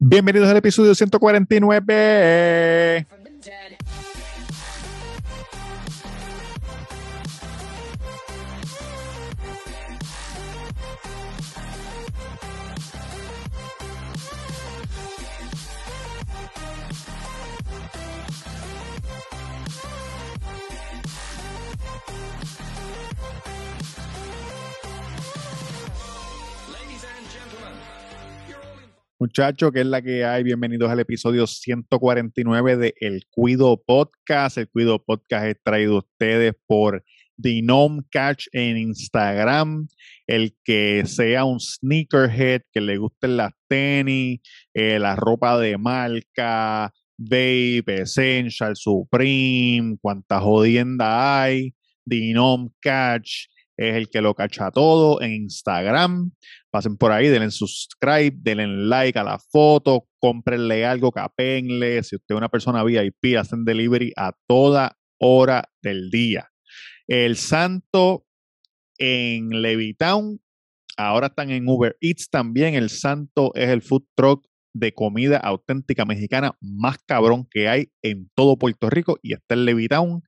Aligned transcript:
Bienvenidos 0.00 0.48
al 0.48 0.56
episodio 0.56 0.94
149. 0.94 3.06
Muchachos, 29.28 29.72
¿qué 29.74 29.80
es 29.80 29.86
la 29.86 30.00
que 30.00 30.24
hay? 30.24 30.42
Bienvenidos 30.42 30.90
al 30.90 31.00
episodio 31.00 31.46
149 31.46 32.78
de 32.78 32.94
El 32.98 33.26
Cuido 33.28 33.76
Podcast. 33.76 34.56
El 34.56 34.70
Cuido 34.70 35.04
Podcast 35.04 35.44
es 35.48 35.56
traído 35.62 35.96
a 35.96 35.98
ustedes 35.98 36.54
por 36.66 37.04
Dinome 37.36 38.04
Catch 38.10 38.46
en 38.52 38.78
Instagram. 38.78 39.86
El 40.26 40.56
que 40.64 41.02
sea 41.04 41.44
un 41.44 41.60
sneakerhead, 41.60 42.62
que 42.72 42.80
le 42.80 42.96
gusten 42.96 43.36
las 43.36 43.52
tenis, 43.68 44.40
eh, 44.72 44.98
la 44.98 45.14
ropa 45.14 45.58
de 45.58 45.76
marca, 45.76 46.90
Vape, 47.18 48.00
Essential, 48.00 48.76
Supreme, 48.76 49.98
cuánta 50.00 50.40
jodienda 50.40 51.42
hay. 51.42 51.74
Dinome 52.02 52.70
Catch 52.80 53.48
es 53.78 53.94
el 53.94 54.10
que 54.10 54.20
lo 54.20 54.34
cacha 54.34 54.72
todo 54.72 55.22
en 55.22 55.32
Instagram. 55.32 56.32
Pasen 56.70 56.96
por 56.96 57.12
ahí, 57.12 57.28
denle 57.28 57.50
subscribe, 57.50 58.32
denle 58.40 58.66
like 58.66 59.18
a 59.18 59.22
la 59.22 59.38
foto, 59.38 60.08
cómprenle 60.18 60.84
algo, 60.84 61.12
capenle. 61.12 62.02
Si 62.02 62.16
usted 62.16 62.34
es 62.34 62.38
una 62.38 62.48
persona 62.48 62.82
VIP, 62.82 63.38
hacen 63.38 63.64
delivery 63.64 64.12
a 64.16 64.32
toda 64.48 64.98
hora 65.18 65.70
del 65.80 66.10
día. 66.10 66.50
El 67.06 67.36
Santo 67.36 68.26
en 68.98 69.62
Levitown, 69.62 70.40
ahora 70.96 71.28
están 71.28 71.50
en 71.50 71.68
Uber 71.68 71.96
Eats 72.00 72.28
también. 72.30 72.74
El 72.74 72.90
Santo 72.90 73.52
es 73.54 73.68
el 73.68 73.82
food 73.82 74.04
truck 74.16 74.44
de 74.74 74.92
comida 74.92 75.38
auténtica 75.38 76.04
mexicana 76.04 76.56
más 76.60 76.98
cabrón 77.06 77.46
que 77.48 77.68
hay 77.68 77.92
en 78.02 78.28
todo 78.34 78.58
Puerto 78.58 78.90
Rico 78.90 79.18
y 79.22 79.34
está 79.34 79.54
en 79.54 79.64
Levitown. 79.66 80.22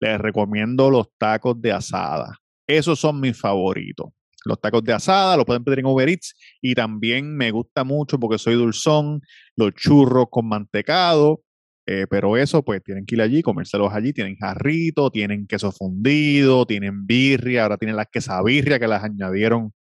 Les 0.00 0.18
recomiendo 0.20 0.88
los 0.88 1.08
tacos 1.18 1.60
de 1.60 1.72
asada. 1.72 2.41
Esos 2.66 2.98
son 2.98 3.20
mis 3.20 3.38
favoritos. 3.38 4.08
Los 4.44 4.60
tacos 4.60 4.82
de 4.82 4.92
asada 4.92 5.36
los 5.36 5.44
pueden 5.44 5.62
pedir 5.62 5.80
en 5.80 5.86
Uber 5.86 6.08
Eats 6.08 6.34
y 6.60 6.74
también 6.74 7.36
me 7.36 7.50
gusta 7.50 7.84
mucho 7.84 8.18
porque 8.18 8.38
soy 8.38 8.54
dulzón, 8.54 9.20
los 9.56 9.72
churros 9.74 10.26
con 10.30 10.48
mantecado, 10.48 11.42
eh, 11.86 12.06
pero 12.08 12.36
eso 12.36 12.64
pues 12.64 12.82
tienen 12.82 13.06
que 13.06 13.16
ir 13.16 13.22
allí, 13.22 13.42
comérselos 13.42 13.92
allí, 13.92 14.12
tienen 14.12 14.36
jarrito, 14.36 15.10
tienen 15.10 15.46
queso 15.46 15.72
fundido, 15.72 16.66
tienen 16.66 17.06
birria, 17.06 17.64
ahora 17.64 17.76
tienen 17.76 17.96
las 17.96 18.06
quesabirria 18.10 18.78
que 18.78 18.88
las 18.88 19.04
añadieron 19.04 19.72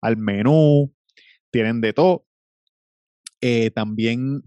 al 0.00 0.16
menú, 0.16 0.92
tienen 1.50 1.80
de 1.80 1.92
todo. 1.92 2.24
Eh, 3.40 3.70
también 3.70 4.42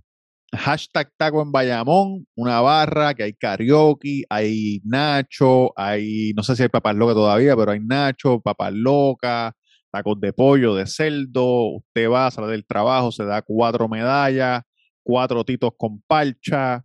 hashtag 0.53 1.11
taco 1.17 1.42
en 1.42 1.52
Bayamón, 1.52 2.25
una 2.36 2.61
barra, 2.61 3.14
que 3.14 3.23
hay 3.23 3.33
karaoke, 3.33 4.23
hay 4.30 4.81
Nacho, 4.83 5.72
hay, 5.75 6.33
no 6.36 6.44
sé 6.44 6.55
si 6.55 6.64
hay 6.64 6.69
papas 6.69 6.95
locas 6.95 7.16
todavía, 7.16 7.55
pero 7.55 7.72
hay 7.72 7.80
Nacho, 7.80 8.39
papas 8.42 8.73
locas, 8.73 9.53
tacos 9.92 10.20
de 10.20 10.33
pollo, 10.33 10.75
de 10.75 10.88
cerdo, 10.88 11.75
usted 11.75 12.09
va, 12.09 12.31
sale 12.31 12.47
del 12.47 12.66
trabajo, 12.66 13.11
se 13.11 13.25
da 13.25 13.42
cuatro 13.42 13.88
medallas, 13.88 14.64
cuatro 15.03 15.44
titos 15.44 15.72
con 15.77 16.02
parcha, 16.08 16.83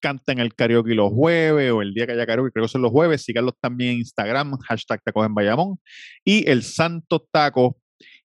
canta 0.00 0.32
en 0.32 0.38
el 0.38 0.54
karaoke 0.54 0.94
los 0.94 1.12
jueves 1.12 1.72
o 1.72 1.82
el 1.82 1.92
día 1.94 2.06
que 2.06 2.12
haya 2.12 2.26
karaoke, 2.26 2.52
creo 2.52 2.64
que 2.64 2.72
son 2.72 2.82
los 2.82 2.92
jueves, 2.92 3.22
síganlos 3.24 3.54
también 3.60 3.92
en 3.92 3.98
Instagram, 3.98 4.56
hashtag 4.60 5.02
tacos 5.02 5.26
en 5.26 5.34
Bayamón, 5.34 5.78
y 6.24 6.48
el 6.48 6.62
Santo 6.62 7.26
Taco 7.32 7.78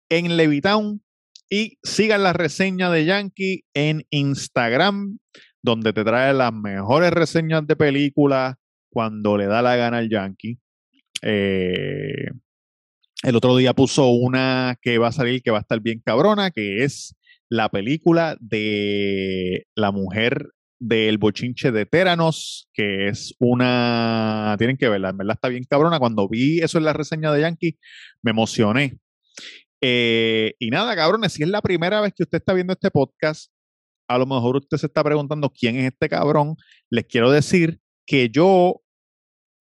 en 0.10 0.36
Levitown, 0.38 1.02
y 1.52 1.78
sigan 1.84 2.24
la 2.24 2.32
reseña 2.32 2.90
de 2.90 3.04
Yankee 3.04 3.66
en 3.74 4.06
Instagram, 4.10 5.20
donde 5.62 5.92
te 5.92 6.06
trae 6.06 6.34
las 6.34 6.54
mejores 6.54 7.12
reseñas 7.12 7.68
de 7.68 7.76
películas 7.76 8.56
cuando 8.90 9.38
le 9.38 9.48
da 9.48 9.62
la 9.62 9.76
gana 9.76 9.98
al 9.98 10.10
Yankee. 10.10 10.58
Eh, 11.22 12.32
el 13.24 13.36
otro 13.36 13.58
día 13.58 13.74
puso 13.74 14.08
una 14.08 14.78
que 14.82 14.98
va 14.98 15.10
a 15.10 15.12
salir 15.12 15.44
que 15.44 15.52
va 15.52 15.58
a 15.58 15.62
estar 15.62 15.82
bien 15.82 16.02
cabrona, 16.04 16.52
que 16.52 16.86
es 16.86 17.16
la 17.50 17.68
película 17.68 18.38
de 18.40 19.68
la 19.76 19.92
mujer 19.92 20.52
del 20.80 21.18
bochinche 21.18 21.72
de 21.72 21.86
Teranos, 21.86 22.70
que 22.74 23.10
es 23.10 23.36
una, 23.40 24.56
tienen 24.58 24.78
que 24.78 24.88
verla, 24.88 25.10
en 25.10 25.18
verdad 25.18 25.36
está 25.36 25.50
bien 25.50 25.66
cabrona. 25.70 26.00
Cuando 26.00 26.30
vi 26.30 26.60
eso 26.60 26.78
en 26.78 26.86
la 26.86 26.94
reseña 26.94 27.34
de 27.34 27.42
Yankee, 27.42 27.78
me 28.24 28.32
emocioné. 28.32 28.98
Eh, 29.82 30.54
y 30.60 30.70
nada, 30.70 30.96
cabrones, 30.96 31.34
si 31.34 31.44
es 31.44 31.50
la 31.50 31.62
primera 31.62 32.02
vez 32.02 32.14
que 32.16 32.24
usted 32.24 32.38
está 32.38 32.54
viendo 32.54 32.74
este 32.74 32.92
podcast, 32.92 33.52
a 34.08 34.18
lo 34.18 34.26
mejor 34.26 34.58
usted 34.58 34.78
se 34.78 34.88
está 34.88 35.04
preguntando 35.04 35.50
quién 35.50 35.78
es 35.78 35.92
este 35.92 36.08
cabrón. 36.08 36.56
Les 36.90 37.06
quiero 37.06 37.32
decir 37.32 37.80
que 38.06 38.30
yo, 38.30 38.82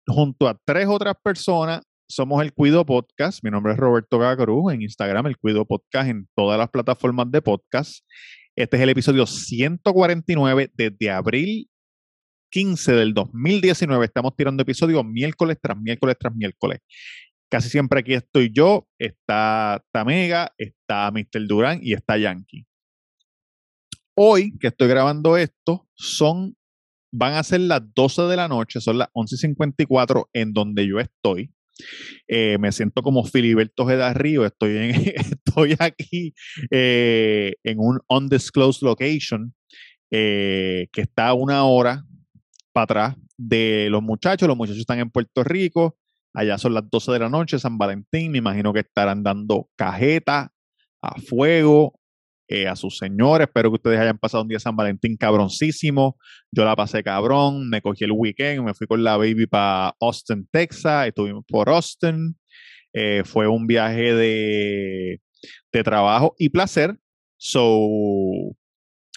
junto 0.07 0.47
a 0.47 0.59
tres 0.65 0.87
otras 0.87 1.15
personas, 1.23 1.81
somos 2.09 2.41
el 2.43 2.53
Cuido 2.53 2.85
Podcast. 2.85 3.43
Mi 3.43 3.49
nombre 3.49 3.73
es 3.73 3.79
Roberto 3.79 4.19
Gagruz 4.19 4.73
en 4.73 4.81
Instagram, 4.81 5.27
el 5.27 5.37
Cuido 5.37 5.65
Podcast 5.65 6.09
en 6.09 6.27
todas 6.35 6.59
las 6.59 6.69
plataformas 6.69 7.31
de 7.31 7.41
podcast. 7.41 8.05
Este 8.55 8.75
es 8.77 8.83
el 8.83 8.89
episodio 8.89 9.25
149 9.25 10.71
desde 10.75 11.09
abril 11.09 11.69
15 12.51 12.91
del 12.91 13.13
2019. 13.13 14.05
Estamos 14.05 14.35
tirando 14.35 14.61
episodios 14.61 15.05
miércoles 15.05 15.57
tras 15.61 15.77
miércoles 15.77 16.17
tras 16.19 16.35
miércoles. 16.35 16.79
Casi 17.51 17.67
siempre 17.67 17.99
aquí 17.99 18.13
estoy 18.13 18.49
yo, 18.53 18.87
está 18.97 19.83
Tamega, 19.91 20.53
está 20.57 21.11
Mr. 21.11 21.45
Durán 21.47 21.81
y 21.83 21.91
está 21.91 22.17
Yankee. 22.17 22.65
Hoy 24.15 24.57
que 24.57 24.67
estoy 24.67 24.87
grabando 24.87 25.35
esto, 25.35 25.85
son, 25.93 26.55
van 27.11 27.33
a 27.33 27.43
ser 27.43 27.59
las 27.59 27.81
12 27.93 28.21
de 28.21 28.37
la 28.37 28.47
noche, 28.47 28.79
son 28.79 28.99
las 28.99 29.09
11.54 29.09 30.29
en 30.31 30.53
donde 30.53 30.87
yo 30.87 31.01
estoy. 31.01 31.51
Eh, 32.29 32.57
me 32.57 32.71
siento 32.71 33.01
como 33.01 33.25
Filiberto 33.25 33.85
Río, 34.13 34.45
estoy, 34.45 34.91
estoy 35.15 35.75
aquí 35.77 36.33
eh, 36.69 37.55
en 37.63 37.79
un 37.79 37.99
undisclosed 38.07 38.87
location 38.87 39.53
eh, 40.09 40.87
que 40.93 41.01
está 41.01 41.27
a 41.27 41.33
una 41.33 41.65
hora 41.65 42.05
para 42.71 42.83
atrás 42.83 43.15
de 43.37 43.89
los 43.89 44.01
muchachos. 44.01 44.47
Los 44.47 44.55
muchachos 44.55 44.79
están 44.79 44.99
en 44.99 45.09
Puerto 45.09 45.43
Rico, 45.43 45.97
Allá 46.33 46.57
son 46.57 46.73
las 46.73 46.89
12 46.89 47.11
de 47.11 47.19
la 47.19 47.29
noche, 47.29 47.59
San 47.59 47.77
Valentín. 47.77 48.31
Me 48.31 48.37
imagino 48.37 48.73
que 48.73 48.79
estarán 48.79 49.23
dando 49.23 49.69
cajeta 49.75 50.53
a 51.01 51.19
fuego 51.19 51.99
eh, 52.47 52.67
a 52.67 52.75
sus 52.75 52.97
señores. 52.97 53.47
Espero 53.47 53.69
que 53.69 53.75
ustedes 53.75 53.99
hayan 53.99 54.17
pasado 54.17 54.43
un 54.43 54.49
día 54.49 54.59
San 54.59 54.75
Valentín 54.75 55.17
cabroncísimo. 55.17 56.17
Yo 56.51 56.65
la 56.65 56.75
pasé 56.75 57.03
cabrón. 57.03 57.69
Me 57.69 57.81
cogí 57.81 58.03
el 58.03 58.11
weekend. 58.11 58.63
Me 58.63 58.73
fui 58.73 58.87
con 58.87 59.03
la 59.03 59.17
baby 59.17 59.45
para 59.47 59.95
Austin, 59.99 60.47
Texas. 60.51 61.07
Estuvimos 61.07 61.43
por 61.47 61.69
Austin. 61.69 62.37
Eh, 62.93 63.23
fue 63.25 63.47
un 63.47 63.67
viaje 63.67 64.13
de, 64.13 65.21
de 65.71 65.83
trabajo 65.83 66.35
y 66.37 66.49
placer. 66.49 66.97
So, 67.37 68.55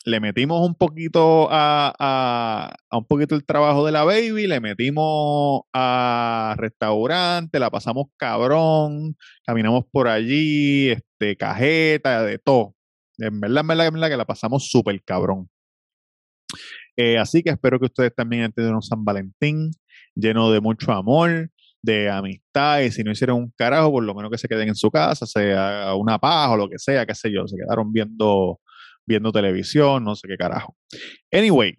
le 0.05 0.21
metimos 0.21 0.67
un 0.67 0.75
poquito 0.75 1.49
a, 1.51 2.75
un 2.93 3.07
poquito 3.07 3.35
el 3.35 3.45
trabajo 3.45 3.87
de 3.87 3.93
la 3.93 4.05
baby, 4.05 4.47
le 4.47 4.61
metimos 4.61 5.63
a 5.73 6.55
restaurante, 6.59 7.59
la 7.59 7.71
pasamos 7.71 8.07
cabrón, 8.17 9.17
caminamos 9.47 9.85
por 9.91 10.09
allí, 10.09 10.91
este, 10.91 11.37
cajeta, 11.37 12.23
de 12.23 12.39
todo. 12.39 12.75
En 13.19 13.41
verdad, 13.41 13.63
en 13.63 13.67
verdad, 13.67 13.87
en 13.87 13.95
verdad 13.95 14.09
que 14.11 14.17
la 14.17 14.27
pasamos 14.27 14.69
súper 14.69 15.03
cabrón. 15.05 15.49
Eh, 16.97 17.19
así 17.19 17.43
que 17.43 17.51
espero 17.51 17.81
que 17.81 17.87
ustedes 17.87 18.15
también 18.15 18.53
tenido 18.53 18.75
un 18.75 18.83
San 18.83 19.05
Valentín 19.05 19.71
lleno 20.15 20.51
de 20.51 20.61
mucho 20.61 20.93
amor, 20.93 21.51
de 21.83 22.11
amistad, 22.11 22.81
y 22.81 22.91
si 22.91 23.03
no 23.03 23.11
hicieron 23.11 23.39
un 23.39 23.53
carajo, 23.57 23.91
por 23.91 24.05
lo 24.05 24.15
menos 24.15 24.31
que 24.31 24.39
se 24.39 24.49
queden 24.49 24.69
en 24.69 24.75
su 24.75 24.91
casa, 24.91 25.27
sea 25.27 25.95
una 25.97 26.19
paja 26.19 26.53
o 26.53 26.57
lo 26.57 26.69
que 26.69 26.79
sea, 26.79 27.05
qué 27.07 27.15
sé 27.15 27.33
yo, 27.33 27.47
se 27.47 27.57
quedaron 27.57 27.93
viendo 27.93 28.61
viendo 29.07 29.33
televisión, 29.33 30.05
no 30.05 30.15
sé 30.15 30.29
qué 30.29 30.37
carajo. 30.37 30.77
Anyway, 31.33 31.75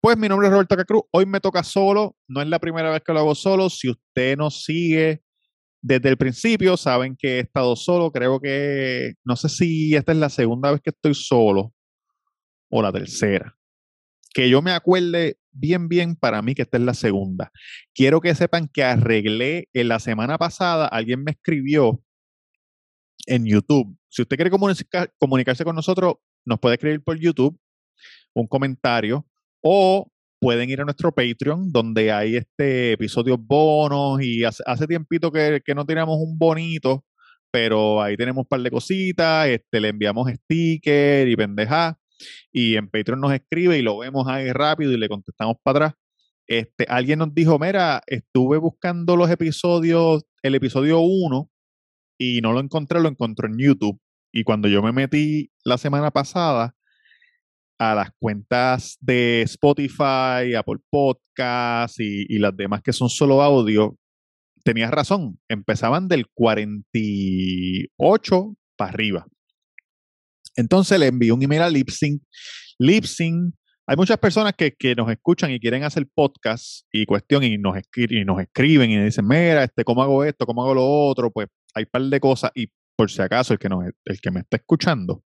pues 0.00 0.16
mi 0.16 0.28
nombre 0.28 0.46
es 0.46 0.52
Roberto 0.52 0.76
Cacruz. 0.76 1.02
Hoy 1.10 1.26
me 1.26 1.40
toca 1.40 1.64
solo. 1.64 2.16
No 2.28 2.40
es 2.40 2.48
la 2.48 2.58
primera 2.58 2.90
vez 2.90 3.02
que 3.04 3.12
lo 3.12 3.20
hago 3.20 3.34
solo. 3.34 3.68
Si 3.68 3.90
usted 3.90 4.36
nos 4.36 4.62
sigue 4.62 5.22
desde 5.82 6.08
el 6.08 6.16
principio, 6.16 6.76
saben 6.76 7.16
que 7.18 7.36
he 7.36 7.40
estado 7.40 7.74
solo. 7.74 8.12
Creo 8.12 8.40
que, 8.40 9.14
no 9.24 9.34
sé 9.36 9.48
si 9.48 9.94
esta 9.96 10.12
es 10.12 10.18
la 10.18 10.28
segunda 10.28 10.70
vez 10.70 10.80
que 10.80 10.90
estoy 10.90 11.14
solo 11.14 11.72
o 12.70 12.82
la 12.82 12.92
tercera. 12.92 13.56
Que 14.32 14.48
yo 14.48 14.62
me 14.62 14.72
acuerde 14.72 15.38
bien, 15.50 15.88
bien 15.88 16.14
para 16.14 16.42
mí 16.42 16.54
que 16.54 16.62
esta 16.62 16.76
es 16.76 16.84
la 16.84 16.94
segunda. 16.94 17.50
Quiero 17.94 18.20
que 18.20 18.34
sepan 18.34 18.68
que 18.68 18.84
arreglé 18.84 19.68
en 19.72 19.88
la 19.88 19.98
semana 19.98 20.38
pasada, 20.38 20.86
alguien 20.86 21.24
me 21.24 21.32
escribió 21.32 22.00
en 23.26 23.46
YouTube. 23.46 23.96
Si 24.08 24.22
usted 24.22 24.36
quiere 24.36 24.50
comunicarse 25.18 25.64
con 25.64 25.74
nosotros, 25.74 26.14
nos 26.46 26.58
puede 26.60 26.76
escribir 26.76 27.02
por 27.02 27.18
YouTube 27.18 27.58
un 28.34 28.46
comentario 28.46 29.26
o 29.62 30.10
pueden 30.40 30.70
ir 30.70 30.80
a 30.80 30.84
nuestro 30.84 31.12
Patreon, 31.12 31.72
donde 31.72 32.12
hay 32.12 32.36
este 32.36 32.92
episodios 32.92 33.38
bonos 33.40 34.22
y 34.22 34.44
hace, 34.44 34.62
hace 34.66 34.86
tiempito 34.86 35.32
que, 35.32 35.62
que, 35.64 35.74
no 35.74 35.84
teníamos 35.84 36.18
un 36.20 36.38
bonito, 36.38 37.04
pero 37.50 38.02
ahí 38.02 38.16
tenemos 38.16 38.42
un 38.42 38.48
par 38.48 38.60
de 38.60 38.70
cositas, 38.70 39.48
este, 39.48 39.80
le 39.80 39.88
enviamos 39.88 40.30
sticker 40.30 41.26
y 41.28 41.36
pendeja, 41.36 41.98
y 42.52 42.76
en 42.76 42.88
Patreon 42.88 43.20
nos 43.20 43.32
escribe 43.32 43.78
y 43.78 43.82
lo 43.82 43.98
vemos 43.98 44.28
ahí 44.28 44.52
rápido 44.52 44.92
y 44.92 44.98
le 44.98 45.08
contestamos 45.08 45.56
para 45.62 45.86
atrás. 45.86 45.94
Este, 46.46 46.86
alguien 46.88 47.18
nos 47.18 47.34
dijo, 47.34 47.58
mira, 47.58 48.02
estuve 48.06 48.58
buscando 48.58 49.16
los 49.16 49.30
episodios, 49.30 50.24
el 50.42 50.54
episodio 50.54 51.00
1, 51.00 51.50
y 52.18 52.40
no 52.40 52.52
lo 52.52 52.60
encontré, 52.60 53.00
lo 53.00 53.08
encontré 53.08 53.48
en 53.48 53.58
YouTube. 53.58 54.00
Y 54.36 54.44
cuando 54.44 54.68
yo 54.68 54.82
me 54.82 54.92
metí 54.92 55.50
la 55.64 55.78
semana 55.78 56.10
pasada, 56.10 56.76
a 57.78 57.94
las 57.94 58.10
cuentas 58.18 58.98
de 59.00 59.40
Spotify, 59.42 60.54
Apple 60.54 60.80
Podcasts 60.90 61.98
y, 61.98 62.38
las 62.38 62.54
demás 62.54 62.82
que 62.82 62.92
son 62.92 63.08
solo 63.08 63.40
audio, 63.40 63.96
tenías 64.62 64.90
razón, 64.90 65.40
empezaban 65.48 66.06
del 66.06 66.26
48 66.34 68.56
para 68.76 68.90
arriba. 68.90 69.26
Entonces 70.54 71.00
le 71.00 71.06
envié 71.06 71.32
un 71.32 71.42
email 71.42 71.62
a 71.62 71.70
Lipsync. 71.70 72.22
Lipsync, 72.78 73.54
hay 73.86 73.96
muchas 73.96 74.18
personas 74.18 74.52
que, 74.52 74.72
que, 74.72 74.94
nos 74.94 75.10
escuchan 75.10 75.50
y 75.50 75.58
quieren 75.58 75.82
hacer 75.82 76.06
podcast 76.14 76.86
y 76.92 77.06
cuestión 77.06 77.42
y 77.42 77.56
nos, 77.56 77.78
y 77.96 78.24
nos 78.26 78.42
escriben 78.42 78.90
y 78.90 79.02
dicen, 79.02 79.26
mira, 79.26 79.64
este, 79.64 79.82
¿cómo 79.82 80.02
hago 80.02 80.24
esto? 80.24 80.44
¿Cómo 80.44 80.62
hago 80.62 80.74
lo 80.74 80.84
otro? 80.84 81.30
Pues 81.30 81.48
hay 81.72 81.84
un 81.84 81.90
par 81.90 82.02
de 82.02 82.20
cosas 82.20 82.50
y 82.54 82.68
por 82.96 83.10
si 83.10 83.20
acaso, 83.20 83.52
el 83.52 83.58
que, 83.58 83.68
no, 83.68 83.82
el 83.82 84.20
que 84.20 84.30
me 84.30 84.40
está 84.40 84.56
escuchando, 84.56 85.22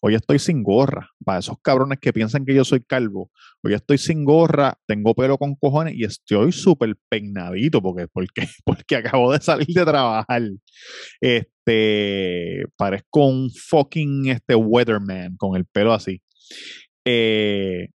hoy 0.00 0.14
estoy 0.14 0.38
sin 0.38 0.62
gorra. 0.62 1.10
Para 1.22 1.40
esos 1.40 1.56
cabrones 1.62 1.98
que 2.00 2.12
piensan 2.12 2.46
que 2.46 2.54
yo 2.54 2.64
soy 2.64 2.82
calvo, 2.82 3.30
hoy 3.62 3.74
estoy 3.74 3.98
sin 3.98 4.24
gorra, 4.24 4.78
tengo 4.86 5.14
pelo 5.14 5.36
con 5.36 5.54
cojones 5.54 5.94
y 5.96 6.04
estoy 6.04 6.50
súper 6.50 6.96
peinadito 7.10 7.82
porque, 7.82 8.08
porque, 8.08 8.48
porque 8.64 8.96
acabo 8.96 9.32
de 9.32 9.40
salir 9.40 9.66
de 9.66 9.84
trabajar. 9.84 10.42
Este, 11.20 12.64
parezco 12.76 13.26
un 13.26 13.50
fucking 13.50 14.28
este, 14.28 14.54
weatherman 14.54 15.36
con 15.36 15.56
el 15.56 15.66
pelo 15.66 15.92
así. 15.92 16.22
Eh, 17.04 17.88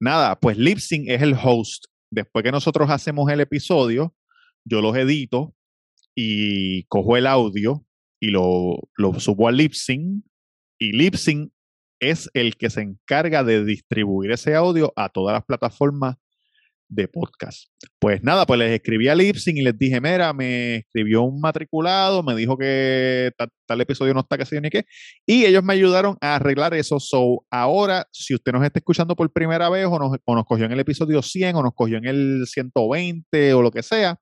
nada, 0.00 0.38
pues 0.38 0.58
Lipsync 0.58 1.08
es 1.08 1.22
el 1.22 1.34
host. 1.34 1.86
Después 2.10 2.44
que 2.44 2.52
nosotros 2.52 2.90
hacemos 2.90 3.30
el 3.32 3.40
episodio, 3.40 4.14
yo 4.64 4.82
los 4.82 4.94
edito 4.96 5.54
y 6.14 6.84
cojo 6.84 7.16
el 7.16 7.26
audio 7.26 7.85
y 8.20 8.30
lo, 8.30 8.80
subo 9.18 9.48
a 9.48 9.52
y 9.52 10.92
Lipsync 10.92 11.50
es 12.00 12.30
el 12.34 12.56
que 12.56 12.70
se 12.70 12.82
encarga 12.82 13.42
de 13.42 13.64
distribuir 13.64 14.30
ese 14.30 14.54
audio 14.54 14.92
a 14.96 15.08
todas 15.08 15.34
las 15.34 15.44
plataformas 15.44 16.16
de 16.88 17.08
podcast. 17.08 17.68
Pues 17.98 18.22
nada, 18.22 18.46
pues 18.46 18.58
les 18.58 18.72
escribí 18.72 19.08
a 19.08 19.14
Lipsync 19.14 19.56
y 19.56 19.62
les 19.62 19.76
dije, 19.76 20.00
mira, 20.00 20.32
me 20.32 20.76
escribió 20.76 21.22
un 21.22 21.40
matriculado, 21.40 22.22
me 22.22 22.36
dijo 22.36 22.56
que 22.56 23.32
tal, 23.66 23.80
episodio 23.80 24.14
no 24.14 24.20
está, 24.20 24.38
que 24.38 24.44
sé 24.44 24.56
yo 24.56 24.60
ni 24.60 24.70
qué, 24.70 24.84
y 25.26 25.46
ellos 25.46 25.64
me 25.64 25.72
ayudaron 25.72 26.16
a 26.20 26.36
arreglar 26.36 26.74
eso. 26.74 27.00
So, 27.00 27.44
ahora, 27.50 28.06
si 28.12 28.34
usted 28.34 28.52
nos 28.52 28.64
está 28.64 28.78
escuchando 28.78 29.16
por 29.16 29.32
primera 29.32 29.68
vez 29.68 29.86
o 29.86 29.98
nos, 29.98 30.16
o 30.24 30.34
nos 30.34 30.44
cogió 30.44 30.66
en 30.66 30.72
el 30.72 30.80
episodio 30.80 31.22
100 31.22 31.56
o 31.56 31.62
nos 31.62 31.74
cogió 31.74 31.98
en 31.98 32.06
el 32.06 32.44
120 32.46 33.54
o 33.54 33.62
lo 33.62 33.70
que 33.70 33.82
sea, 33.82 34.18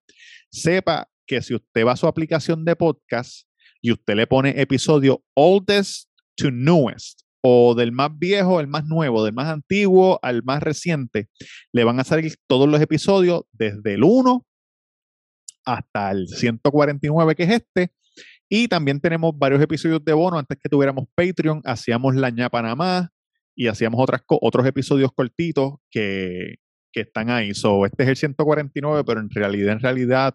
sepa 0.51 1.09
que 1.27 1.43
si 1.43 1.55
usted 1.55 1.85
va 1.85 1.93
a 1.93 1.97
su 1.97 2.07
aplicación 2.07 2.65
de 2.65 2.77
podcast, 2.77 3.47
y 3.85 3.93
usted 3.93 4.15
le 4.15 4.27
pone 4.27 4.59
episodio 4.63 5.23
oldest 5.35 6.09
to 6.37 6.51
newest 6.51 7.21
o 7.43 7.75
del 7.75 7.93
más 7.93 8.19
viejo 8.19 8.59
al 8.59 8.67
más 8.67 8.87
nuevo, 8.87 9.23
del 9.23 9.35
más 9.35 9.49
antiguo 9.49 10.19
al 10.23 10.43
más 10.43 10.63
reciente, 10.63 11.29
le 11.71 11.85
van 11.85 12.01
a 12.01 12.05
salir 12.05 12.37
todos 12.49 12.67
los 12.67 12.81
episodios 12.81 13.43
desde 13.53 13.93
el 13.93 14.05
1 14.05 14.43
hasta 15.67 16.13
el 16.13 16.29
149 16.29 17.35
que 17.35 17.43
es 17.43 17.51
este. 17.51 17.93
Y 18.49 18.69
también 18.69 19.01
tenemos 19.01 19.37
varios 19.37 19.61
episodios 19.61 20.03
de 20.03 20.15
bono. 20.15 20.39
Antes 20.39 20.57
que 20.63 20.71
tuviéramos 20.71 21.05
Patreon, 21.15 21.61
hacíamos 21.65 22.15
La 22.15 22.31
ña 22.31 22.49
Panamá 22.49 23.11
y 23.55 23.67
hacíamos 23.67 24.03
otros 24.29 24.67
episodios 24.67 25.11
cortitos 25.15 25.75
que, 25.91 26.55
que 26.91 27.03
están 27.03 27.29
ahí. 27.29 27.53
So, 27.53 27.85
este 27.85 28.05
es 28.05 28.09
el 28.09 28.17
149, 28.17 29.05
pero 29.05 29.21
en 29.21 29.29
realidad, 29.29 29.75
en 29.75 29.81
realidad, 29.81 30.35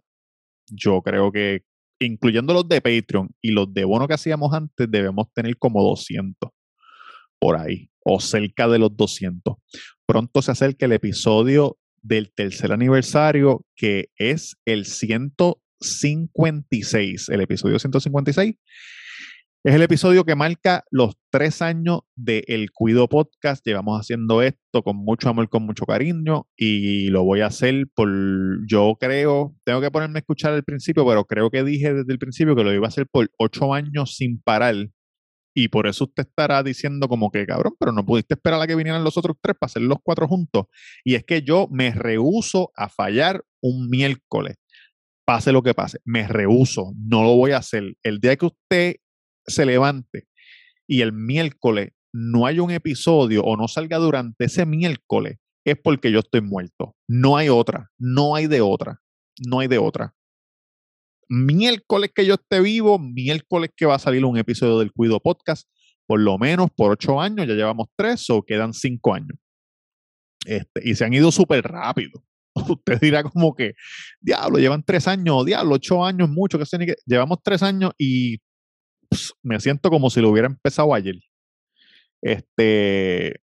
yo 0.67 1.01
creo 1.01 1.31
que 1.31 1.63
incluyendo 1.99 2.53
los 2.53 2.67
de 2.67 2.81
Patreon 2.81 3.29
y 3.41 3.51
los 3.51 3.73
de 3.73 3.85
bono 3.85 4.07
que 4.07 4.13
hacíamos 4.13 4.53
antes, 4.53 4.89
debemos 4.89 5.31
tener 5.33 5.57
como 5.57 5.83
200 5.83 6.51
por 7.39 7.57
ahí, 7.57 7.89
o 8.03 8.19
cerca 8.19 8.67
de 8.67 8.79
los 8.79 8.97
200. 8.97 9.55
Pronto 10.05 10.41
se 10.41 10.51
acerca 10.51 10.85
el 10.85 10.91
episodio 10.91 11.77
del 12.01 12.33
tercer 12.33 12.71
aniversario, 12.71 13.65
que 13.75 14.09
es 14.17 14.55
el 14.65 14.85
156, 14.85 17.29
el 17.29 17.41
episodio 17.41 17.77
156, 17.79 18.55
es 19.65 19.75
el 19.75 19.81
episodio 19.81 20.23
que 20.23 20.35
marca 20.35 20.85
los 20.89 21.15
tres 21.29 21.61
años 21.61 22.01
de 22.15 22.45
El 22.47 22.71
Cuido 22.71 23.09
Podcast. 23.09 23.65
Llevamos 23.65 23.99
haciendo 23.99 24.41
esto 24.41 24.83
con 24.83 24.95
mucho 24.95 25.27
amor, 25.27 25.49
con 25.49 25.63
mucho 25.63 25.85
cariño 25.85 26.47
y 26.55 27.09
lo 27.09 27.25
voy 27.25 27.41
a 27.41 27.47
hacer 27.47 27.87
por, 27.93 28.09
yo 28.67 28.95
creo, 28.97 29.57
tengo 29.65 29.81
que 29.81 29.91
ponerme 29.91 30.19
a 30.19 30.21
escuchar 30.21 30.53
al 30.53 30.63
principio, 30.63 31.05
pero 31.05 31.25
creo 31.25 31.49
que 31.49 31.65
dije 31.65 31.93
desde 31.93 32.13
el 32.13 32.19
principio 32.19 32.55
que 32.55 32.63
lo 32.63 32.73
iba 32.73 32.85
a 32.85 32.87
hacer 32.87 33.07
por 33.11 33.29
ocho 33.37 33.73
años 33.73 34.15
sin 34.15 34.41
parar. 34.41 34.75
Y 35.53 35.67
por 35.67 35.87
eso 35.87 36.05
usted 36.05 36.23
estará 36.23 36.63
diciendo 36.63 37.09
como 37.09 37.29
que, 37.29 37.45
cabrón, 37.45 37.73
pero 37.77 37.91
no 37.91 38.05
pudiste 38.05 38.35
esperar 38.35 38.61
a 38.61 38.67
que 38.67 38.75
vinieran 38.75 39.03
los 39.03 39.17
otros 39.17 39.35
tres 39.41 39.57
para 39.59 39.69
hacer 39.69 39.81
los 39.81 39.97
cuatro 40.01 40.25
juntos. 40.25 40.67
Y 41.03 41.15
es 41.15 41.25
que 41.25 41.41
yo 41.41 41.67
me 41.69 41.91
rehuso 41.91 42.71
a 42.77 42.87
fallar 42.87 43.43
un 43.61 43.89
miércoles 43.89 44.55
pase 45.25 45.51
lo 45.51 45.61
que 45.61 45.75
pase, 45.75 45.99
me 46.05 46.27
rehuso, 46.27 46.91
no 46.97 47.21
lo 47.21 47.35
voy 47.35 47.51
a 47.51 47.57
hacer. 47.57 47.93
El 48.01 48.19
día 48.19 48.35
que 48.35 48.47
usted 48.47 48.95
se 49.49 49.65
levante 49.65 50.27
y 50.87 51.01
el 51.01 51.13
miércoles 51.13 51.89
no 52.13 52.45
hay 52.45 52.59
un 52.59 52.71
episodio 52.71 53.43
o 53.43 53.55
no 53.55 53.67
salga 53.67 53.97
durante 53.97 54.45
ese 54.45 54.65
miércoles, 54.65 55.37
es 55.63 55.75
porque 55.81 56.11
yo 56.11 56.19
estoy 56.19 56.41
muerto. 56.41 56.95
No 57.07 57.37
hay 57.37 57.49
otra, 57.49 57.91
no 57.99 58.35
hay 58.35 58.47
de 58.47 58.61
otra, 58.61 58.99
no 59.47 59.59
hay 59.59 59.67
de 59.67 59.77
otra. 59.77 60.15
Miércoles 61.29 62.11
que 62.13 62.25
yo 62.25 62.35
esté 62.35 62.59
vivo, 62.59 62.97
miércoles 62.97 63.69
que 63.75 63.85
va 63.85 63.95
a 63.95 63.99
salir 63.99 64.25
un 64.25 64.37
episodio 64.37 64.79
del 64.79 64.91
Cuido 64.91 65.19
Podcast, 65.19 65.69
por 66.07 66.19
lo 66.19 66.39
menos 66.39 66.69
por 66.75 66.91
ocho 66.91 67.21
años, 67.21 67.47
ya 67.47 67.53
llevamos 67.53 67.87
tres 67.95 68.27
o 68.31 68.41
quedan 68.41 68.73
cinco 68.73 69.13
años. 69.13 69.37
Este, 70.45 70.81
y 70.83 70.95
se 70.95 71.05
han 71.05 71.13
ido 71.13 71.31
súper 71.31 71.63
rápido. 71.63 72.23
Usted 72.55 72.99
dirá 72.99 73.21
como 73.21 73.53
que, 73.53 73.73
diablo, 74.19 74.57
llevan 74.57 74.83
tres 74.83 75.07
años, 75.07 75.45
diablo, 75.45 75.75
ocho 75.75 76.03
años, 76.03 76.29
mucho, 76.29 76.57
que 76.57 76.65
se 76.65 76.79
que. 76.79 76.95
Llevamos 77.05 77.39
tres 77.43 77.61
años 77.61 77.91
y 77.99 78.39
me 79.43 79.59
siento 79.59 79.89
como 79.89 80.09
si 80.09 80.21
lo 80.21 80.29
hubiera 80.29 80.47
empezado 80.47 80.93
ayer. 80.93 81.15
Este. 82.21 83.41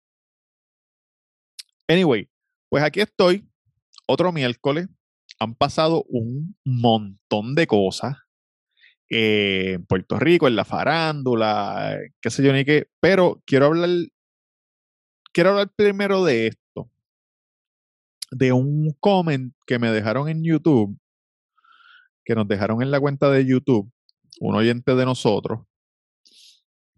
Anyway, 1.88 2.28
pues 2.68 2.84
aquí 2.84 3.00
estoy, 3.00 3.48
otro 4.06 4.32
miércoles. 4.32 4.88
Han 5.40 5.54
pasado 5.54 6.04
un 6.08 6.56
montón 6.64 7.54
de 7.54 7.66
cosas 7.66 8.16
eh, 9.10 9.74
en 9.74 9.86
Puerto 9.86 10.18
Rico, 10.18 10.48
en 10.48 10.56
la 10.56 10.64
farándula, 10.64 11.98
qué 12.20 12.30
sé 12.30 12.42
yo 12.42 12.52
ni 12.52 12.64
qué, 12.64 12.88
pero 13.00 13.42
quiero 13.46 13.66
hablar, 13.66 13.88
quiero 15.32 15.50
hablar 15.50 15.72
primero 15.74 16.24
de 16.24 16.48
esto, 16.48 16.90
de 18.30 18.52
un 18.52 18.94
comment 19.00 19.54
que 19.66 19.78
me 19.78 19.90
dejaron 19.90 20.28
en 20.28 20.44
YouTube, 20.44 20.98
que 22.24 22.34
nos 22.34 22.46
dejaron 22.48 22.82
en 22.82 22.90
la 22.90 23.00
cuenta 23.00 23.30
de 23.30 23.46
YouTube, 23.46 23.90
un 24.40 24.54
oyente 24.54 24.94
de 24.94 25.04
nosotros, 25.04 25.60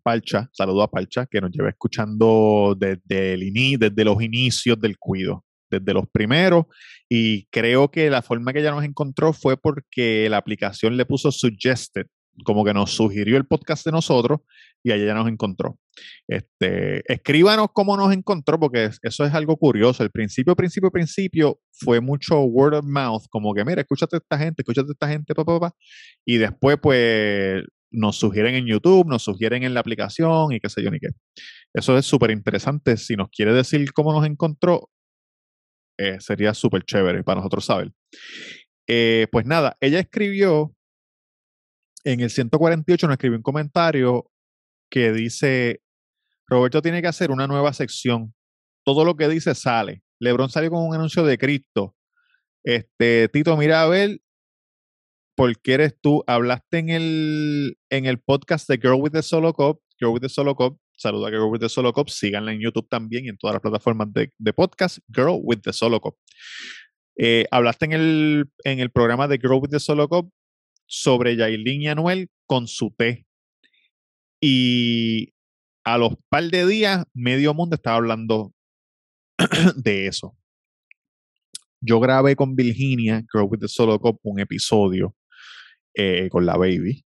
Palcha, 0.03 0.49
saludo 0.53 0.83
a 0.83 0.91
Palcha, 0.91 1.27
que 1.27 1.41
nos 1.41 1.51
lleva 1.51 1.69
escuchando 1.69 2.77
desde, 2.79 3.35
el 3.35 3.79
desde 3.79 4.05
los 4.05 4.23
inicios 4.23 4.81
del 4.81 4.99
cuido, 4.99 5.45
desde 5.71 5.93
los 5.93 6.09
primeros, 6.11 6.67
y 7.09 7.45
creo 7.47 7.91
que 7.91 8.11
la 8.11 8.23
forma 8.23 8.53
que 8.53 8.61
ella 8.61 8.73
nos 8.73 8.85
encontró 8.85 9.33
fue 9.33 9.57
porque 9.57 10.29
la 10.29 10.39
aplicación 10.39 10.97
le 10.97 11.07
puso 11.07 11.31
suggested, 11.31 12.07
como 12.45 12.65
que 12.65 12.73
nos 12.73 12.93
sugirió 12.93 13.37
el 13.37 13.47
podcast 13.47 13.85
de 13.85 13.93
nosotros 13.93 14.41
y 14.83 14.93
allá 14.93 15.07
ya 15.07 15.15
nos 15.15 15.29
encontró. 15.29 15.79
Este, 16.27 17.03
escríbanos 17.13 17.69
cómo 17.73 17.97
nos 17.97 18.13
encontró, 18.13 18.59
porque 18.59 18.91
eso 19.03 19.25
es 19.25 19.35
algo 19.35 19.57
curioso. 19.57 20.03
El 20.03 20.11
principio, 20.11 20.57
principio, 20.57 20.91
principio 20.91 21.61
fue 21.73 22.01
mucho 22.01 22.41
word 22.41 22.75
of 22.75 22.85
mouth, 22.85 23.25
como 23.31 23.53
que 23.55 23.65
mira, 23.65 23.83
escúchate 23.83 24.17
a 24.17 24.19
esta 24.19 24.39
gente, 24.39 24.63
escúchate 24.63 24.89
a 24.89 24.93
esta 24.93 25.09
gente, 25.09 25.35
papá, 25.35 25.59
papá. 25.59 25.77
Y 26.25 26.39
después, 26.39 26.79
pues, 26.81 27.63
nos 27.91 28.17
sugieren 28.17 28.55
en 28.55 28.67
YouTube, 28.67 29.07
nos 29.07 29.23
sugieren 29.23 29.65
en 29.65 29.75
la 29.75 29.81
aplicación 29.81 30.53
y 30.53 30.61
qué 30.61 30.69
sé 30.69 30.83
yo 30.83 30.91
ni 30.91 30.99
qué. 31.01 31.09
Eso 31.75 31.99
es 31.99 32.07
súper 32.07 32.31
interesante. 32.31 32.97
Si 32.97 33.17
nos 33.17 33.29
quiere 33.31 33.53
decir 33.53 33.93
cómo 33.93 34.13
nos 34.13 34.25
encontró, 34.27 34.91
eh, 35.99 36.19
sería 36.21 36.55
súper 36.55 36.85
chévere 36.85 37.23
para 37.25 37.41
nosotros 37.41 37.65
saber. 37.65 37.93
Eh, 38.89 39.27
pues 39.31 39.47
nada, 39.47 39.77
ella 39.81 40.01
escribió 40.01 40.75
en 42.05 42.21
el 42.21 42.31
148 42.31 43.07
nos 43.07 43.15
escribió 43.15 43.39
un 43.39 43.43
comentario 43.43 44.31
que 44.91 45.13
dice, 45.13 45.83
Roberto 46.47 46.83
tiene 46.83 47.01
que 47.01 47.09
hacer 47.09 47.31
una 47.31 47.47
nueva 47.47 47.73
sección. 47.73 48.35
Todo 48.85 49.05
lo 49.05 49.17
que 49.17 49.29
dice 49.29 49.55
sale. 49.55 50.03
Lebron 50.19 50.51
salió 50.51 50.71
con 50.71 50.87
un 50.87 50.95
anuncio 50.95 51.25
de 51.25 51.39
Cristo. 51.39 51.95
Este, 52.65 53.29
Tito, 53.29 53.57
mira 53.57 53.83
a 53.83 53.89
ver, 53.89 54.21
¿por 55.37 55.59
qué 55.61 55.75
eres 55.75 55.95
tú? 56.01 56.25
Hablaste 56.27 56.79
en 56.79 56.89
el, 56.91 57.79
en 57.91 58.07
el 58.07 58.19
podcast 58.19 58.69
de 58.69 58.79
Girl 58.79 59.01
with 59.01 59.13
the 59.13 59.23
Solo 59.23 59.53
Cup. 59.53 59.81
Girl 59.99 60.13
with 60.13 60.23
the 60.23 60.29
Solo 60.29 60.55
Cup. 60.55 60.79
Saluda 60.97 61.29
a 61.29 61.31
Girl 61.31 61.51
with 61.51 61.61
the 61.61 61.69
Solo 61.69 61.93
Cup. 61.93 62.11
Síganla 62.11 62.53
en 62.53 62.61
YouTube 62.61 62.89
también 62.89 63.27
y 63.27 63.29
en 63.29 63.39
todas 63.39 63.55
las 63.55 63.63
plataformas 63.63 64.09
de, 64.13 64.53
podcast. 64.53 64.99
Girl 65.09 65.39
with 65.43 65.61
the 65.63 65.73
Solo 65.73 66.01
Cup. 66.01 66.17
Eh, 67.17 67.47
hablaste 67.51 67.85
en 67.85 67.93
el, 67.93 68.51
en 68.65 68.81
el 68.81 68.91
programa 68.91 69.29
de 69.29 69.39
Girl 69.39 69.61
with 69.61 69.71
the 69.71 69.81
Solo 69.81 70.09
Cup 70.09 70.33
sobre 70.91 71.37
Yailin 71.37 71.83
y 71.83 71.89
Anuel 71.89 72.29
con 72.47 72.67
su 72.67 72.91
té. 72.91 73.25
Y 74.43 75.33
a 75.85 75.97
los 75.99 76.15
par 76.29 76.45
de 76.45 76.67
días, 76.67 77.05
medio 77.15 77.55
mundo 77.55 77.77
estaba 77.77 77.97
hablando 77.97 78.53
de 79.77 80.07
eso. 80.09 80.37
Yo 81.81 82.01
grabé 82.01 82.35
con 82.35 82.57
Virginia, 82.57 83.25
Girl 83.33 83.47
with 83.49 83.61
the 83.61 83.69
Solo 83.69 83.99
Cup, 84.01 84.19
un 84.23 84.41
episodio 84.41 85.15
eh, 85.95 86.29
con 86.29 86.45
la 86.45 86.57
baby, 86.57 87.05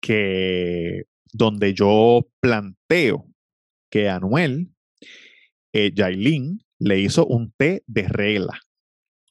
que 0.00 1.04
donde 1.32 1.74
yo 1.74 2.26
planteo 2.40 3.26
que 3.88 4.08
Anuel, 4.08 4.74
eh, 5.72 5.92
le 6.78 6.98
hizo 6.98 7.26
un 7.26 7.52
té 7.56 7.84
de 7.86 8.08
regla. 8.08 8.60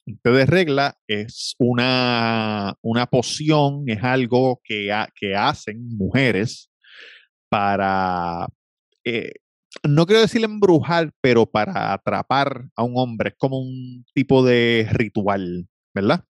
De 0.06 0.46
regla 0.46 0.98
es 1.08 1.56
una, 1.60 2.76
una 2.82 3.06
poción, 3.06 3.84
es 3.88 4.04
algo 4.04 4.60
que, 4.64 4.92
que 5.16 5.36
hacen 5.36 5.88
mujeres 5.96 6.72
para 7.50 8.48
eh, 9.04 9.34
no 9.84 10.06
quiero 10.06 10.22
decir 10.22 10.44
embrujar, 10.44 11.12
pero 11.22 11.46
para 11.46 11.94
atrapar 11.94 12.66
a 12.76 12.84
un 12.84 12.94
hombre. 12.96 13.30
Es 13.30 13.36
como 13.38 13.60
un 13.60 14.06
tipo 14.14 14.44
de 14.44 14.88
ritual, 14.92 15.68
¿verdad? 15.94 16.26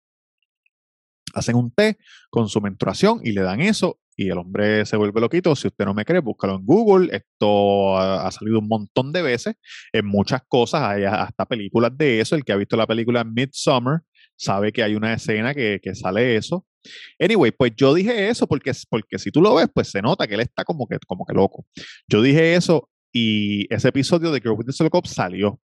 Hacen 1.33 1.55
un 1.55 1.71
té 1.71 1.97
con 2.29 2.49
su 2.49 2.61
menstruación 2.61 3.21
y 3.23 3.31
le 3.31 3.41
dan 3.41 3.61
eso 3.61 3.99
y 4.19 4.29
el 4.29 4.37
hombre 4.39 4.83
se 4.85 4.97
vuelve 4.97 5.21
loquito. 5.21 5.55
Si 5.55 5.67
usted 5.67 5.85
no 5.85 5.93
me 5.93 6.03
cree, 6.03 6.19
búscalo 6.19 6.55
en 6.55 6.65
Google. 6.65 7.15
Esto 7.15 7.97
ha, 7.97 8.29
salido 8.31 8.57
un 8.59 8.67
montón 8.67 9.13
de 9.13 9.21
veces 9.21 9.55
en 9.93 10.07
muchas 10.07 10.41
cosas. 10.47 10.81
Hay 10.81 11.03
hasta 11.03 11.45
películas 11.45 11.95
de 11.95 12.19
eso. 12.19 12.35
El 12.35 12.43
que 12.43 12.51
ha 12.51 12.55
visto 12.55 12.75
la 12.75 12.87
película 12.87 13.23
Midsummer 13.23 13.99
sabe 14.35 14.71
que 14.71 14.81
hay 14.81 14.95
una 14.95 15.13
escena 15.13 15.53
que, 15.53 15.79
sale 15.93 16.35
eso. 16.35 16.65
Anyway, 17.19 17.51
pues 17.51 17.73
yo 17.75 17.93
dije 17.93 18.27
eso 18.27 18.47
porque, 18.47 18.71
porque 18.89 19.19
si 19.19 19.29
tú 19.29 19.39
lo 19.39 19.53
ves, 19.53 19.67
pues 19.71 19.91
se 19.91 20.01
nota 20.01 20.27
que 20.27 20.33
él 20.33 20.41
está 20.41 20.63
como 20.63 20.87
que, 20.87 20.97
como 21.05 21.23
que 21.23 21.35
loco. 21.35 21.67
Yo 22.07 22.23
dije 22.23 22.55
eso 22.55 22.89
y 23.13 23.71
ese 23.71 23.89
episodio 23.89 24.31
de 24.31 24.41
Girl 24.41 24.55
with 24.57 24.65
the 24.65 25.07
salió. 25.07 25.59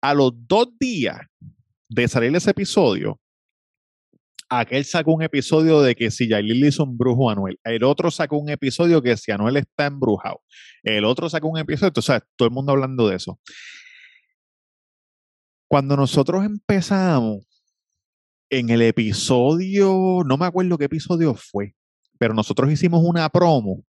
A 0.00 0.14
los 0.14 0.32
dos 0.46 0.68
días 0.78 1.18
de 1.88 2.06
salir 2.06 2.34
ese 2.36 2.50
episodio, 2.50 3.18
aquel 4.48 4.84
sacó 4.84 5.14
un 5.14 5.22
episodio 5.22 5.82
de 5.82 5.94
que 5.94 6.10
si 6.10 6.28
Yailin 6.28 6.66
hizo 6.66 6.84
un 6.84 6.96
brujo 6.96 7.28
a 7.28 7.32
Anuel. 7.32 7.58
El 7.64 7.84
otro 7.84 8.10
sacó 8.10 8.38
un 8.38 8.50
episodio 8.50 9.02
que 9.02 9.16
si 9.16 9.32
Anuel 9.32 9.56
está 9.56 9.86
embrujado. 9.86 10.42
El 10.82 11.04
otro 11.04 11.28
sacó 11.28 11.48
un 11.48 11.58
episodio, 11.58 11.88
entonces, 11.88 12.22
todo 12.36 12.48
el 12.48 12.54
mundo 12.54 12.72
hablando 12.72 13.08
de 13.08 13.16
eso. 13.16 13.38
Cuando 15.68 15.96
nosotros 15.96 16.44
empezamos 16.44 17.44
en 18.50 18.70
el 18.70 18.82
episodio, 18.82 20.22
no 20.24 20.36
me 20.36 20.46
acuerdo 20.46 20.78
qué 20.78 20.84
episodio 20.84 21.34
fue, 21.34 21.74
pero 22.18 22.34
nosotros 22.34 22.70
hicimos 22.70 23.02
una 23.04 23.28
promo 23.28 23.84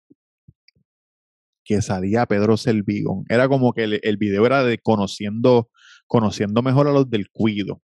que 1.64 1.82
salía 1.82 2.26
Pedro 2.26 2.58
Selvigón. 2.58 3.26
Era 3.28 3.50
como 3.50 3.74
que 3.74 3.84
el, 3.84 4.18
video 4.18 4.46
era 4.46 4.64
de 4.64 4.78
conociendo, 4.78 5.70
conociendo 6.08 6.62
mejor 6.62 6.88
a 6.88 6.92
los 6.92 7.10
del 7.10 7.30
cuido. 7.32 7.82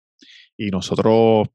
Y 0.56 0.70
nosotros 0.70 1.48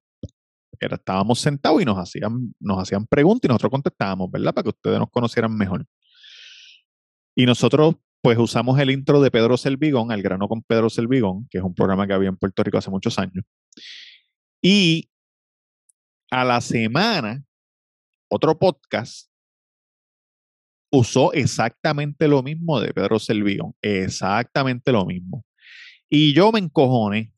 estábamos 0.80 1.40
sentados 1.40 1.82
y 1.82 1.86
nos 1.86 1.98
hacían, 1.98 2.54
nos 2.60 2.82
hacían 2.82 3.06
preguntas 3.08 3.48
y 3.48 3.50
nosotros 3.50 3.72
contestábamos, 3.72 4.32
¿verdad? 4.32 4.54
Para 4.54 4.64
que 4.64 4.70
ustedes 4.70 5.00
nos 5.00 5.10
conocieran 5.10 5.56
mejor. 5.56 5.86
Y 7.36 7.46
nosotros, 7.46 7.96
pues, 8.22 8.38
usamos 8.38 8.80
el 8.80 8.92
intro 8.92 9.22
de 9.22 9.32
Pedro 9.32 9.58
Selvigón, 9.58 10.12
Al 10.12 10.22
grano 10.22 10.48
con 10.48 10.62
Pedro 10.64 10.90
Selvigón, 10.90 11.48
que 11.50 11.60
es 11.60 11.64
un 11.64 11.76
programa 11.76 12.08
que 12.08 12.14
había 12.14 12.30
en 12.30 12.38
Puerto 12.38 12.64
Rico 12.64 12.78
hace 12.78 12.90
muchos 12.90 13.18
años. 13.20 13.46
Y 14.62 15.10
a 16.32 16.44
la 16.44 16.62
semana, 16.62 17.44
otro 18.30 18.58
podcast 18.58 19.30
usó 20.92 21.34
exactamente 21.34 22.28
lo 22.28 22.44
mismo 22.44 22.80
de 22.80 22.94
Pedro 22.94 23.20
Selvigón, 23.20 23.74
exactamente 23.82 24.92
lo 24.92 25.06
mismo. 25.06 25.46
Y 26.10 26.34
yo 26.34 26.52
me 26.52 26.60
encojoné. 26.60 27.32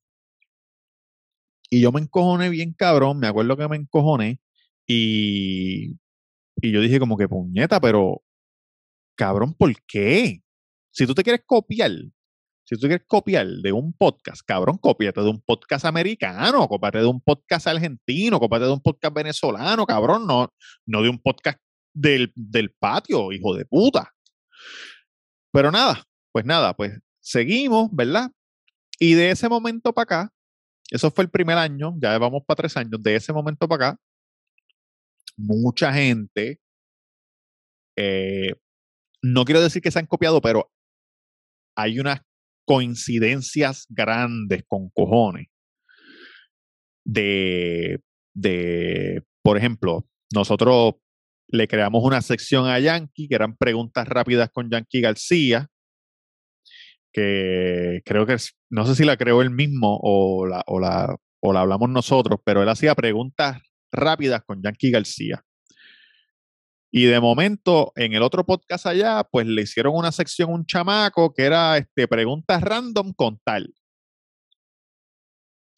Y 1.69 1.81
yo 1.81 1.91
me 1.91 2.01
encojoné 2.01 2.49
bien 2.49 2.73
cabrón, 2.73 3.19
me 3.19 3.27
acuerdo 3.27 3.57
que 3.57 3.67
me 3.67 3.77
encojoné 3.77 4.39
y, 4.87 5.97
y 6.61 6.71
yo 6.71 6.81
dije 6.81 6.99
como 6.99 7.17
que 7.17 7.27
puñeta, 7.27 7.79
pero 7.79 8.23
cabrón, 9.15 9.53
¿por 9.53 9.73
qué? 9.85 10.41
Si 10.91 11.05
tú 11.05 11.13
te 11.13 11.23
quieres 11.23 11.43
copiar 11.45 11.91
si 12.69 12.75
tú 12.75 12.81
quieres 12.81 13.07
copiar 13.07 13.47
de 13.47 13.71
un 13.71 13.93
podcast, 13.93 14.43
cabrón, 14.45 14.77
cópiate 14.77 15.21
de 15.21 15.29
un 15.29 15.41
podcast 15.41 15.85
americano, 15.85 16.67
cópiate 16.67 16.99
de 16.99 17.07
un 17.07 17.19
podcast 17.19 17.65
argentino, 17.65 18.39
cópiate 18.39 18.65
de 18.65 18.73
un 18.73 18.79
podcast 18.79 19.15
venezolano, 19.15 19.87
cabrón, 19.87 20.27
no, 20.27 20.53
no 20.85 21.01
de 21.01 21.09
un 21.09 21.17
podcast 21.17 21.57
del, 21.95 22.31
del 22.35 22.69
patio, 22.69 23.31
hijo 23.31 23.55
de 23.55 23.65
puta. 23.65 24.13
Pero 25.51 25.71
nada, 25.71 26.03
pues 26.31 26.45
nada, 26.45 26.75
pues 26.75 26.91
seguimos, 27.19 27.89
¿verdad? 27.91 28.29
Y 28.99 29.15
de 29.15 29.31
ese 29.31 29.49
momento 29.49 29.91
para 29.91 30.03
acá, 30.03 30.33
eso 30.91 31.11
fue 31.11 31.23
el 31.23 31.29
primer 31.29 31.57
año, 31.57 31.95
ya 32.01 32.17
vamos 32.17 32.43
para 32.45 32.57
tres 32.57 32.77
años, 32.77 33.01
de 33.01 33.15
ese 33.15 33.33
momento 33.33 33.67
para 33.67 33.89
acá, 33.89 33.99
mucha 35.37 35.93
gente, 35.93 36.59
eh, 37.97 38.55
no 39.21 39.45
quiero 39.45 39.61
decir 39.61 39.81
que 39.81 39.91
se 39.91 39.99
han 39.99 40.05
copiado, 40.05 40.41
pero 40.41 40.71
hay 41.75 41.99
unas 41.99 42.21
coincidencias 42.65 43.85
grandes 43.89 44.63
con 44.67 44.89
cojones. 44.89 45.47
De, 47.05 47.99
de, 48.35 49.23
por 49.41 49.57
ejemplo, 49.57 50.07
nosotros 50.33 50.95
le 51.47 51.67
creamos 51.67 52.03
una 52.03 52.21
sección 52.21 52.67
a 52.67 52.79
Yankee, 52.79 53.27
que 53.27 53.35
eran 53.35 53.57
preguntas 53.57 54.07
rápidas 54.07 54.49
con 54.51 54.69
Yankee 54.69 55.01
García, 55.01 55.67
que 57.11 58.01
creo 58.05 58.25
que 58.25 58.37
no 58.69 58.85
sé 58.85 58.95
si 58.95 59.03
la 59.05 59.17
creó 59.17 59.41
él 59.41 59.49
mismo 59.49 59.99
o 60.01 60.45
la, 60.45 60.63
o 60.67 60.79
la, 60.79 61.15
o 61.41 61.53
la 61.53 61.61
hablamos 61.61 61.89
nosotros, 61.89 62.39
pero 62.43 62.61
él 62.63 62.69
hacía 62.69 62.95
preguntas 62.95 63.61
rápidas 63.91 64.43
con 64.45 64.61
Yankee 64.61 64.91
García. 64.91 65.43
Y 66.91 67.05
de 67.05 67.19
momento, 67.19 67.91
en 67.95 68.13
el 68.13 68.23
otro 68.23 68.45
podcast 68.45 68.87
allá, 68.87 69.23
pues 69.23 69.45
le 69.45 69.61
hicieron 69.61 69.95
una 69.95 70.11
sección 70.11 70.49
a 70.49 70.53
un 70.53 70.65
chamaco 70.65 71.33
que 71.33 71.43
era 71.43 71.77
este, 71.77 72.07
preguntas 72.07 72.61
random 72.61 73.13
con 73.13 73.39
tal. 73.43 73.73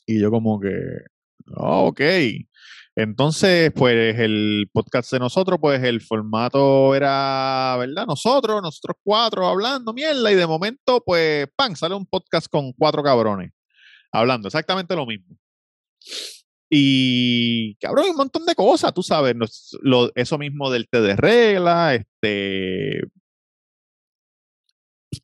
Y 0.06 0.20
yo 0.22 0.32
como 0.32 0.60
que, 0.60 0.74
oh, 1.56 1.88
ok. 1.88 2.02
Entonces, 3.02 3.72
pues 3.76 4.20
el 4.20 4.70
podcast 4.72 5.12
de 5.12 5.20
nosotros, 5.20 5.60
pues 5.60 5.82
el 5.84 6.02
formato 6.02 6.94
era, 6.94 7.76
¿verdad? 7.80 8.06
Nosotros, 8.06 8.62
nosotros 8.62 8.98
cuatro 9.04 9.48
hablando 9.48 9.94
mierda 9.94 10.32
y 10.32 10.36
de 10.36 10.46
momento, 10.48 11.02
pues, 11.06 11.48
pan, 11.56 11.76
sale 11.76 11.96
un 11.96 12.06
podcast 12.06 12.48
con 12.50 12.72
cuatro 12.74 13.04
cabrones 13.04 13.52
hablando 14.12 14.48
exactamente 14.48 14.96
lo 14.96 15.06
mismo. 15.06 15.38
Y 16.70 17.76
cabrón, 17.76 18.12
un 18.12 18.16
montón 18.16 18.46
de 18.46 18.56
cosas, 18.56 18.94
tú 18.94 19.04
sabes, 19.04 19.36
eso 20.16 20.38
mismo 20.38 20.70
del 20.70 20.88
té 20.88 21.02
de 21.02 21.16
regla, 21.16 21.96
este, 21.96 23.02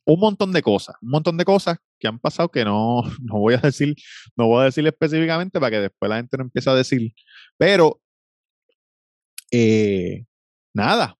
un 0.05 0.19
montón 0.19 0.51
de 0.51 0.61
cosas, 0.61 0.95
un 1.01 1.09
montón 1.09 1.37
de 1.37 1.45
cosas 1.45 1.77
que 1.99 2.07
han 2.07 2.19
pasado 2.19 2.49
que 2.49 2.65
no, 2.65 3.03
no 3.21 3.39
voy 3.39 3.55
a 3.55 3.59
decir, 3.59 3.95
no 4.35 4.47
voy 4.47 4.61
a 4.61 4.65
decir 4.65 4.85
específicamente 4.85 5.59
para 5.59 5.71
que 5.71 5.81
después 5.81 6.09
la 6.09 6.17
gente 6.17 6.37
no 6.37 6.43
empiece 6.43 6.69
a 6.69 6.75
decir, 6.75 7.13
pero 7.57 8.01
eh, 9.51 10.25
nada, 10.73 11.17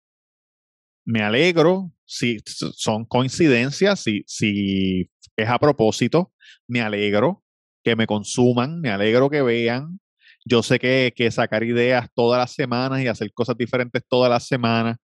me 1.06 1.22
alegro, 1.22 1.92
si 2.06 2.38
son 2.46 3.06
coincidencias, 3.06 4.02
si, 4.02 4.24
si 4.28 5.10
es 5.38 5.50
a 5.50 5.60
propósito, 5.60 6.34
me 6.68 6.82
alegro 6.82 7.44
que 7.84 7.96
me 7.96 8.08
consuman, 8.08 8.82
me 8.82 8.90
alegro 8.90 9.30
que 9.30 9.42
vean, 9.42 10.00
yo 10.46 10.64
sé 10.64 10.80
que, 10.80 11.32
sacar 11.32 11.64
ideas 11.64 12.10
todas 12.14 12.40
las 12.40 12.54
semanas 12.54 13.02
y 13.02 13.08
hacer 13.08 13.32
cosas 13.34 13.58
diferentes 13.58 14.04
todas 14.08 14.30
las 14.30 14.48
semanas 14.48 14.98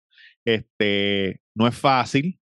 este, 0.44 1.40
no 1.54 1.68
es 1.68 1.76
fácil, 1.76 2.38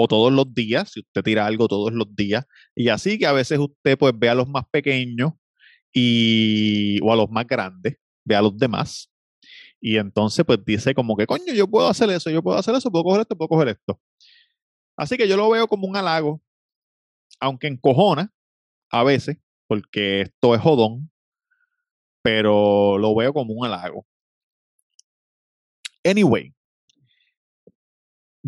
o 0.00 0.06
todos 0.06 0.32
los 0.32 0.54
días, 0.54 0.92
si 0.92 1.00
usted 1.00 1.22
tira 1.24 1.44
algo 1.44 1.66
todos 1.66 1.92
los 1.92 2.14
días, 2.14 2.46
y 2.74 2.88
así 2.88 3.18
que 3.18 3.26
a 3.26 3.32
veces 3.32 3.58
usted 3.58 3.98
pues 3.98 4.12
ve 4.16 4.28
a 4.28 4.34
los 4.36 4.48
más 4.48 4.64
pequeños 4.70 5.32
y, 5.92 7.00
o 7.02 7.12
a 7.12 7.16
los 7.16 7.28
más 7.30 7.46
grandes, 7.48 7.96
ve 8.24 8.36
a 8.36 8.42
los 8.42 8.56
demás, 8.56 9.10
y 9.80 9.96
entonces 9.98 10.44
pues 10.46 10.64
dice 10.64 10.94
como 10.94 11.16
que, 11.16 11.26
coño, 11.26 11.52
yo 11.52 11.66
puedo 11.68 11.88
hacer 11.88 12.10
eso, 12.10 12.30
yo 12.30 12.42
puedo 12.44 12.56
hacer 12.58 12.76
eso, 12.76 12.92
puedo 12.92 13.02
coger 13.04 13.22
esto, 13.22 13.36
puedo 13.36 13.48
coger 13.48 13.68
esto. 13.68 14.00
Así 14.96 15.16
que 15.16 15.26
yo 15.26 15.36
lo 15.36 15.50
veo 15.50 15.66
como 15.66 15.88
un 15.88 15.96
halago, 15.96 16.40
aunque 17.40 17.66
encojona 17.66 18.32
a 18.90 19.02
veces, 19.02 19.38
porque 19.66 20.20
esto 20.22 20.54
es 20.54 20.60
jodón, 20.60 21.10
pero 22.22 22.98
lo 22.98 23.16
veo 23.16 23.32
como 23.32 23.52
un 23.54 23.66
halago. 23.66 24.06
Anyway, 26.04 26.54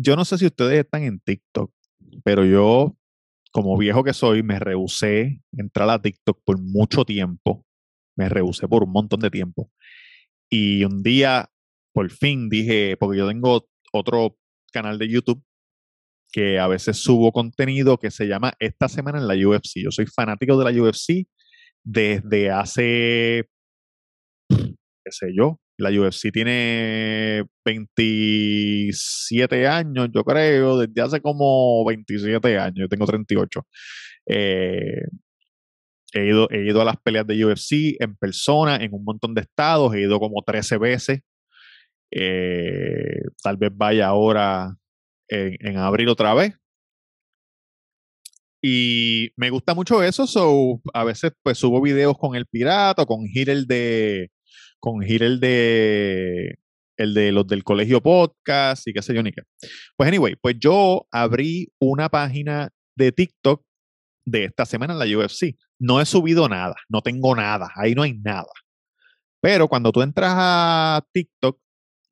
yo 0.01 0.15
no 0.15 0.25
sé 0.25 0.37
si 0.37 0.47
ustedes 0.47 0.79
están 0.79 1.03
en 1.03 1.19
TikTok, 1.19 1.71
pero 2.23 2.45
yo, 2.45 2.95
como 3.51 3.77
viejo 3.77 4.03
que 4.03 4.13
soy, 4.13 4.43
me 4.43 4.59
rehusé 4.59 5.41
entrar 5.51 5.89
a 5.89 6.01
TikTok 6.01 6.41
por 6.43 6.59
mucho 6.59 7.05
tiempo. 7.05 7.65
Me 8.17 8.27
rehusé 8.27 8.67
por 8.67 8.83
un 8.83 8.91
montón 8.91 9.19
de 9.19 9.29
tiempo. 9.29 9.71
Y 10.49 10.83
un 10.83 11.03
día, 11.03 11.49
por 11.93 12.09
fin, 12.11 12.49
dije, 12.49 12.97
porque 12.97 13.19
yo 13.19 13.27
tengo 13.27 13.67
otro 13.93 14.37
canal 14.73 14.97
de 14.97 15.09
YouTube 15.09 15.43
que 16.31 16.59
a 16.59 16.67
veces 16.67 16.97
subo 16.97 17.31
contenido 17.31 17.97
que 17.97 18.09
se 18.09 18.27
llama 18.27 18.53
Esta 18.59 18.87
semana 18.87 19.19
en 19.19 19.27
la 19.27 19.35
UFC. 19.35 19.83
Yo 19.83 19.91
soy 19.91 20.07
fanático 20.07 20.57
de 20.57 20.71
la 20.71 20.81
UFC 20.81 21.27
desde 21.83 22.49
hace, 22.51 23.49
qué 24.49 25.11
sé 25.11 25.33
yo, 25.35 25.60
la 25.77 25.89
UFC 25.89 26.31
tiene 26.31 27.45
27 27.65 29.67
años, 29.67 30.09
yo 30.13 30.23
creo, 30.23 30.77
desde 30.77 31.01
hace 31.01 31.21
como 31.21 31.85
27 31.85 32.57
años, 32.57 32.77
yo 32.77 32.89
tengo 32.89 33.05
38. 33.05 33.65
Eh, 34.27 35.03
he, 36.13 36.25
ido, 36.25 36.49
he 36.51 36.65
ido 36.65 36.81
a 36.81 36.85
las 36.85 36.97
peleas 36.97 37.27
de 37.27 37.45
UFC 37.45 37.95
en 37.99 38.15
persona, 38.15 38.77
en 38.77 38.93
un 38.93 39.03
montón 39.03 39.33
de 39.33 39.41
estados, 39.41 39.93
he 39.95 40.01
ido 40.01 40.19
como 40.19 40.41
13 40.43 40.77
veces. 40.77 41.21
Eh, 42.11 43.21
tal 43.41 43.57
vez 43.57 43.71
vaya 43.73 44.07
ahora 44.07 44.75
en, 45.29 45.77
abril 45.77 46.09
otra 46.09 46.33
vez. 46.33 46.53
Y 48.63 49.31
me 49.37 49.49
gusta 49.49 49.73
mucho 49.73 50.03
eso, 50.03 50.27
so 50.27 50.81
a 50.93 51.03
veces 51.03 51.31
pues 51.41 51.57
subo 51.57 51.81
videos 51.81 52.15
con 52.17 52.35
el 52.35 52.45
pirata, 52.45 53.05
con 53.05 53.21
Hitler 53.25 53.65
de, 53.65 54.29
con 54.81 55.01
Gil 55.01 55.21
el 55.21 55.39
de 55.39 56.59
el 56.97 57.13
de 57.13 57.31
los 57.31 57.47
del 57.47 57.63
colegio 57.63 58.01
podcast 58.01 58.87
y 58.87 58.93
qué 58.93 59.01
sé 59.01 59.13
yo 59.13 59.23
ni 59.23 59.31
qué. 59.31 59.43
Pues 59.95 60.07
anyway, 60.07 60.35
pues 60.35 60.57
yo 60.59 61.07
abrí 61.11 61.71
una 61.79 62.09
página 62.09 62.69
de 62.95 63.11
TikTok 63.11 63.63
de 64.25 64.45
esta 64.45 64.65
semana 64.65 64.93
en 64.93 64.99
la 64.99 65.17
UFC. 65.17 65.55
No 65.79 66.01
he 66.01 66.05
subido 66.05 66.49
nada, 66.49 66.75
no 66.89 67.01
tengo 67.01 67.35
nada, 67.35 67.71
ahí 67.75 67.95
no 67.95 68.03
hay 68.03 68.13
nada. 68.13 68.51
Pero 69.41 69.67
cuando 69.67 69.91
tú 69.91 70.01
entras 70.01 70.33
a 70.35 71.03
TikTok, 71.11 71.59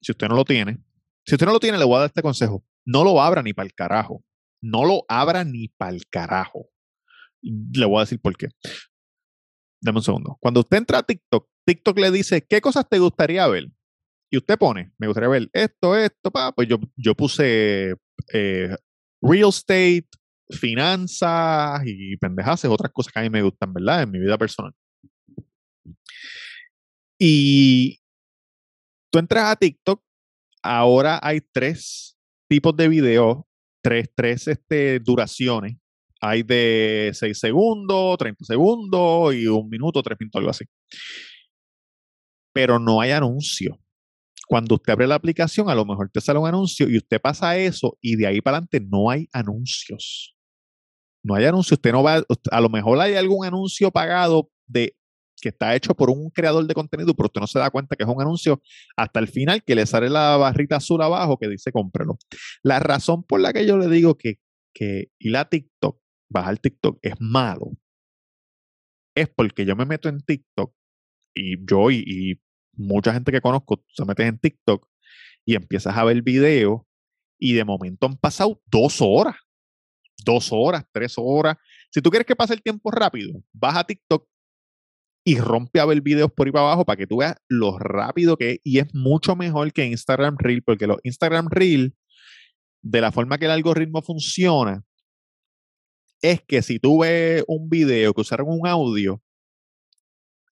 si 0.01 0.11
usted 0.11 0.27
no 0.27 0.35
lo 0.35 0.45
tiene, 0.45 0.79
si 1.25 1.35
usted 1.35 1.45
no 1.45 1.53
lo 1.53 1.59
tiene, 1.59 1.77
le 1.77 1.85
voy 1.85 1.95
a 1.95 1.99
dar 1.99 2.07
este 2.07 2.23
consejo. 2.23 2.63
No 2.85 3.03
lo 3.03 3.21
abra 3.21 3.43
ni 3.43 3.53
para 3.53 3.67
el 3.67 3.73
carajo. 3.75 4.23
No 4.61 4.85
lo 4.85 5.05
abra 5.07 5.43
ni 5.43 5.67
para 5.67 5.91
el 5.91 6.07
carajo. 6.07 6.69
Le 7.41 7.85
voy 7.85 7.97
a 7.97 8.01
decir 8.01 8.19
por 8.19 8.35
qué. 8.35 8.47
Dame 9.81 9.99
un 9.99 10.03
segundo. 10.03 10.37
Cuando 10.39 10.61
usted 10.61 10.77
entra 10.77 10.97
a 10.97 11.03
TikTok, 11.03 11.47
TikTok 11.69 11.99
le 11.99 12.09
dice, 12.09 12.43
¿qué 12.49 12.61
cosas 12.61 12.89
te 12.89 12.97
gustaría 12.97 13.47
ver? 13.47 13.67
Y 14.31 14.37
usted 14.37 14.57
pone, 14.57 14.91
me 14.97 15.05
gustaría 15.05 15.29
ver 15.29 15.49
esto, 15.53 15.95
esto, 15.95 16.31
pa. 16.31 16.51
pues 16.51 16.67
yo, 16.67 16.79
yo 16.95 17.13
puse 17.13 17.95
eh, 18.33 18.75
real 19.21 19.49
estate, 19.49 20.07
finanzas 20.49 21.83
y 21.85 22.17
pendejas, 22.17 22.65
otras 22.65 22.91
cosas 22.91 23.13
que 23.13 23.19
a 23.19 23.21
mí 23.21 23.29
me 23.29 23.43
gustan, 23.43 23.71
¿verdad? 23.71 24.01
En 24.01 24.09
mi 24.09 24.17
vida 24.17 24.35
personal. 24.35 24.73
Y 27.19 27.99
tú 29.11 29.19
entras 29.19 29.51
a 29.51 29.55
TikTok, 29.55 30.01
ahora 30.63 31.19
hay 31.21 31.39
tres 31.39 32.17
tipos 32.49 32.75
de 32.75 32.87
videos, 32.87 33.43
tres, 33.83 34.09
tres 34.15 34.47
este, 34.47 34.99
duraciones. 34.99 35.77
Hay 36.19 36.41
de 36.41 37.11
6 37.13 37.39
segundos, 37.39 38.17
30 38.17 38.43
segundos 38.43 39.35
y 39.35 39.45
un 39.45 39.69
minuto, 39.69 40.01
tres 40.01 40.17
minutos, 40.19 40.39
algo 40.39 40.49
así 40.49 40.65
pero 42.53 42.79
no 42.79 43.01
hay 43.01 43.11
anuncio. 43.11 43.79
Cuando 44.47 44.75
usted 44.75 44.93
abre 44.93 45.07
la 45.07 45.15
aplicación, 45.15 45.69
a 45.69 45.75
lo 45.75 45.85
mejor 45.85 46.09
te 46.11 46.21
sale 46.21 46.39
un 46.39 46.47
anuncio 46.47 46.89
y 46.89 46.97
usted 46.97 47.21
pasa 47.21 47.57
eso 47.57 47.97
y 48.01 48.15
de 48.15 48.25
ahí 48.25 48.41
para 48.41 48.57
adelante 48.57 48.79
no 48.79 49.09
hay 49.09 49.27
anuncios. 49.31 50.35
No 51.23 51.35
hay 51.35 51.45
anuncio. 51.45 51.75
Usted 51.75 51.91
no 51.91 52.01
va, 52.01 52.23
a 52.51 52.61
lo 52.61 52.69
mejor 52.69 52.99
hay 52.99 53.15
algún 53.15 53.45
anuncio 53.45 53.91
pagado 53.91 54.49
de 54.65 54.95
que 55.41 55.49
está 55.49 55.75
hecho 55.75 55.93
por 55.95 56.09
un 56.09 56.29
creador 56.31 56.65
de 56.65 56.73
contenido, 56.73 57.13
pero 57.13 57.27
usted 57.27 57.41
no 57.41 57.47
se 57.47 57.59
da 57.59 57.69
cuenta 57.69 57.95
que 57.95 58.03
es 58.03 58.09
un 58.09 58.21
anuncio 58.21 58.61
hasta 58.97 59.19
el 59.19 59.27
final 59.27 59.63
que 59.63 59.75
le 59.75 59.85
sale 59.85 60.09
la 60.09 60.35
barrita 60.37 60.77
azul 60.77 61.01
abajo 61.01 61.37
que 61.37 61.47
dice 61.47 61.71
cómprelo. 61.71 62.17
La 62.63 62.79
razón 62.79 63.23
por 63.23 63.39
la 63.39 63.53
que 63.53 63.65
yo 63.65 63.77
le 63.77 63.87
digo 63.87 64.17
que, 64.17 64.39
que 64.73 65.11
ir 65.19 65.37
a 65.37 65.47
TikTok, 65.47 65.99
bajar 66.29 66.57
TikTok 66.57 66.99
es 67.01 67.13
malo, 67.19 67.71
es 69.15 69.29
porque 69.29 69.65
yo 69.65 69.75
me 69.75 69.85
meto 69.85 70.09
en 70.09 70.21
TikTok 70.21 70.73
y 71.33 71.55
yo 71.65 71.91
y, 71.91 72.41
mucha 72.73 73.11
gente 73.11 73.33
que 73.33 73.41
conozco 73.41 73.83
se 73.89 74.05
metes 74.05 74.25
en 74.25 74.39
TikTok 74.39 74.87
y 75.45 75.55
empiezas 75.55 75.97
a 75.97 76.05
ver 76.05 76.21
videos 76.21 76.81
y 77.37 77.51
de 77.53 77.65
momento 77.65 78.07
han 78.07 78.15
pasado 78.15 78.61
dos 78.67 78.99
horas, 79.01 79.35
dos 80.23 80.49
horas, 80.53 80.85
tres 80.93 81.15
horas. 81.17 81.57
Si 81.91 82.01
tú 82.01 82.09
quieres 82.09 82.25
que 82.25 82.37
pase 82.37 82.53
el 82.53 82.61
tiempo 82.61 82.89
rápido, 82.89 83.43
vas 83.51 83.75
a 83.75 83.83
TikTok 83.83 84.25
y 85.25 85.37
rompe 85.39 85.79
a 85.79 85.85
ver 85.85 86.01
videos 86.01 86.31
por 86.31 86.47
ahí 86.47 86.51
para 86.51 86.65
abajo 86.65 86.85
para 86.85 86.97
que 86.97 87.07
tú 87.07 87.17
veas 87.17 87.35
lo 87.47 87.77
rápido 87.77 88.37
que 88.37 88.51
es. 88.51 88.59
Y 88.63 88.79
es 88.79 88.93
mucho 88.93 89.35
mejor 89.35 89.71
que 89.73 89.85
Instagram 89.85 90.37
Reel, 90.37 90.63
porque 90.63 90.87
los 90.87 90.97
Instagram 91.03 91.49
Reel, 91.49 91.95
de 92.81 93.01
la 93.01 93.11
forma 93.11 93.37
que 93.37 93.45
el 93.45 93.51
algoritmo 93.51 94.01
funciona, 94.01 94.83
es 96.21 96.41
que 96.41 96.61
si 96.61 96.79
tú 96.79 96.99
ves 97.01 97.43
un 97.47 97.69
video 97.69 98.13
que 98.13 98.21
usaron 98.21 98.47
un 98.49 98.67
audio, 98.67 99.21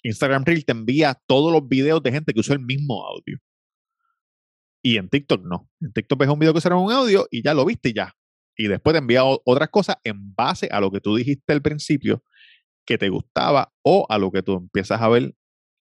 Instagram 0.08 0.46
Reel 0.46 0.66
te 0.66 0.72
envía 0.72 1.20
todos 1.28 1.52
los 1.52 1.68
videos 1.68 2.02
de 2.02 2.12
gente 2.12 2.34
que 2.34 2.40
usó 2.40 2.54
el 2.54 2.60
mismo 2.60 3.06
audio. 3.06 3.38
Y 4.82 4.98
en 4.98 5.10
TikTok 5.10 5.44
no. 5.44 5.70
En 5.82 5.92
TikTok 5.92 6.20
ves 6.20 6.30
un 6.30 6.40
video 6.40 6.54
que 6.54 6.62
será 6.62 6.78
un 6.78 6.92
audio 6.92 7.28
y 7.30 7.44
ya 7.44 7.54
lo 7.54 7.66
viste 7.66 7.90
y 7.90 7.94
ya. 7.94 8.14
Y 8.56 8.68
después 8.68 8.94
te 8.94 9.00
envía 9.00 9.24
otras 9.24 9.70
cosas 9.70 9.98
en 10.04 10.34
base 10.34 10.70
a 10.72 10.80
lo 10.80 10.92
que 10.92 11.02
tú 11.02 11.16
dijiste 11.16 11.54
al 11.54 11.62
principio 11.62 12.24
que 12.86 12.98
te 12.98 13.10
gustaba 13.10 13.74
o 13.84 14.06
a 14.10 14.18
lo 14.18 14.32
que 14.32 14.42
tú 14.42 14.54
empiezas 14.54 15.02
a 15.02 15.10
ver 15.10 15.36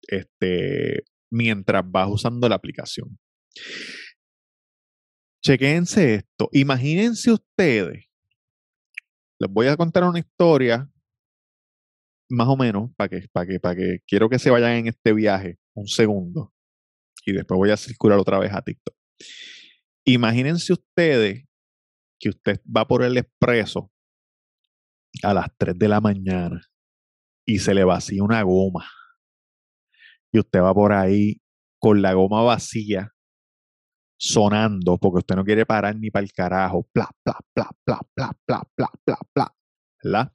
este, 0.04 1.04
mientras 1.32 1.84
vas 1.90 2.08
usando 2.10 2.48
la 2.48 2.56
aplicación. 2.56 3.18
Chequense 5.44 6.16
esto. 6.16 6.50
Imagínense 6.52 7.32
ustedes. 7.32 8.06
Les 9.40 9.50
voy 9.50 9.66
a 9.66 9.76
contar 9.76 10.04
una 10.04 10.20
historia 10.20 10.91
más 12.32 12.48
o 12.48 12.58
menos, 12.58 12.92
para 12.96 13.10
que, 13.10 13.28
para 13.32 13.46
que, 13.46 13.60
para 13.60 13.76
que 13.76 14.00
quiero 14.08 14.30
que 14.30 14.40
se 14.40 14.50
vayan 14.50 14.72
en 14.72 14.88
este 14.88 15.14
viaje 15.14 15.58
un 15.74 15.88
segundo 15.88 16.54
y 17.26 17.34
después 17.34 17.58
voy 17.58 17.72
a 17.72 17.78
circular 17.78 18.18
otra 18.18 18.40
vez 18.40 18.54
a 18.54 18.62
TikTok. 18.62 18.96
Imagínense 20.06 20.74
ustedes 20.74 21.46
que 22.20 22.30
usted 22.30 22.62
va 22.66 22.88
por 22.88 23.04
el 23.04 23.18
expreso 23.18 23.92
a 25.24 25.34
las 25.34 25.48
3 25.58 25.78
de 25.78 25.88
la 25.88 26.02
mañana 26.02 26.62
y 27.46 27.60
se 27.60 27.74
le 27.74 27.84
vacía 27.84 28.24
una 28.24 28.42
goma. 28.44 28.88
Y 30.32 30.40
usted 30.40 30.62
va 30.62 30.74
por 30.74 30.94
ahí 30.94 31.42
con 31.80 32.02
la 32.02 32.14
goma 32.14 32.42
vacía 32.42 33.12
sonando 34.18 34.98
porque 34.98 35.20
usted 35.20 35.36
no 35.36 35.44
quiere 35.44 35.66
parar 35.66 35.96
ni 35.96 36.10
para 36.12 36.24
el 36.24 36.32
carajo. 36.32 36.88
Pla, 36.94 37.10
pla, 37.24 37.38
pla, 37.54 37.70
pla, 37.84 38.00
pla, 38.16 38.32
pla, 38.46 38.64
pla, 38.76 38.90
pla, 39.04 39.18
pla. 39.34 39.56
¿Verdad? 40.04 40.32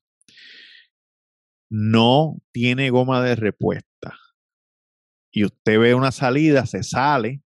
No 1.70 2.38
tiene 2.52 2.90
goma 2.90 3.22
de 3.22 3.37
repuesta 3.37 4.16
y 5.33 5.44
usted 5.44 5.79
ve 5.79 5.94
una 5.94 6.12
salida, 6.12 6.64
se 6.66 6.83
sale, 6.83 7.42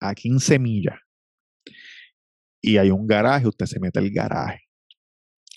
a 0.00 0.14
15 0.14 0.58
millas 0.58 0.98
y 2.60 2.76
hay 2.78 2.90
un 2.90 3.06
garaje, 3.06 3.48
usted 3.48 3.66
se 3.66 3.80
mete 3.80 3.98
el 3.98 4.12
garaje 4.12 4.68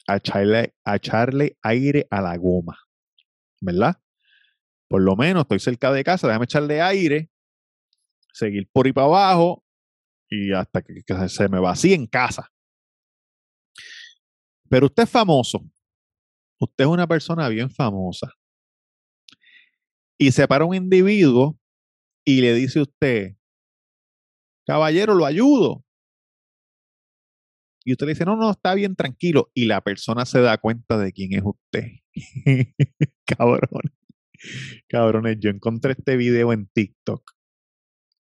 a 0.08 0.18
echarle, 0.18 0.76
a 0.84 0.96
echarle 0.96 1.58
aire 1.62 2.08
a 2.10 2.22
la 2.22 2.36
goma, 2.38 2.78
¿verdad? 3.62 4.02
Por 4.88 5.02
lo 5.02 5.16
menos 5.16 5.44
estoy 5.44 5.60
cerca 5.60 5.92
de 5.92 6.04
casa, 6.04 6.28
déjame 6.28 6.46
echarle 6.46 6.82
aire, 6.82 7.30
seguir 8.34 8.70
por 8.72 8.86
ahí 8.86 8.94
para 8.94 9.08
abajo 9.08 9.64
y 10.30 10.54
hasta 10.54 10.82
que, 10.82 11.04
que 11.06 11.30
se 11.30 11.50
me 11.50 11.60
vacíe 11.60 11.94
en 11.94 12.08
casa. 12.08 12.52
Pero 14.70 14.88
usted 14.88 15.04
es 15.04 15.10
famoso, 15.10 15.62
usted 16.62 16.86
es 16.86 16.90
una 16.90 17.08
persona 17.08 17.50
bien 17.50 17.70
famosa 17.70 18.32
y 20.22 20.32
se 20.32 20.48
para 20.48 20.66
un 20.66 20.76
individuo 20.76 21.60
y 22.24 22.42
le 22.42 22.54
dice 22.54 22.78
a 22.78 22.84
usted, 22.84 23.38
caballero, 24.68 25.16
lo 25.16 25.26
ayudo. 25.26 25.84
Y 27.84 27.94
usted 27.94 28.06
le 28.06 28.12
dice, 28.12 28.26
no, 28.26 28.36
no, 28.36 28.52
está 28.52 28.76
bien, 28.76 28.96
tranquilo. 28.96 29.50
Y 29.56 29.66
la 29.66 29.82
persona 29.82 30.28
se 30.28 30.40
da 30.42 30.60
cuenta 30.60 31.00
de 31.00 31.12
quién 31.12 31.34
es 31.34 31.42
usted. 31.44 31.88
Cabrones. 33.26 33.94
Cabrones, 34.88 35.38
yo 35.40 35.50
encontré 35.50 35.94
este 35.94 36.16
video 36.18 36.54
en 36.54 36.68
TikTok 36.68 37.32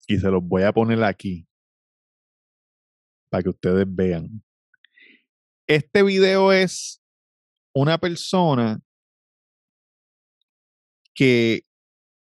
y 0.07 0.19
se 0.19 0.31
los 0.31 0.43
voy 0.45 0.65
a 0.65 0.73
poner 0.73 1.03
aquí. 1.03 1.49
para 3.31 3.43
que 3.43 3.49
ustedes 3.49 3.87
vean. 3.89 4.43
Este 5.67 6.03
video 6.03 6.53
es 6.53 7.03
una 7.77 7.99
persona 7.99 8.81
que 11.15 11.61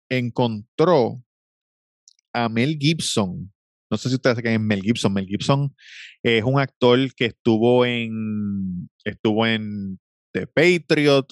encontró 0.10 1.23
a 2.34 2.50
Mel 2.50 2.76
Gibson. 2.80 3.54
No 3.91 3.97
sé 3.97 4.10
si 4.10 4.15
ustedes 4.15 4.38
saben 4.38 4.65
Mel 4.65 4.82
Gibson. 4.82 5.13
Mel 5.13 5.28
Gibson 5.28 5.76
es 6.23 6.43
un 6.43 6.60
actor 6.60 6.97
que 7.13 7.26
estuvo 7.26 7.86
en 7.86 8.89
estuvo 9.04 9.45
en 9.45 10.00
The 10.34 10.47
Patriot, 10.47 11.28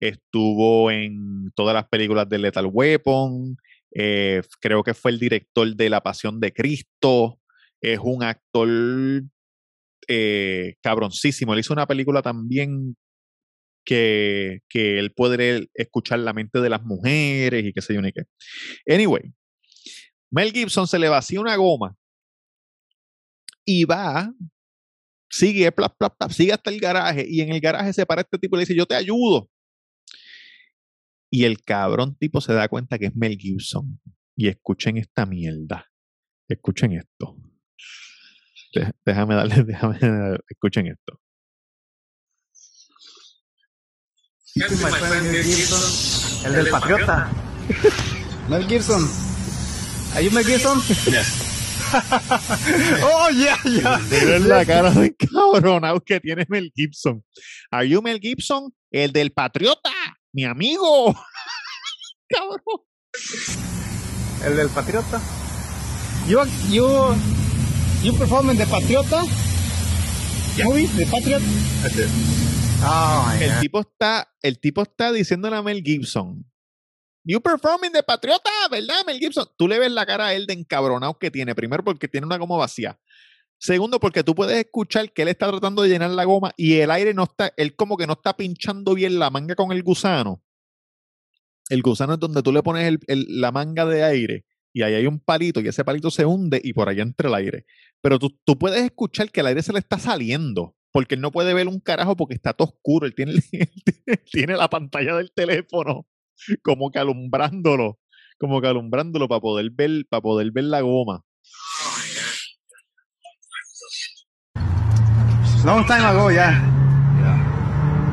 estuvo 0.00 0.90
en 0.90 1.52
todas 1.54 1.74
las 1.74 1.86
películas 1.86 2.30
de 2.30 2.38
Lethal 2.38 2.66
Weapon, 2.66 3.58
eh, 3.94 4.40
creo 4.62 4.82
que 4.82 4.94
fue 4.94 5.10
el 5.10 5.18
director 5.18 5.76
de 5.76 5.90
La 5.90 6.00
Pasión 6.00 6.40
de 6.40 6.50
Cristo, 6.54 7.38
es 7.82 7.98
un 8.02 8.22
actor 8.22 8.70
eh, 10.08 10.76
cabroncísimo. 10.82 11.52
Él 11.52 11.60
hizo 11.60 11.74
una 11.74 11.86
película 11.86 12.22
también 12.22 12.96
que, 13.84 14.60
que, 14.68 14.98
él 14.98 15.12
puede 15.12 15.68
escuchar 15.74 16.20
la 16.20 16.32
mente 16.32 16.60
de 16.60 16.70
las 16.70 16.82
mujeres 16.82 17.64
y 17.64 17.72
qué 17.72 17.80
sé 17.82 17.94
yo 17.94 18.02
ni 18.02 18.12
qué. 18.12 18.22
Anyway, 18.88 19.32
Mel 20.30 20.52
Gibson 20.52 20.86
se 20.86 20.98
le 20.98 21.08
vacía 21.08 21.40
una 21.40 21.56
goma 21.56 21.96
y 23.64 23.84
va, 23.84 24.32
sigue, 25.30 25.72
sigue 26.30 26.52
hasta 26.52 26.70
el 26.70 26.80
garaje 26.80 27.24
y 27.28 27.40
en 27.40 27.52
el 27.52 27.60
garaje 27.60 27.92
se 27.92 28.06
para 28.06 28.22
este 28.22 28.38
tipo 28.38 28.56
y 28.56 28.58
le 28.58 28.62
dice, 28.62 28.76
yo 28.76 28.86
te 28.86 28.94
ayudo. 28.94 29.50
Y 31.32 31.44
el 31.44 31.62
cabrón 31.62 32.16
tipo 32.16 32.40
se 32.40 32.52
da 32.52 32.68
cuenta 32.68 32.98
que 32.98 33.06
es 33.06 33.16
Mel 33.16 33.36
Gibson. 33.38 34.00
Y 34.36 34.48
escuchen 34.48 34.96
esta 34.96 35.26
mierda. 35.26 35.86
Escuchen 36.48 36.92
esto. 36.92 37.36
Déjame 39.04 39.34
darle, 39.34 39.62
déjame, 39.64 39.98
escuchen 40.48 40.88
esto. 40.88 41.20
El 46.44 46.52
del 46.52 46.70
patriota. 46.70 47.30
Mel 48.48 48.66
Gibson. 48.66 49.08
¿Are 50.14 50.24
you 50.24 50.30
Mel 50.30 50.44
Gibson? 50.44 50.78
oh, 53.02 53.28
yeah, 53.30 53.56
yeah. 53.64 53.98
Miren 54.10 54.48
la 54.48 54.64
cara 54.64 54.90
de 54.90 55.14
cabrón 55.14 56.00
que 56.04 56.20
tiene 56.20 56.46
Mel 56.48 56.72
Gibson. 56.74 57.24
¿Are 57.70 57.88
you 57.88 58.02
Mel 58.02 58.18
Gibson? 58.20 58.74
El 58.90 59.12
del 59.12 59.32
patriota 59.32 59.90
mi 60.32 60.44
amigo. 60.44 61.14
Cabrón. 62.28 62.60
El 64.44 64.56
del 64.56 64.68
Patriota. 64.68 65.20
You, 66.28 66.44
you, 66.70 66.86
you 68.02 68.12
perform 68.16 68.50
in 68.50 68.56
the 68.56 68.66
Patriota 68.66 69.24
yeah. 70.56 70.64
movie, 70.64 70.86
the 70.86 71.06
Patriot. 71.06 71.42
Oh, 72.82 73.30
el 73.38 73.60
tipo 73.60 73.80
está, 73.80 74.32
el 74.42 74.58
tipo 74.58 74.82
está 74.82 75.12
diciéndole 75.12 75.56
a 75.56 75.62
Mel 75.62 75.82
Gibson. 75.82 76.44
You 77.24 77.40
perform 77.40 77.84
in 77.84 77.92
the 77.92 78.02
Patriota, 78.02 78.50
¿verdad, 78.70 79.04
Mel 79.06 79.18
Gibson? 79.18 79.46
Tú 79.58 79.68
le 79.68 79.78
ves 79.78 79.92
la 79.92 80.06
cara 80.06 80.28
a 80.28 80.34
él 80.34 80.46
de 80.46 80.54
encabronado 80.54 81.18
que 81.18 81.30
tiene. 81.30 81.54
Primero, 81.54 81.84
porque 81.84 82.08
tiene 82.08 82.26
una 82.26 82.38
goma 82.38 82.56
vacía. 82.56 82.98
Segundo, 83.58 84.00
porque 84.00 84.24
tú 84.24 84.34
puedes 84.34 84.56
escuchar 84.56 85.12
que 85.12 85.22
él 85.22 85.28
está 85.28 85.48
tratando 85.48 85.82
de 85.82 85.90
llenar 85.90 86.10
la 86.10 86.24
goma 86.24 86.52
y 86.56 86.76
el 86.76 86.90
aire 86.90 87.12
no 87.12 87.24
está, 87.24 87.52
él 87.58 87.76
como 87.76 87.98
que 87.98 88.06
no 88.06 88.14
está 88.14 88.34
pinchando 88.34 88.94
bien 88.94 89.18
la 89.18 89.28
manga 89.28 89.54
con 89.54 89.72
el 89.72 89.82
gusano. 89.82 90.42
El 91.68 91.82
gusano 91.82 92.14
es 92.14 92.18
donde 92.18 92.42
tú 92.42 92.52
le 92.52 92.62
pones 92.62 92.98
la 93.06 93.52
manga 93.52 93.84
de 93.84 94.02
aire 94.02 94.46
y 94.72 94.82
ahí 94.82 94.94
hay 94.94 95.06
un 95.06 95.20
palito 95.20 95.60
y 95.60 95.68
ese 95.68 95.84
palito 95.84 96.10
se 96.10 96.24
hunde 96.24 96.58
y 96.64 96.72
por 96.72 96.88
allá 96.88 97.02
entra 97.02 97.28
el 97.28 97.34
aire. 97.34 97.66
Pero 98.00 98.18
tú, 98.18 98.40
tú 98.44 98.58
puedes 98.58 98.82
escuchar 98.82 99.30
que 99.30 99.40
el 99.40 99.48
aire 99.48 99.62
se 99.62 99.74
le 99.74 99.80
está 99.80 99.98
saliendo 99.98 100.74
porque 100.92 101.14
él 101.14 101.20
no 101.20 101.30
puede 101.30 101.54
ver 101.54 101.68
un 101.68 101.80
carajo 101.80 102.16
porque 102.16 102.34
está 102.34 102.52
todo 102.52 102.68
oscuro. 102.68 103.06
Él 103.06 103.14
tiene, 103.14 103.32
él 103.52 104.22
tiene 104.30 104.56
la 104.56 104.68
pantalla 104.68 105.16
del 105.16 105.32
teléfono 105.32 106.06
como 106.62 106.90
que 106.90 106.98
alumbrándolo, 106.98 107.98
como 108.38 108.60
que 108.60 108.68
alumbrándolo 108.68 109.28
para 109.28 109.40
poder 109.40 109.70
ver, 109.70 110.06
para 110.08 110.22
poder 110.22 110.50
ver 110.52 110.64
la 110.64 110.80
goma. 110.80 111.22
Long 115.64 115.84
time 115.86 116.00
ago, 116.00 116.30
ya. 116.30 116.66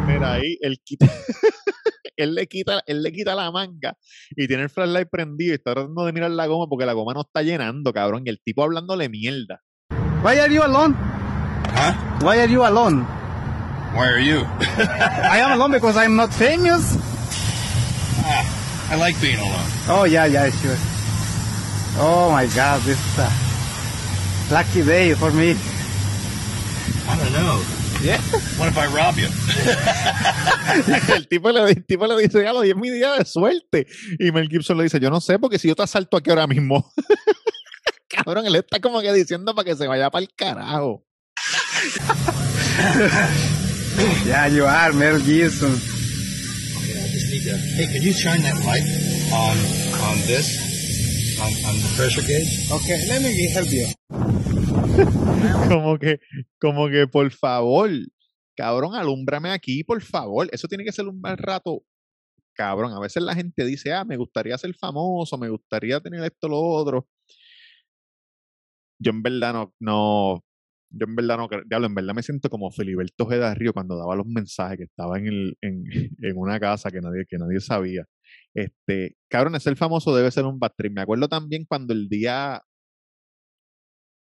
Mira 0.06 0.34
ahí, 0.34 0.58
él, 0.62 0.78
él, 2.18 2.36
le 2.36 2.48
quita, 2.48 2.82
él 2.86 3.04
le 3.04 3.12
quita 3.12 3.36
la 3.36 3.52
manga 3.52 3.94
y 4.36 4.48
tiene 4.48 4.63
el 4.63 4.70
flashlight 4.70 5.10
prendido 5.10 5.52
y 5.52 5.56
está 5.56 5.74
tratando 5.74 6.06
de 6.06 6.13
mirar 6.13 6.32
la 6.32 6.48
goma 6.48 6.68
porque 6.70 6.86
la 6.86 6.94
goma 6.94 7.13
no 7.13 7.22
está 7.22 7.44
llenando, 7.44 7.94
cabrón. 7.94 8.24
Y 8.26 8.30
el 8.30 8.42
tipo 8.42 8.63
hablándole 8.63 9.10
mierda. 9.10 9.62
Why 10.24 10.40
are 10.40 10.54
you 10.54 10.63
alone? 10.63 10.96
Huh? 11.78 11.94
Why 12.26 12.40
are 12.42 12.50
you 12.50 12.66
alone? 12.66 13.04
Why 13.94 14.10
are 14.10 14.20
you? 14.20 14.42
I 15.30 15.38
am 15.46 15.52
alone 15.52 15.72
because 15.72 15.96
I'm 15.96 16.16
not 16.16 16.34
famous. 16.34 16.98
Ah, 18.26 18.90
I 18.92 18.96
like 18.96 19.20
being 19.22 19.38
alone. 19.38 19.70
Oh, 19.88 20.06
yeah, 20.06 20.26
yeah, 20.26 20.50
sure. 20.50 20.76
Oh 22.00 22.32
my 22.32 22.48
God, 22.48 22.82
this 22.82 22.98
is 22.98 23.18
a 23.20 23.30
lucky 24.52 24.84
day 24.84 25.13
for 25.13 25.32
me. 25.32 25.56
I 27.08 27.18
don't 27.18 27.34
know. 27.34 27.62
Yeah. 28.02 28.22
What 28.58 28.70
if 28.70 28.78
I 28.78 28.88
rob 28.88 29.18
you? 29.18 29.30
el, 31.16 31.28
tipo 31.28 31.52
le, 31.52 31.70
el 31.70 31.86
tipo 31.86 32.06
le 32.06 32.22
dice, 32.22 32.48
hoy 32.50 32.70
es 32.70 32.76
mi 32.76 32.90
día 32.90 33.13
de 33.13 33.26
suerte. 33.26 33.88
Y 34.20 34.32
Mel 34.32 34.48
Gibson 34.50 34.78
le 34.78 34.84
dice, 34.84 35.00
yo 35.00 35.10
no 35.10 35.22
sé, 35.22 35.40
porque 35.40 35.58
si 35.58 35.68
yo 35.68 35.76
te 35.76 35.84
asalto 35.84 36.18
aquí 36.18 36.30
ahora 36.30 36.48
mismo. 36.48 36.92
Cabrón, 38.10 38.46
él 38.46 38.56
está 38.56 38.80
como 38.80 39.02
que 39.02 39.12
diciendo 39.13 39.56
para 39.56 39.66
que 39.66 39.76
se 39.76 39.88
vaya 39.88 40.10
para 40.10 40.24
el 40.24 40.34
carajo. 40.36 41.07
yeah, 44.26 44.48
you 44.48 44.66
are 44.66 44.92
Mel 44.94 45.20
Gibson. 45.22 45.70
Okay, 45.70 46.98
I 46.98 47.06
just 47.13 47.30
need 47.30 47.46
to. 47.46 47.54
Hey, 47.54 47.86
can 47.94 48.02
you 48.02 48.13
shine 48.13 48.42
that 48.42 48.58
light 48.66 48.82
on 49.30 49.54
on 50.10 50.18
this? 50.26 50.58
On, 51.38 51.54
on 51.70 51.78
the 51.78 51.94
pressure 51.96 52.26
gauge? 52.26 52.66
Okay, 52.72 53.06
let 53.06 53.22
me 53.22 53.30
help 53.54 53.70
you. 53.70 53.86
como 55.70 56.00
que, 56.00 56.20
como 56.60 56.90
que 56.90 57.06
por 57.06 57.30
favor, 57.30 57.92
cabrón, 58.56 58.96
alúmbrame 58.96 59.52
aquí, 59.52 59.84
por 59.84 60.02
favor. 60.02 60.50
Eso 60.52 60.68
tiene 60.68 60.84
que 60.84 60.92
ser 60.92 61.08
un 61.08 61.22
mal 61.22 61.38
rato. 61.38 61.84
Cabrón, 62.56 62.94
a 62.94 63.00
veces 63.00 63.22
la 63.22 63.36
gente 63.36 63.63
dice, 63.66 63.94
ah, 63.94 64.04
me 64.04 64.18
gustaría 64.18 64.58
ser 64.58 64.74
famoso, 64.74 65.38
me 65.38 65.50
gustaría 65.50 66.00
tener 66.00 66.24
esto, 66.24 66.50
lo 66.50 66.60
otro. 66.60 67.08
Yo 69.00 69.12
en 69.12 69.22
verdad 69.22 69.54
no, 69.54 69.76
no 69.80 70.44
yo 70.89 71.06
en 71.06 71.15
verdad 71.15 71.38
no 71.38 71.47
en 71.86 71.95
verdad 71.95 72.13
me 72.15 72.23
siento 72.23 72.50
como 72.50 72.71
Filiberto 72.71 73.26
Ojeda 73.26 73.54
Río 73.54 73.73
cuando 73.73 73.97
daba 73.97 74.15
los 74.15 74.26
mensajes 74.26 74.78
que 74.78 74.84
estaba 74.86 75.17
en, 75.17 75.28
el, 75.28 75.58
en, 75.62 75.84
en, 76.21 76.38
una 76.38 76.60
casa 76.60 76.91
que 76.91 77.02
nadie, 77.02 77.26
que 77.28 77.38
nadie 77.38 77.60
sabía. 77.60 78.06
Este, 78.54 79.15
cabrón, 79.30 79.60
ser 79.60 79.76
famoso 79.76 80.15
debe 80.15 80.32
ser 80.32 80.45
un 80.45 80.60
bad 80.60 80.73
Me 80.91 81.02
acuerdo 81.02 81.28
también 81.28 81.65
cuando 81.65 81.93
el 81.93 82.10
día 82.10 82.62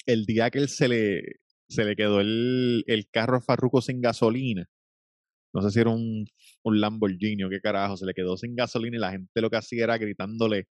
el 0.07 0.25
día 0.25 0.51
que 0.51 0.59
él 0.59 0.69
se 0.69 0.89
le, 0.89 1.23
se 1.69 1.85
le 1.85 1.97
quedó 1.97 2.21
el, 2.21 2.85
el 2.87 3.09
carro 3.11 3.37
a 3.39 3.41
Farruko 3.41 3.81
sin 3.83 4.01
gasolina, 4.01 4.67
no 5.53 5.63
sé 5.63 5.71
si 5.71 5.81
era 5.81 5.91
un, 5.91 6.27
un 6.63 6.81
Lamborghini 6.81 7.45
o 7.45 7.51
qué 7.51 7.61
carajo, 7.61 7.97
se 7.97 8.07
le 8.07 8.15
quedó 8.15 8.37
sin 8.37 8.55
gasolina 8.55 8.97
y 8.97 9.01
la 9.01 9.11
gente 9.13 9.41
lo 9.41 9.51
que 9.51 9.57
hacía 9.57 9.85
era 9.85 9.99
gritándole, 9.99 10.69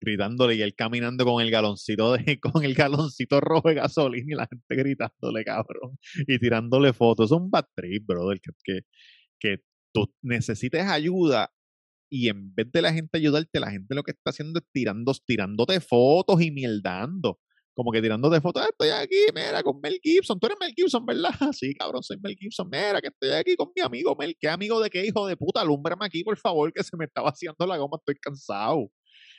gritándole 0.00 0.54
y 0.56 0.62
él 0.62 0.74
caminando 0.74 1.24
con 1.24 1.42
el 1.42 1.50
galoncito 1.50 2.12
de, 2.14 2.38
con 2.40 2.64
el 2.64 2.74
galoncito 2.74 3.40
rojo 3.40 3.68
de 3.68 3.74
gasolina 3.76 4.26
y 4.28 4.36
la 4.36 4.46
gente 4.46 4.74
gritándole, 4.76 5.44
cabrón, 5.44 5.98
y 6.26 6.38
tirándole 6.38 6.92
fotos. 6.92 7.26
Es 7.26 7.32
un 7.32 7.50
bad 7.50 7.66
brother, 8.02 8.40
que, 8.40 8.50
que, 8.64 8.80
que 9.38 9.62
tú 9.92 10.12
necesites 10.22 10.84
ayuda 10.84 11.50
y 12.10 12.28
en 12.28 12.54
vez 12.54 12.70
de 12.72 12.82
la 12.82 12.92
gente 12.92 13.18
ayudarte, 13.18 13.60
la 13.60 13.70
gente 13.70 13.94
lo 13.94 14.02
que 14.02 14.12
está 14.12 14.30
haciendo 14.30 14.60
es 14.60 14.66
tirando, 14.72 15.12
tirándote 15.26 15.80
fotos 15.80 16.40
y 16.40 16.50
mierdando 16.50 17.40
como 17.76 17.92
que 17.92 18.00
tirando 18.00 18.30
de 18.30 18.40
fotos, 18.40 18.62
ah, 18.62 18.68
estoy 18.70 18.88
aquí, 18.88 19.26
mira, 19.34 19.62
con 19.62 19.78
Mel 19.82 20.00
Gibson, 20.02 20.40
tú 20.40 20.46
eres 20.46 20.56
Mel 20.58 20.72
Gibson, 20.74 21.04
¿verdad? 21.04 21.30
Sí, 21.54 21.74
cabrón, 21.74 22.02
soy 22.02 22.16
Mel 22.22 22.34
Gibson, 22.34 22.68
mira, 22.70 23.02
que 23.02 23.08
estoy 23.08 23.32
aquí 23.32 23.54
con 23.54 23.70
mi 23.76 23.82
amigo 23.82 24.16
Mel, 24.16 24.34
¿qué 24.40 24.48
amigo 24.48 24.80
de 24.80 24.88
qué 24.88 25.04
hijo 25.04 25.26
de 25.26 25.36
puta? 25.36 25.60
Alúmbrame 25.60 26.06
aquí, 26.06 26.24
por 26.24 26.38
favor, 26.38 26.72
que 26.72 26.82
se 26.82 26.96
me 26.96 27.04
está 27.04 27.20
vaciando 27.20 27.66
la 27.66 27.76
goma, 27.76 27.98
estoy 27.98 28.14
cansado. 28.14 28.90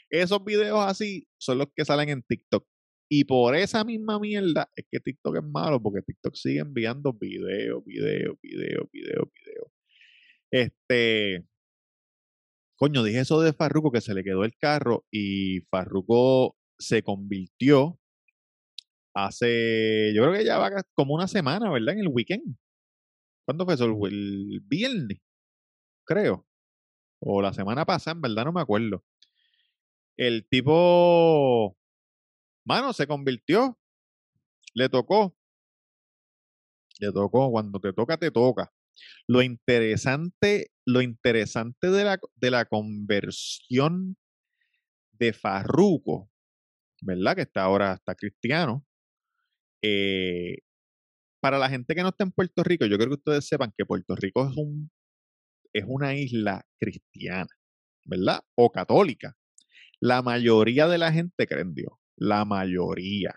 Esos 0.10 0.44
videos 0.44 0.80
así 0.80 1.28
son 1.38 1.60
los 1.60 1.68
que 1.76 1.86
salen 1.86 2.10
en 2.10 2.24
TikTok. 2.24 2.66
Y 3.10 3.24
por 3.24 3.56
esa 3.56 3.84
misma 3.84 4.20
mierda 4.20 4.70
es 4.76 4.86
que 4.92 5.00
TikTok 5.00 5.38
es 5.38 5.44
malo, 5.44 5.82
porque 5.82 6.02
TikTok 6.02 6.36
sigue 6.36 6.60
enviando 6.60 7.14
videos, 7.14 7.84
videos, 7.86 8.36
videos, 8.42 8.88
videos, 8.92 9.28
videos. 9.34 9.72
Este, 10.52 11.46
coño, 12.78 13.04
dije 13.04 13.20
eso 13.20 13.42
de 13.42 13.54
Farruko 13.54 13.92
que 13.92 14.02
se 14.02 14.14
le 14.14 14.24
quedó 14.24 14.44
el 14.44 14.56
carro 14.58 15.06
y 15.12 15.62
Farruko 15.70 16.58
se 16.80 17.04
convirtió 17.04 18.00
hace, 19.14 20.14
yo 20.14 20.24
creo 20.24 20.34
que 20.34 20.46
ya 20.46 20.58
va 20.58 20.70
como 20.94 21.16
una 21.16 21.28
semana, 21.28 21.72
¿verdad? 21.72 21.96
En 21.96 22.02
el 22.02 22.10
weekend. 22.10 22.58
¿Cuándo 23.46 23.66
fue 23.66 23.76
eso? 23.76 23.86
El, 23.86 24.62
viernes, 24.66 25.20
creo. 26.06 26.46
O 27.22 27.42
la 27.42 27.54
semana 27.54 27.86
pasada, 27.86 28.16
en 28.16 28.22
verdad 28.22 28.46
no 28.46 28.54
me 28.54 28.62
acuerdo. 28.62 29.04
El 30.18 30.48
tipo, 30.50 31.78
mano, 32.66 32.94
se 32.94 33.08
convirtió. 33.08 33.78
Le 34.74 34.90
tocó. 34.90 35.36
Le 37.00 37.12
tocó, 37.12 37.52
cuando 37.52 37.80
te 37.80 37.94
toca, 37.94 38.18
te 38.18 38.32
toca. 38.32 38.72
Lo 39.28 39.42
interesante, 39.44 40.72
lo 40.86 41.02
interesante 41.02 41.92
de 41.92 42.04
la, 42.04 42.20
de 42.36 42.52
la 42.52 42.66
conversión 42.66 44.18
de 45.14 45.34
Farruco, 45.34 46.30
¿verdad? 47.02 47.36
Que 47.36 47.44
está 47.44 47.64
ahora 47.64 47.94
está 47.94 48.16
cristiano. 48.16 48.86
Eh, 49.84 50.60
para 51.40 51.60
la 51.60 51.70
gente 51.70 51.94
que 51.96 52.02
no 52.02 52.10
está 52.10 52.24
en 52.24 52.32
Puerto 52.32 52.64
Rico, 52.64 52.86
yo 52.86 52.98
creo 52.98 53.10
que 53.10 53.16
ustedes 53.16 53.48
sepan 53.48 53.74
que 53.78 53.86
Puerto 53.86 54.16
Rico 54.16 54.50
es 54.50 54.58
un 54.58 54.90
es 55.74 55.86
una 55.88 56.16
isla 56.16 56.66
cristiana, 56.80 57.50
¿verdad? 58.06 58.42
O 58.56 58.72
católica. 58.72 59.36
La 60.02 60.22
mayoría 60.22 60.88
de 60.88 60.98
la 60.98 61.12
gente 61.12 61.48
cree 61.48 61.62
en 61.62 61.74
Dios, 61.74 61.94
la 62.18 62.46
mayoría. 62.46 63.34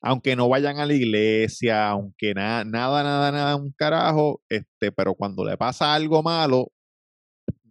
Aunque 0.00 0.36
no 0.36 0.48
vayan 0.48 0.78
a 0.80 0.86
la 0.86 0.94
iglesia, 0.94 1.88
aunque 1.90 2.34
nada, 2.34 2.64
nada, 2.64 3.02
nada, 3.04 3.32
nada, 3.32 3.56
un 3.56 3.72
carajo, 3.72 4.42
este, 4.48 4.92
pero 4.92 5.14
cuando 5.14 5.44
le 5.44 5.56
pasa 5.56 5.94
algo 5.94 6.22
malo, 6.22 6.72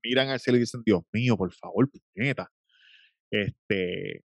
miran 0.03 0.29
al 0.29 0.39
cielo 0.39 0.57
y 0.57 0.61
dicen, 0.61 0.81
Dios 0.85 1.01
mío, 1.13 1.37
por 1.37 1.53
favor, 1.53 1.89
puñeta. 1.89 2.49
Este, 3.31 4.23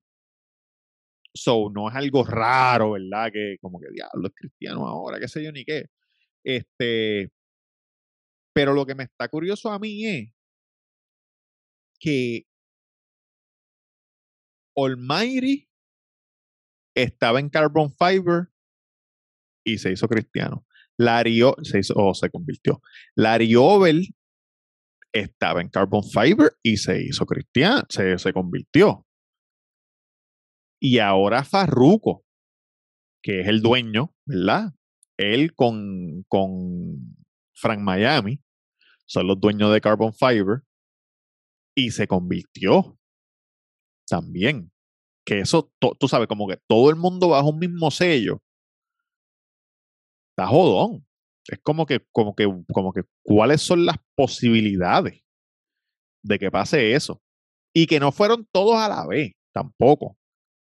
so, 1.34 1.70
no 1.74 1.90
es 1.90 1.96
algo 1.96 2.24
raro, 2.24 2.92
¿verdad? 2.94 3.32
Que 3.32 3.58
como 3.62 3.80
que 3.80 3.88
diablo 3.92 4.28
es 4.28 4.34
cristiano 4.36 4.88
ahora, 4.88 5.20
qué 5.20 5.28
sé 5.28 5.44
yo 5.44 5.52
ni 5.52 5.66
qué. 5.66 5.86
Este, 6.44 7.30
pero 8.54 8.74
lo 8.74 8.86
que 8.86 8.96
me 8.96 9.04
está 9.04 9.28
curioso 9.28 9.70
a 9.72 9.80
mí 9.80 10.06
es 10.06 10.30
que 12.00 12.46
Almighty 14.76 15.70
estaba 16.96 17.40
en 17.40 17.50
Carbon 17.50 17.92
Fiber 17.92 18.50
y 19.66 19.78
se 19.78 19.92
hizo 19.92 20.08
cristiano. 20.08 20.66
Larry 20.98 21.42
se 21.64 21.80
hizo, 21.80 21.94
o 21.98 22.14
se 22.14 22.30
convirtió. 22.30 22.82
Larry 23.16 23.54
estaba 25.12 25.62
en 25.62 25.70
Carbon 25.70 26.04
Fiber 26.04 26.54
y 26.64 26.78
se 26.78 27.02
hizo 27.02 27.26
cristiano, 27.26 27.84
se, 27.90 28.18
se 28.18 28.34
convirtió. 28.34 29.06
Y 30.82 31.00
ahora 31.00 31.44
Farruko, 31.44 32.26
que 33.24 33.42
es 33.42 33.48
el 33.48 33.62
dueño, 33.62 34.14
¿verdad? 34.26 34.74
Él 35.18 35.54
con, 35.54 36.24
con 36.28 37.18
Frank 37.54 37.80
Miami, 37.80 38.42
son 39.06 39.28
los 39.28 39.40
dueños 39.40 39.72
de 39.74 39.82
Carbon 39.82 40.14
Fiber 40.14 40.64
y 41.76 41.92
se 41.92 42.08
convirtió 42.08 42.98
también. 44.08 44.72
Que 45.26 45.40
eso, 45.40 45.72
tú 46.00 46.08
sabes, 46.08 46.28
como 46.28 46.48
que 46.48 46.58
todo 46.68 46.90
el 46.90 46.96
mundo 46.96 47.30
bajo 47.30 47.50
un 47.50 47.60
mismo 47.60 47.90
sello. 47.92 48.42
Está 50.32 50.48
jodón. 50.48 51.06
Es 51.48 51.60
como 51.64 51.86
que, 51.86 52.06
como 52.12 52.36
que, 52.36 52.46
como 52.72 52.94
que, 52.94 53.04
¿cuáles 53.24 53.62
son 53.62 53.86
las 53.86 53.98
posibilidades 54.16 55.24
de 56.24 56.40
que 56.40 56.52
pase 56.52 56.94
eso? 56.94 57.22
Y 57.74 57.88
que 57.88 58.00
no 58.00 58.12
fueron 58.12 58.48
todos 58.52 58.76
a 58.78 58.90
la 58.90 59.08
vez, 59.08 59.34
tampoco. 59.54 60.18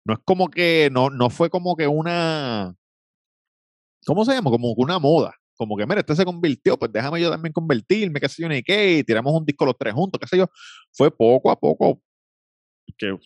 No 0.06 0.14
es 0.14 0.20
como 0.26 0.50
que, 0.50 0.90
no, 0.92 1.10
no 1.10 1.30
fue 1.30 1.50
como 1.50 1.76
que 1.76 1.88
una, 1.88 2.76
¿cómo 4.06 4.26
se 4.26 4.34
llama? 4.34 4.52
Como 4.52 4.74
una 4.74 5.00
moda 5.00 5.36
como 5.62 5.78
que, 5.78 5.86
mira, 5.86 6.00
este 6.00 6.16
se 6.16 6.26
convirtió, 6.26 6.76
pues 6.76 6.92
déjame 6.92 7.22
yo 7.22 7.30
también 7.30 7.54
convertirme, 7.54 8.20
qué 8.20 8.28
sé 8.28 8.42
yo, 8.42 8.50
ni 8.50 8.64
qué, 8.64 9.04
tiramos 9.06 9.32
un 9.32 9.46
disco 9.46 9.64
los 9.64 9.78
tres 9.78 9.94
juntos, 9.94 10.20
qué 10.20 10.26
sé 10.26 10.36
yo. 10.36 10.48
Fue 10.92 11.16
poco 11.16 11.52
a 11.52 11.56
poco 11.56 12.02
que 12.98 13.18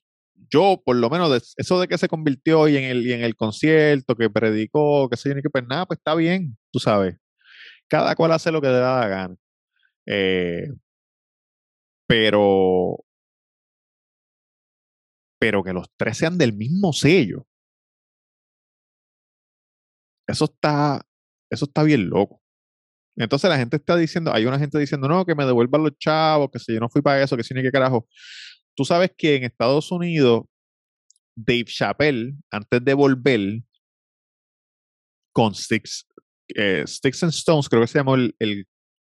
yo, 0.50 0.82
por 0.86 0.96
lo 0.96 1.10
menos, 1.10 1.56
eso 1.58 1.80
de 1.80 1.88
que 1.88 1.98
se 1.98 2.08
convirtió 2.08 2.68
y 2.68 2.78
en 2.78 2.84
el, 2.86 3.08
y 3.08 3.14
en 3.14 3.24
el 3.24 3.36
concierto, 3.36 4.16
que 4.16 4.30
predicó, 4.30 5.10
qué 5.10 5.18
sé 5.18 5.30
yo, 5.30 5.36
qué, 5.42 5.50
pues 5.50 5.66
nada, 5.68 5.86
pues 5.86 6.00
está 6.00 6.16
bien, 6.16 6.58
tú 6.72 6.80
sabes. 6.80 7.18
Cada 7.88 8.16
cual 8.16 8.32
hace 8.34 8.52
lo 8.52 8.62
que 8.62 8.68
le 8.68 8.74
da 8.76 9.02
la 9.02 9.08
gana. 9.08 9.36
Eh, 10.08 10.70
pero, 12.08 12.98
pero 15.40 15.64
que 15.64 15.74
los 15.74 15.88
tres 15.98 16.18
sean 16.18 16.38
del 16.38 16.54
mismo 16.54 16.94
sello. 16.94 17.46
Eso 20.28 20.46
está, 20.46 21.06
eso 21.50 21.66
está 21.66 21.84
bien 21.84 22.10
loco. 22.10 22.42
Entonces 23.18 23.50
la 23.50 23.58
gente 23.58 23.78
está 23.78 23.96
diciendo, 23.96 24.34
hay 24.34 24.46
una 24.46 24.60
gente 24.60 24.78
diciendo, 24.78 25.08
no, 25.08 25.26
que 25.26 25.36
me 25.36 25.46
devuelvan 25.46 25.84
los 25.84 25.98
chavos, 25.98 26.50
que 26.52 26.60
si 26.60 26.74
yo 26.74 26.80
no 26.80 26.90
fui 26.90 27.02
para 27.02 27.22
eso, 27.24 27.38
que 27.38 27.44
si 27.44 27.54
ni 27.54 27.62
qué 27.62 27.72
carajo. 27.72 28.08
Tú 28.76 28.86
sabes 28.86 29.12
que 29.18 29.36
en 29.36 29.44
Estados 29.44 29.92
Unidos, 29.92 30.44
Dave 31.36 31.66
Chappelle, 31.66 32.36
antes 32.52 32.84
de 32.84 32.94
volver 32.94 33.62
con 35.34 35.54
Six, 35.54 36.08
eh, 36.50 36.84
Sticks 36.86 37.24
and 37.24 37.34
Stones, 37.34 37.70
creo 37.70 37.82
que 37.82 37.88
se 37.88 38.00
llamó 38.00 38.16
el, 38.16 38.36
el, 38.40 38.68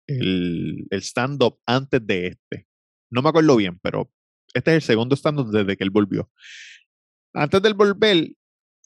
el, 0.06 0.86
el 0.90 1.02
stand-up 1.02 1.60
antes 1.66 2.04
de 2.06 2.26
este. 2.28 2.66
No 3.10 3.22
me 3.22 3.28
acuerdo 3.28 3.56
bien, 3.56 3.78
pero 3.80 4.10
este 4.54 4.72
es 4.72 4.76
el 4.76 4.82
segundo 4.82 5.16
stand-up 5.16 5.50
desde 5.50 5.76
que 5.76 5.84
él 5.84 5.90
volvió. 5.90 6.30
Antes 7.32 7.62
del 7.62 7.74
volver, 7.74 8.32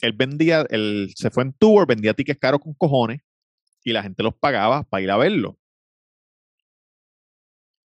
él 0.01 0.13
vendía, 0.13 0.67
él 0.71 1.13
se 1.15 1.31
fue 1.31 1.45
en 1.45 1.53
tour, 1.55 1.87
vendía 1.87 2.15
tickets 2.15 2.39
caros 2.39 2.61
con 2.61 2.75
cojones 2.75 3.21
y 3.83 3.93
la 3.93 4.03
gente 4.03 4.23
los 4.23 4.35
pagaba 4.35 4.83
para 4.83 5.03
ir 5.03 5.11
a 5.11 5.17
verlo. 5.17 5.59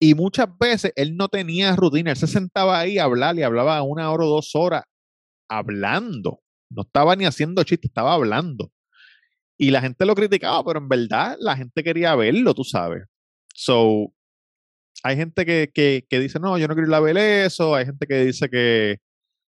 Y 0.04 0.16
muchas 0.16 0.50
veces 0.60 0.92
él 0.98 1.16
no 1.16 1.30
tenía 1.30 1.78
rutina, 1.78 2.12
él 2.12 2.18
se 2.18 2.28
sentaba 2.28 2.78
ahí 2.78 2.98
a 2.98 3.06
hablar 3.06 3.38
y 3.38 3.44
hablaba 3.44 3.82
una 3.84 4.12
hora 4.12 4.26
o 4.26 4.30
dos 4.30 4.54
horas 4.54 4.84
hablando. 5.50 6.42
No 6.70 6.82
estaba 6.82 7.16
ni 7.16 7.24
haciendo 7.24 7.64
chistes, 7.64 7.88
estaba 7.88 8.14
hablando. 8.14 8.70
Y 9.58 9.72
la 9.72 9.80
gente 9.80 10.06
lo 10.06 10.14
criticaba, 10.14 10.62
pero 10.66 10.80
en 10.80 10.90
verdad 10.90 11.38
la 11.40 11.56
gente 11.56 11.86
quería 11.86 12.18
verlo, 12.18 12.54
tú 12.54 12.66
sabes. 12.66 13.06
So, 13.56 14.14
hay 15.04 15.16
gente 15.16 15.46
que, 15.46 15.72
que, 15.74 16.06
que 16.10 16.20
dice, 16.20 16.38
no, 16.38 16.58
yo 16.58 16.68
no 16.68 16.74
quiero 16.74 16.90
ir 16.90 16.96
a 16.96 17.00
ver 17.00 17.18
eso. 17.18 17.74
Hay 17.74 17.86
gente 17.86 18.06
que 18.06 18.26
dice 18.26 18.50
que 18.50 18.98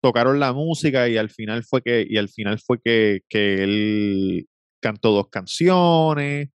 tocaron 0.01 0.41
la 0.41 0.55
música 0.55 1.11
y 1.11 1.19
al 1.19 1.29
final 1.29 1.63
fue 1.63 1.83
que, 1.83 2.07
y 2.09 2.17
al 2.17 2.31
final 2.31 2.59
fue 2.59 2.79
que, 2.83 3.21
que 3.29 3.65
él 3.65 4.49
cantó 4.81 5.11
dos 5.11 5.29
canciones. 5.29 6.49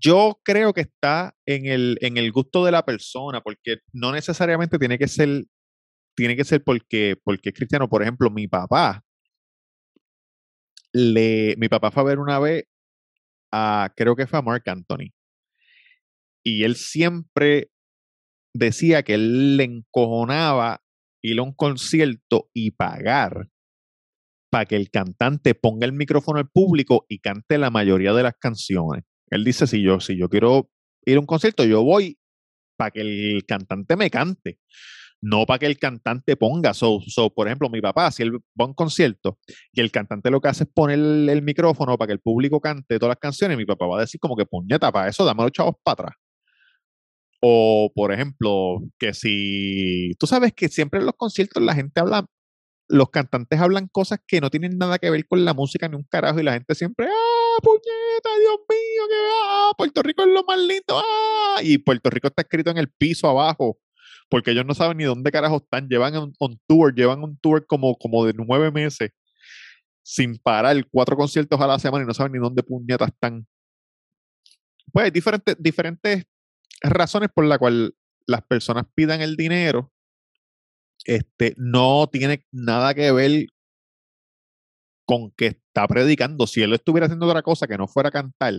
Yo 0.00 0.40
creo 0.44 0.72
que 0.72 0.82
está 0.82 1.34
en 1.46 1.66
el, 1.66 1.98
en 2.00 2.16
el 2.16 2.32
gusto 2.32 2.64
de 2.64 2.72
la 2.72 2.84
persona, 2.84 3.40
porque 3.40 3.78
no 3.92 4.12
necesariamente 4.12 4.78
tiene 4.78 4.98
que 4.98 5.08
ser, 5.08 5.44
tiene 6.16 6.36
que 6.36 6.44
ser 6.44 6.62
porque, 6.64 7.16
porque 7.24 7.50
es 7.50 7.54
cristiano. 7.54 7.88
Por 7.88 8.02
ejemplo, 8.02 8.30
mi 8.30 8.48
papá, 8.48 9.02
le, 10.92 11.54
mi 11.58 11.68
papá 11.68 11.90
fue 11.90 12.02
a 12.02 12.06
ver 12.06 12.18
una 12.18 12.38
vez 12.38 12.64
a, 13.52 13.92
creo 13.96 14.16
que 14.16 14.26
fue 14.26 14.38
a 14.38 14.42
Mark 14.42 14.62
Anthony. 14.66 15.12
Y 16.44 16.64
él 16.64 16.76
siempre 16.76 17.70
decía 18.54 19.02
que 19.02 19.14
él 19.14 19.56
le 19.56 19.64
encojonaba 19.64 20.82
ir 21.22 21.38
a 21.38 21.42
un 21.42 21.54
concierto 21.54 22.50
y 22.54 22.70
pagar 22.72 23.48
para 24.50 24.64
que 24.64 24.76
el 24.76 24.90
cantante 24.90 25.54
ponga 25.54 25.84
el 25.86 25.92
micrófono 25.92 26.38
al 26.38 26.48
público 26.48 27.04
y 27.08 27.18
cante 27.18 27.58
la 27.58 27.70
mayoría 27.70 28.12
de 28.14 28.22
las 28.22 28.34
canciones. 28.38 29.04
Él 29.30 29.44
dice, 29.44 29.66
si 29.66 29.82
yo, 29.82 30.00
si 30.00 30.16
yo 30.16 30.28
quiero 30.28 30.70
ir 31.04 31.16
a 31.16 31.20
un 31.20 31.26
concierto, 31.26 31.64
yo 31.64 31.82
voy 31.82 32.18
para 32.76 32.90
que 32.90 33.00
el 33.00 33.44
cantante 33.46 33.96
me 33.96 34.10
cante, 34.10 34.58
no 35.20 35.46
para 35.46 35.58
que 35.58 35.66
el 35.66 35.78
cantante 35.78 36.36
ponga. 36.36 36.74
So, 36.74 37.00
so, 37.06 37.30
por 37.30 37.48
ejemplo, 37.48 37.68
mi 37.68 37.80
papá, 37.80 38.10
si 38.10 38.22
él 38.22 38.36
va 38.36 38.64
a 38.64 38.66
un 38.66 38.74
concierto 38.74 39.38
y 39.72 39.80
el 39.80 39.90
cantante 39.90 40.30
lo 40.30 40.40
que 40.40 40.48
hace 40.48 40.64
es 40.64 40.70
poner 40.72 40.98
el, 40.98 41.42
micrófono 41.42 41.98
para 41.98 42.08
que 42.08 42.12
el 42.14 42.20
público 42.20 42.60
cante 42.60 42.98
todas 42.98 43.10
las 43.10 43.18
canciones, 43.18 43.56
mi 43.56 43.66
papá 43.66 43.86
va 43.86 43.98
a 43.98 44.00
decir 44.00 44.20
como 44.20 44.36
que 44.36 44.46
puñeta, 44.46 44.92
para 44.92 45.08
eso 45.08 45.24
dame 45.24 45.42
los 45.42 45.52
chavos 45.52 45.74
para 45.82 45.92
atrás. 45.94 46.16
O, 47.40 47.92
por 47.94 48.12
ejemplo, 48.12 48.80
que 48.98 49.14
si 49.14 50.12
tú 50.18 50.26
sabes 50.26 50.52
que 50.54 50.68
siempre 50.68 51.00
en 51.00 51.06
los 51.06 51.14
conciertos 51.16 51.62
la 51.62 51.74
gente 51.74 52.00
habla 52.00 52.26
los 52.88 53.10
cantantes 53.10 53.60
hablan 53.60 53.86
cosas 53.88 54.18
que 54.26 54.40
no 54.40 54.50
tienen 54.50 54.78
nada 54.78 54.98
que 54.98 55.10
ver 55.10 55.26
con 55.26 55.44
la 55.44 55.54
música 55.54 55.88
ni 55.88 55.96
un 55.96 56.04
carajo 56.04 56.40
y 56.40 56.42
la 56.42 56.54
gente 56.54 56.74
siempre, 56.74 57.06
ah, 57.06 57.27
puñeta, 57.62 58.30
Dios 58.40 58.58
mío, 58.68 59.02
que 59.08 59.16
ah, 59.32 59.72
Puerto 59.76 60.02
Rico 60.02 60.22
es 60.22 60.28
lo 60.28 60.44
más 60.44 60.58
lindo, 60.58 61.02
ah, 61.02 61.60
y 61.62 61.78
Puerto 61.78 62.10
Rico 62.10 62.28
está 62.28 62.42
escrito 62.42 62.70
en 62.70 62.78
el 62.78 62.88
piso 62.88 63.28
abajo, 63.28 63.78
porque 64.28 64.50
ellos 64.50 64.66
no 64.66 64.74
saben 64.74 64.98
ni 64.98 65.04
dónde 65.04 65.30
carajo 65.30 65.56
están, 65.56 65.88
llevan 65.88 66.14
un, 66.16 66.60
tour, 66.66 66.94
llevan 66.94 67.22
un 67.22 67.38
tour 67.38 67.66
como, 67.66 67.96
como 67.96 68.24
de 68.24 68.34
nueve 68.34 68.70
meses, 68.70 69.10
sin 70.02 70.38
parar, 70.38 70.76
cuatro 70.90 71.16
conciertos 71.16 71.60
a 71.60 71.66
la 71.66 71.78
semana 71.78 72.04
y 72.04 72.06
no 72.06 72.14
saben 72.14 72.32
ni 72.32 72.38
dónde 72.38 72.62
puñetas 72.62 73.08
están. 73.08 73.46
Pues 74.92 75.04
hay 75.04 75.10
diferentes, 75.10 75.56
diferentes 75.58 76.24
razones 76.82 77.28
por 77.34 77.44
las 77.44 77.58
cuales 77.58 77.90
las 78.26 78.42
personas 78.42 78.84
pidan 78.94 79.20
el 79.20 79.36
dinero. 79.36 79.92
Este, 81.04 81.54
no 81.56 82.08
tiene 82.10 82.44
nada 82.50 82.94
que 82.94 83.12
ver 83.12 83.46
con 85.08 85.30
que 85.30 85.46
está 85.46 85.88
predicando. 85.88 86.46
Si 86.46 86.60
él 86.60 86.74
estuviera 86.74 87.06
haciendo 87.06 87.26
otra 87.26 87.42
cosa 87.42 87.66
que 87.66 87.78
no 87.78 87.88
fuera 87.88 88.10
cantar, 88.10 88.52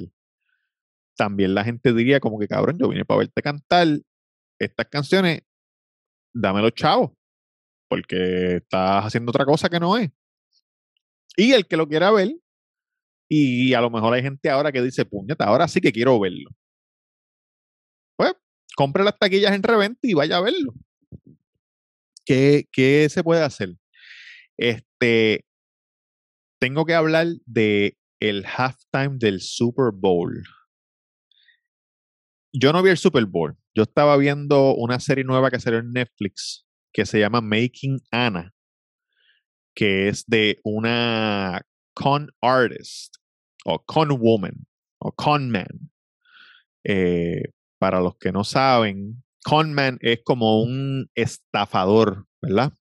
también 1.16 1.54
la 1.54 1.64
gente 1.64 1.94
diría 1.94 2.20
como 2.20 2.40
que 2.40 2.48
cabrón, 2.48 2.80
yo 2.80 2.90
vine 2.90 3.06
para 3.06 3.20
verte 3.20 3.42
cantar 3.44 3.88
estas 4.58 4.88
canciones, 4.88 5.42
dámelo 6.34 6.72
chavo, 6.72 7.16
porque 7.88 8.56
estás 8.58 9.06
haciendo 9.06 9.30
otra 9.30 9.46
cosa 9.46 9.70
que 9.70 9.80
no 9.80 9.96
es. 9.96 10.10
Y 11.38 11.54
el 11.54 11.68
que 11.68 11.78
lo 11.78 11.88
quiera 11.88 12.12
ver, 12.12 12.32
Y 13.30 13.74
a 13.76 13.82
lo 13.82 13.92
mejor 13.92 14.14
hay 14.16 14.24
gente 14.24 14.50
ahora 14.50 14.72
que 14.72 14.82
dice, 14.82 15.06
puñeta, 15.06 15.46
ahora 15.46 15.68
sí 15.68 15.80
que 15.80 15.92
quiero 15.92 16.20
verlo. 16.20 16.50
Pues, 18.18 18.34
compre 18.76 19.04
las 19.04 19.20
taquillas 19.20 19.54
en 19.54 19.62
reventa 19.62 20.00
y 20.02 20.16
vaya 20.16 20.38
a 20.38 20.42
verlo. 20.42 20.74
¿Qué, 22.26 22.68
qué 22.72 23.08
se 23.10 23.24
puede 23.24 23.44
hacer? 23.44 23.76
Este, 24.58 25.46
tengo 26.60 26.86
que 26.86 26.94
hablar 26.94 27.28
de 27.46 27.98
el 28.20 28.46
halftime 28.46 29.18
del 29.18 29.42
Super 29.42 29.92
Bowl. 29.94 30.44
Yo 32.54 32.74
no 32.74 32.84
vi 32.84 32.90
el 32.90 32.98
Super 32.98 33.26
Bowl. 33.26 33.58
Yo 33.76 33.84
estaba 33.84 34.18
viendo 34.18 34.76
una 34.76 35.00
serie 35.00 35.24
nueva 35.24 35.50
que 35.50 35.60
salió 35.60 35.80
en 35.80 35.94
Netflix 35.94 36.66
que 36.92 37.06
se 37.06 37.20
llama 37.20 37.42
Making 37.42 38.00
Anna, 38.12 38.54
que 39.76 40.10
es 40.10 40.26
de 40.26 40.60
una 40.64 41.62
con 41.94 42.30
artist 42.42 43.16
o 43.66 43.80
con 43.86 44.10
woman 44.20 44.66
o 45.00 45.12
con 45.12 45.50
man. 45.50 45.92
Eh, 46.84 47.54
para 47.80 48.02
los 48.02 48.18
que 48.18 48.32
no 48.32 48.44
saben, 48.44 49.24
con 49.44 49.74
man 49.74 49.98
es 50.02 50.22
como 50.26 50.62
un 50.62 51.10
estafador, 51.16 52.26
¿verdad? 52.42 52.74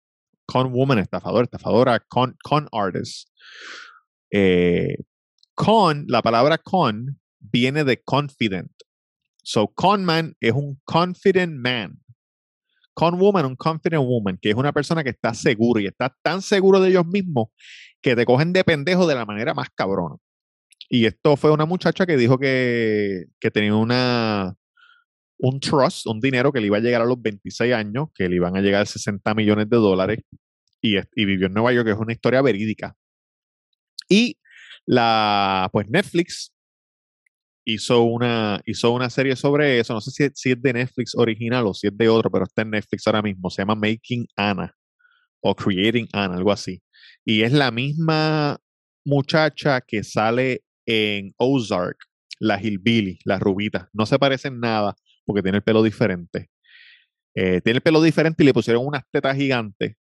Con 0.47 0.73
woman, 0.73 0.99
estafador, 0.99 1.45
estafadora, 1.45 2.01
con, 2.01 2.37
con 2.43 2.69
artist. 2.73 3.29
Eh, 4.31 4.97
con, 5.55 6.05
la 6.09 6.23
palabra 6.23 6.59
con 6.59 7.19
viene 7.39 7.85
de 7.85 8.03
confident. 8.03 8.71
So, 9.43 9.69
con 9.69 10.05
man 10.05 10.35
es 10.41 10.53
un 10.53 10.81
confident 10.85 11.55
man. 11.55 12.01
Con 12.95 13.19
woman, 13.19 13.45
un 13.45 13.57
confident 13.57 14.05
woman, 14.05 14.39
que 14.41 14.51
es 14.51 14.57
una 14.57 14.73
persona 14.73 15.05
que 15.05 15.11
está 15.11 15.35
seguro 15.35 15.81
y 15.81 15.87
está 15.87 16.17
tan 16.23 16.41
seguro 16.41 16.81
de 16.81 16.89
ellos 16.91 17.07
mismos 17.07 17.49
que 18.01 18.17
te 18.17 18.25
cogen 18.25 18.53
de 18.53 18.65
pendejo 18.65 19.07
de 19.07 19.15
la 19.15 19.27
manera 19.27 19.53
más 19.53 19.69
cabrona. 19.75 20.17
Y 20.89 21.07
esto 21.07 21.37
fue 21.37 21.51
una 21.51 21.67
muchacha 21.67 22.07
que 22.07 22.17
dijo 22.17 22.39
que, 22.39 23.27
que 23.41 23.51
tenía 23.51 23.75
una, 23.75 24.57
un 25.39 25.61
trust, 25.61 26.07
un 26.07 26.21
dinero 26.21 26.53
que 26.53 26.61
le 26.61 26.67
iba 26.67 26.79
a 26.79 26.81
llegar 26.81 27.03
a 27.03 27.05
los 27.05 27.21
26 27.21 27.75
años, 27.75 28.09
que 28.15 28.29
le 28.29 28.37
iban 28.37 28.57
a 28.57 28.61
llegar 28.61 28.87
60 28.87 29.35
millones 29.35 29.69
de 29.69 29.77
dólares 29.77 30.21
y, 30.81 30.97
vivió 31.25 31.47
en 31.47 31.55
Nueva 31.55 31.73
York, 31.73 31.87
que 31.87 31.93
es 31.93 31.99
una 31.99 32.13
historia 32.13 32.43
verídica. 32.43 32.97
Y 34.09 34.39
la, 34.87 35.69
pues 35.73 35.89
Netflix 35.89 36.53
hizo 37.65 38.03
una, 38.03 38.61
hizo 38.65 38.93
una 38.93 39.11
serie 39.11 39.37
sobre 39.37 39.81
eso. 39.81 39.95
No 39.95 40.01
sé 40.01 40.11
si, 40.11 40.31
si, 40.35 40.53
es 40.53 40.63
de 40.63 40.73
Netflix 40.73 41.15
original 41.17 41.67
o 41.67 41.75
si 41.75 41.89
es 41.89 41.97
de 41.97 42.09
otro, 42.09 42.31
pero 42.31 42.45
está 42.45 42.63
en 42.63 42.71
Netflix 42.71 43.07
ahora 43.07 43.23
mismo. 43.23 43.51
Se 43.51 43.63
llama 43.63 43.75
Making 43.75 44.27
Anna 44.37 44.75
o 45.41 45.55
Creating 45.55 46.09
Anna, 46.13 46.37
algo 46.37 46.53
así. 46.53 46.83
Y 47.25 47.43
es 47.43 47.53
la 47.53 47.71
misma 47.71 48.59
muchacha 49.05 49.81
que 49.81 50.05
sale 50.05 50.63
en 50.87 51.35
Ozark, 51.37 51.97
la 52.39 52.61
Hillbilly, 52.61 53.19
la 53.25 53.39
rubita. 53.39 53.89
No 53.93 54.07
se 54.07 54.19
parecen 54.19 54.61
nada 54.61 54.97
porque 55.27 55.43
tiene 55.43 55.59
el 55.59 55.65
pelo 55.65 55.83
diferente. 55.83 56.49
Eh, 57.35 57.61
tiene 57.61 57.79
el 57.79 57.83
pelo 57.83 58.01
diferente 58.01 58.43
y 58.43 58.47
le 58.47 58.55
pusieron 58.55 58.87
unas 58.87 59.03
tetas 59.11 59.37
gigantes. 59.37 59.97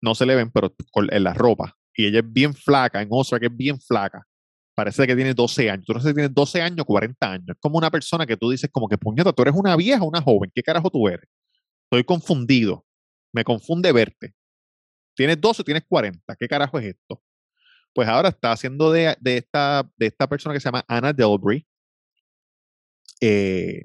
No 0.00 0.14
se 0.14 0.26
le 0.26 0.36
ven, 0.36 0.50
pero 0.52 0.74
en 1.10 1.24
la 1.24 1.34
ropa. 1.34 1.74
Y 1.96 2.06
ella 2.06 2.20
es 2.20 2.32
bien 2.32 2.54
flaca, 2.54 3.02
en 3.02 3.08
Ozark 3.10 3.44
es 3.44 3.56
bien 3.56 3.80
flaca 3.80 4.24
parece 4.74 5.06
que 5.06 5.14
tiene 5.14 5.34
12 5.34 5.70
años. 5.70 5.84
Tú 5.86 5.94
no 5.94 6.00
sé 6.00 6.08
si 6.08 6.14
tienes 6.14 6.34
12 6.34 6.60
años 6.60 6.80
o 6.80 6.84
40 6.84 7.30
años. 7.30 7.48
Es 7.48 7.56
como 7.60 7.78
una 7.78 7.90
persona 7.90 8.26
que 8.26 8.36
tú 8.36 8.50
dices 8.50 8.68
como 8.70 8.88
que, 8.88 8.98
puñeta, 8.98 9.32
tú 9.32 9.42
eres 9.42 9.54
una 9.54 9.76
vieja 9.76 10.02
o 10.02 10.08
una 10.08 10.20
joven. 10.20 10.50
¿Qué 10.54 10.62
carajo 10.62 10.90
tú 10.90 11.08
eres? 11.08 11.28
Estoy 11.84 12.04
confundido. 12.04 12.84
Me 13.32 13.44
confunde 13.44 13.92
verte. 13.92 14.34
Tienes 15.14 15.40
12 15.40 15.62
o 15.62 15.64
tienes 15.64 15.84
40. 15.88 16.36
¿Qué 16.36 16.48
carajo 16.48 16.78
es 16.78 16.86
esto? 16.86 17.22
Pues 17.94 18.08
ahora 18.08 18.30
está 18.30 18.52
haciendo 18.52 18.90
de, 18.90 19.16
esta, 19.24 19.88
de 19.96 20.06
esta 20.06 20.28
persona 20.28 20.52
que 20.52 20.60
se 20.60 20.64
llama 20.64 20.84
Anna 20.88 21.12
Delbury. 21.12 21.64
Eh, 23.20 23.84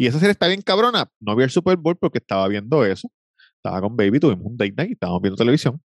y 0.00 0.06
esa 0.06 0.18
serie 0.18 0.32
está 0.32 0.48
bien 0.48 0.62
cabrona. 0.62 1.12
No 1.20 1.36
vi 1.36 1.44
el 1.44 1.50
Super 1.50 1.76
Bowl 1.76 1.94
porque 1.98 2.16
estaba 2.16 2.48
viendo 2.48 2.86
eso. 2.86 3.12
Estaba 3.56 3.82
con 3.82 3.96
Baby, 3.96 4.18
tuvimos 4.18 4.46
un 4.46 4.56
date 4.56 4.72
night 4.74 4.88
y 4.88 4.92
estábamos 4.94 5.20
viendo 5.20 5.36
televisión. 5.36 5.82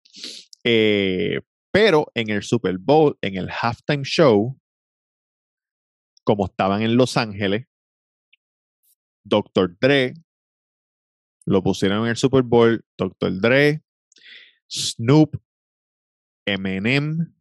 Eh, 0.64 1.42
pero 1.71 2.11
en 2.14 2.31
el 2.31 2.42
Super 2.42 2.79
Bowl, 2.79 3.18
en 3.21 3.37
el 3.37 3.51
halftime 3.51 4.05
show, 4.05 4.59
como 6.25 6.47
estaban 6.47 6.81
en 6.81 6.97
Los 6.97 7.18
Ángeles, 7.18 7.66
Dr. 9.25 9.77
Dre 9.79 10.14
lo 11.44 11.62
pusieron 11.62 12.05
en 12.05 12.09
el 12.09 12.16
Super 12.16 12.44
Bowl, 12.44 12.83
Dr. 12.97 13.38
Dre, 13.42 13.83
Snoop, 14.71 15.37
Eminem, 16.47 17.35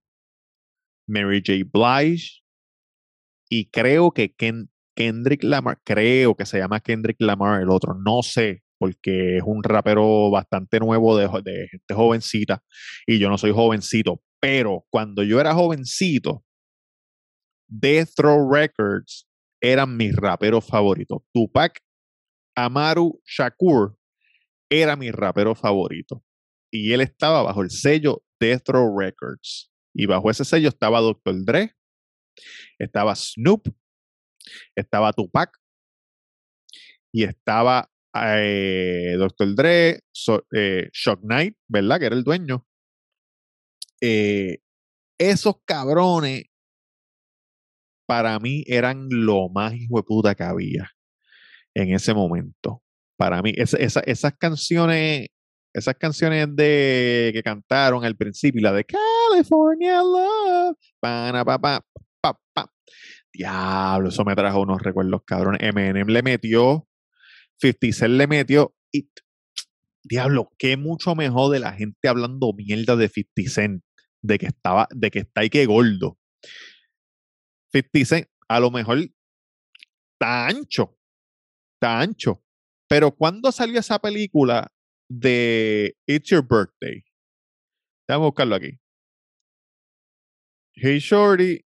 Mary 1.08 1.42
J. 1.46 1.64
Blige 1.72 2.42
y 3.50 3.70
creo 3.70 4.12
que 4.12 4.36
Kendrick 4.98 5.44
Lamar, 5.44 5.80
creo 5.84 6.36
que 6.36 6.48
se 6.48 6.58
llama 6.58 6.80
Kendrick 6.80 7.22
Lamar 7.22 7.62
el 7.62 7.70
otro, 7.70 7.94
no 7.94 8.24
sé, 8.24 8.64
porque 8.80 9.38
es 9.38 9.44
un 9.46 9.62
rapero 9.62 10.32
bastante 10.32 10.80
nuevo 10.80 11.16
de, 11.16 11.28
de, 11.44 11.68
gente 11.68 11.94
jovencita 11.94 12.64
y 13.06 13.20
yo 13.20 13.30
no 13.30 13.38
soy 13.38 13.52
jovencito, 13.52 14.24
pero 14.42 14.88
cuando 14.90 15.22
yo 15.22 15.40
era 15.40 15.54
jovencito, 15.54 16.44
Death 17.70 18.18
Row 18.18 18.52
Records 18.52 19.28
eran 19.62 19.96
mis 19.98 20.16
raperos 20.16 20.66
favoritos. 20.66 21.20
Tupac 21.32 21.80
Amaru 22.56 23.22
Shakur 23.24 23.96
era 24.68 24.96
mi 24.96 25.12
rapero 25.12 25.54
favorito. 25.54 26.24
Y 26.72 26.94
él 26.94 27.02
estaba 27.02 27.44
bajo 27.44 27.62
el 27.62 27.70
sello 27.70 28.24
Death 28.40 28.68
Row 28.70 28.98
Records. 28.98 29.72
Y 29.94 30.08
bajo 30.08 30.32
ese 30.32 30.44
sello 30.44 30.70
estaba 30.70 31.02
Dr. 31.02 31.46
Dre, 31.46 31.76
estaba 32.80 33.16
Snoop, 33.16 33.68
estaba 34.76 35.14
Tupac 35.14 35.52
y 37.12 37.24
estaba 37.24 37.90
eh, 38.14 39.16
Dr. 39.18 39.56
Dre, 39.56 40.00
eh, 40.54 40.90
Shock 40.92 41.22
Knight, 41.22 41.56
¿verdad? 41.68 42.00
Que 42.00 42.06
era 42.06 42.16
el 42.16 42.24
dueño. 42.24 42.66
Eh, 44.02 44.60
esos 45.18 45.56
cabrones 45.66 46.44
para 48.08 48.40
mí 48.40 48.64
eran 48.68 49.08
lo 49.10 49.50
más 49.50 49.74
hijo 49.74 49.98
de 49.98 50.04
puta 50.04 50.36
que 50.36 50.44
había 50.44 50.90
en 51.76 51.94
ese 51.94 52.14
momento. 52.14 52.84
Para 53.18 53.42
mí, 53.42 53.54
esas 53.56 54.34
canciones, 54.38 55.28
esas 55.74 55.96
canciones 55.96 56.48
de 56.56 57.32
que 57.34 57.42
cantaron 57.44 58.06
al 58.06 58.16
principio, 58.16 58.62
la 58.62 58.74
de 58.74 58.86
California 58.86 60.02
Love, 60.02 60.78
pa, 61.00 61.44
pa, 61.44 61.60
pa, 62.22 62.40
pa, 62.54 62.72
diablo, 63.38 64.10
eso 64.10 64.26
me 64.26 64.36
trajo 64.36 64.62
unos 64.62 64.82
recuerdos 64.82 65.22
cabrones. 65.26 65.62
Eminem 65.62 66.08
le 66.08 66.24
metió, 66.24 66.88
50 67.62 67.94
Cent 67.94 68.14
le 68.14 68.28
metió, 68.28 68.76
y 68.92 69.10
diablo, 70.04 70.52
qué 70.58 70.78
mucho 70.78 71.16
mejor 71.16 71.52
de 71.52 71.60
la 71.60 71.74
gente 71.74 72.08
hablando 72.08 72.54
mierda 72.54 72.96
de 72.96 73.10
50 73.10 73.52
Cent 73.52 73.84
de 74.24 74.40
que 74.40 74.48
estaba, 74.48 74.88
de 74.94 75.12
que 75.12 75.20
está 75.20 75.42
ahí 75.42 75.50
que 75.50 75.66
gordo. 75.66 76.18
50 77.74 78.06
Cent, 78.06 78.28
a 78.50 78.60
lo 78.60 78.72
mejor 78.72 78.98
está 79.00 80.48
ancho, 80.48 80.98
está 81.76 82.00
ancho. 82.00 82.44
Pero 82.90 83.12
cuando 83.12 83.52
salió 83.52 83.80
esa 83.80 84.00
película 84.00 84.72
de 85.10 85.96
It's 86.08 86.30
Your 86.30 86.42
Birthday? 86.42 87.04
Vamos 88.08 88.26
a 88.26 88.28
buscarlo 88.30 88.56
aquí. 88.56 88.80
Hey 90.74 91.00
Shorty, 91.00 91.67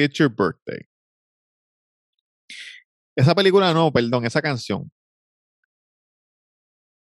It's 0.00 0.18
Your 0.18 0.30
Birthday. 0.30 0.86
Esa 3.16 3.34
película 3.34 3.74
no, 3.74 3.92
perdón, 3.92 4.24
esa 4.24 4.40
canción. 4.40 4.90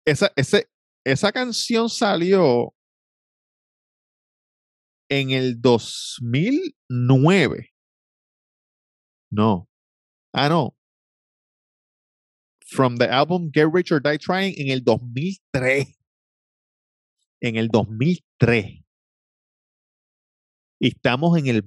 Esa, 0.06 0.32
ese, 0.36 0.68
esa 1.04 1.30
canción 1.30 1.88
salió 1.88 2.72
en 5.10 5.30
el 5.30 5.60
2009. 5.60 7.70
No. 9.30 9.68
Ah, 10.32 10.48
no. 10.48 10.74
From 12.66 12.96
the 12.96 13.10
album 13.10 13.50
Get 13.52 13.72
Rich 13.72 13.92
or 13.92 14.00
Die 14.00 14.16
Trying 14.16 14.54
en 14.56 14.70
el 14.70 14.84
2003. 14.84 15.98
En 17.42 17.56
el 17.56 17.68
2003. 17.68 18.84
Y 20.82 20.88
estamos 20.88 21.36
en 21.36 21.48
el 21.48 21.60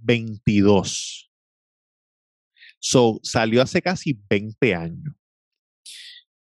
2022. 0.00 1.30
So, 2.78 3.20
salió 3.22 3.62
hace 3.62 3.82
casi 3.82 4.18
20 4.28 4.74
años. 4.74 5.14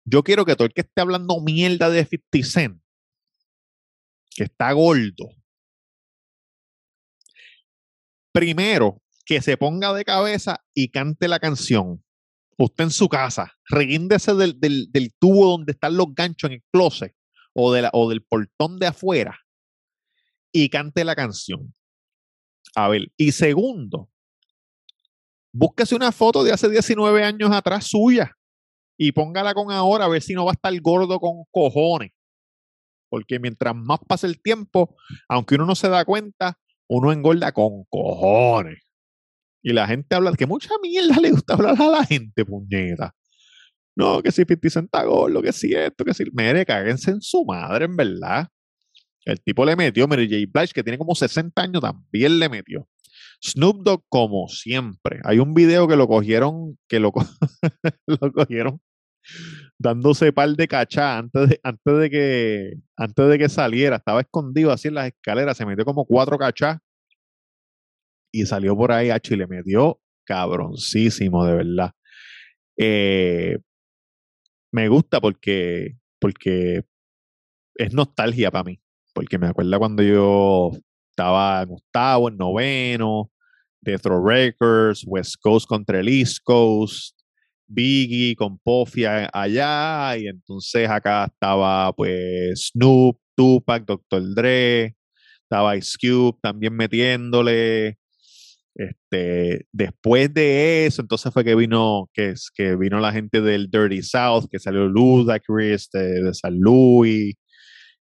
Yo 0.06 0.24
quiero 0.24 0.46
que 0.46 0.56
todo 0.56 0.68
el 0.68 0.74
que 0.74 0.82
esté 0.82 1.02
hablando 1.02 1.40
mierda 1.42 1.90
de 1.90 2.06
50 2.06 2.48
Cent, 2.48 2.82
que 4.36 4.44
está 4.44 4.72
gordo, 4.72 5.30
primero 8.32 9.02
que 9.26 9.42
se 9.42 9.58
ponga 9.58 9.94
de 9.94 10.06
cabeza 10.06 10.64
y 10.74 10.90
cante 10.90 11.28
la 11.28 11.40
canción. 11.40 12.04
Usted 12.58 12.86
en 12.86 12.92
su 12.92 13.08
casa, 13.08 13.54
reguíndese 13.70 14.34
del, 14.34 14.60
del, 14.60 15.14
tubo 15.20 15.52
donde 15.52 15.72
están 15.74 15.96
los 15.96 16.14
ganchos 16.14 16.50
en 16.50 16.56
el 16.56 16.64
closet 16.72 17.16
o, 17.54 17.72
o 17.72 18.10
del 18.10 18.24
portón 18.24 18.80
de 18.80 18.88
afuera 18.88 19.40
y 20.52 20.70
cante 20.70 21.04
la 21.04 21.16
canción. 21.16 21.74
A 22.76 22.88
ver, 22.88 23.12
y 23.18 23.32
segundo, 23.32 24.10
búsquese 25.52 25.96
una 25.96 26.12
foto 26.12 26.44
de 26.44 26.52
hace 26.52 26.70
19 26.70 27.24
años 27.24 27.52
atrás 27.52 27.88
suya 27.88 28.32
y 28.98 29.12
póngala 29.12 29.54
con 29.54 29.72
ahora 29.72 30.06
a 30.06 30.10
ver 30.10 30.22
si 30.22 30.34
no 30.34 30.46
va 30.46 30.52
a 30.52 30.54
estar 30.54 30.80
gordo 30.82 31.20
con 31.20 31.44
cojones. 31.52 32.12
Porque 33.10 33.40
mientras 33.40 33.76
más 33.76 34.00
pasa 34.08 34.28
el 34.28 34.42
tiempo, 34.42 34.96
aunque 35.28 35.56
uno 35.56 35.66
no 35.66 35.74
se 35.74 35.90
da 35.90 36.06
cuenta, 36.06 36.60
uno 36.88 37.12
engorda 37.12 37.52
con 37.52 37.86
cojones. 37.90 38.84
Y 39.64 39.74
la 39.74 39.88
gente 39.88 40.16
habla, 40.16 40.34
que 40.34 40.46
mucha 40.46 40.72
mierda 40.82 41.20
le 41.20 41.32
gusta 41.32 41.54
hablar 41.54 41.82
a 41.82 41.88
la 41.88 42.06
gente, 42.06 42.46
puñeta. 42.46 43.16
No, 43.96 44.22
que 44.22 44.32
si 44.32 44.44
50 44.46 44.70
Cent 44.70 44.90
gordo, 45.06 45.42
que 45.42 45.52
si 45.52 45.74
esto, 45.74 46.06
que 46.06 46.14
si. 46.14 46.26
Mire, 46.32 46.66
cáguense 46.66 47.12
en 47.12 47.22
su 47.22 47.44
madre, 47.46 47.86
en 47.86 47.96
verdad. 47.96 48.48
El 49.26 49.42
tipo 49.42 49.66
le 49.66 49.76
metió, 49.76 50.08
Mary 50.08 50.28
J. 50.30 50.50
Blige, 50.52 50.74
que 50.74 50.84
tiene 50.84 50.98
como 50.98 51.16
60 51.16 51.62
años, 51.62 51.82
también 51.82 52.40
le 52.40 52.50
metió. 52.50 52.88
Snoop 53.44 53.84
Dogg, 53.84 54.04
como 54.10 54.48
siempre. 54.48 55.20
Hay 55.24 55.40
un 55.40 55.54
video 55.54 55.88
que 55.88 55.96
lo 55.96 56.08
cogieron, 56.08 56.78
que 56.88 57.00
lo, 57.00 57.12
lo 58.08 58.32
cogieron 58.32 58.82
dándose 59.78 60.34
par 60.34 60.50
de 60.50 60.68
cachá 60.68 61.18
antes 61.18 61.50
de, 61.50 61.60
antes 61.64 62.00
de 62.00 62.10
que 62.10 62.74
antes 62.98 63.30
de 63.30 63.38
que 63.38 63.50
saliera. 63.50 63.98
Estaba 63.98 64.22
escondido 64.22 64.72
así 64.72 64.90
en 64.90 64.96
las 64.96 65.08
escaleras, 65.08 65.58
se 65.58 65.66
metió 65.66 65.86
como 65.86 66.06
cuatro 66.06 66.38
cachá 66.38 66.82
y 68.32 68.46
salió 68.46 68.76
por 68.76 68.92
ahí, 68.92 69.10
H, 69.10 69.34
y 69.34 69.38
le 69.38 69.48
metió 69.48 70.00
cabroncísimo, 70.26 71.46
de 71.46 71.56
verdad. 71.56 71.92
Eh, 72.78 73.58
me 74.72 74.88
gusta 74.88 75.20
porque, 75.20 75.98
porque 76.20 76.84
es 77.76 77.94
nostalgia 77.94 78.52
para 78.52 78.66
mí, 78.66 78.80
porque 79.20 79.38
me 79.38 79.48
acuerda 79.48 79.78
cuando 79.78 80.02
yo 80.02 80.72
estaba 81.10 81.64
en 81.64 81.72
octavo, 81.72 82.30
en 82.30 82.38
noveno, 82.38 83.30
Death 83.82 84.06
Records, 84.06 85.04
West 85.06 85.36
Coast 85.42 85.68
contra 85.68 86.00
el 86.00 86.08
East 86.08 86.38
Coast, 86.42 87.20
Biggie 87.68 88.34
con 88.38 88.58
Pofia 88.60 89.30
allá, 89.34 90.16
y 90.16 90.28
entonces 90.28 90.90
acá 90.90 91.26
estaba 91.26 91.92
pues 91.92 92.72
Snoop, 92.72 93.20
Tupac, 93.36 93.84
Dr. 93.86 94.24
Dre, 94.36 94.96
estaba 95.44 95.76
Ice 95.76 95.98
Cube 96.00 96.38
también 96.42 96.74
metiéndole. 96.74 97.98
Este, 98.74 99.66
después 99.74 100.34
de 100.34 100.86
eso, 100.86 101.02
entonces 101.02 101.34
fue 101.34 101.44
que 101.44 101.56
vino, 101.56 102.10
que, 102.14 102.36
que 102.56 102.78
vino 102.78 103.02
la 103.02 103.12
gente 103.12 103.42
del 103.42 103.70
Dirty 103.70 104.02
South, 104.02 104.46
que 104.50 104.60
salió 104.60 104.88
Ludacris 104.88 105.90
de, 105.92 106.24
de 106.24 106.34
San 106.34 106.58
Louis, 106.58 107.36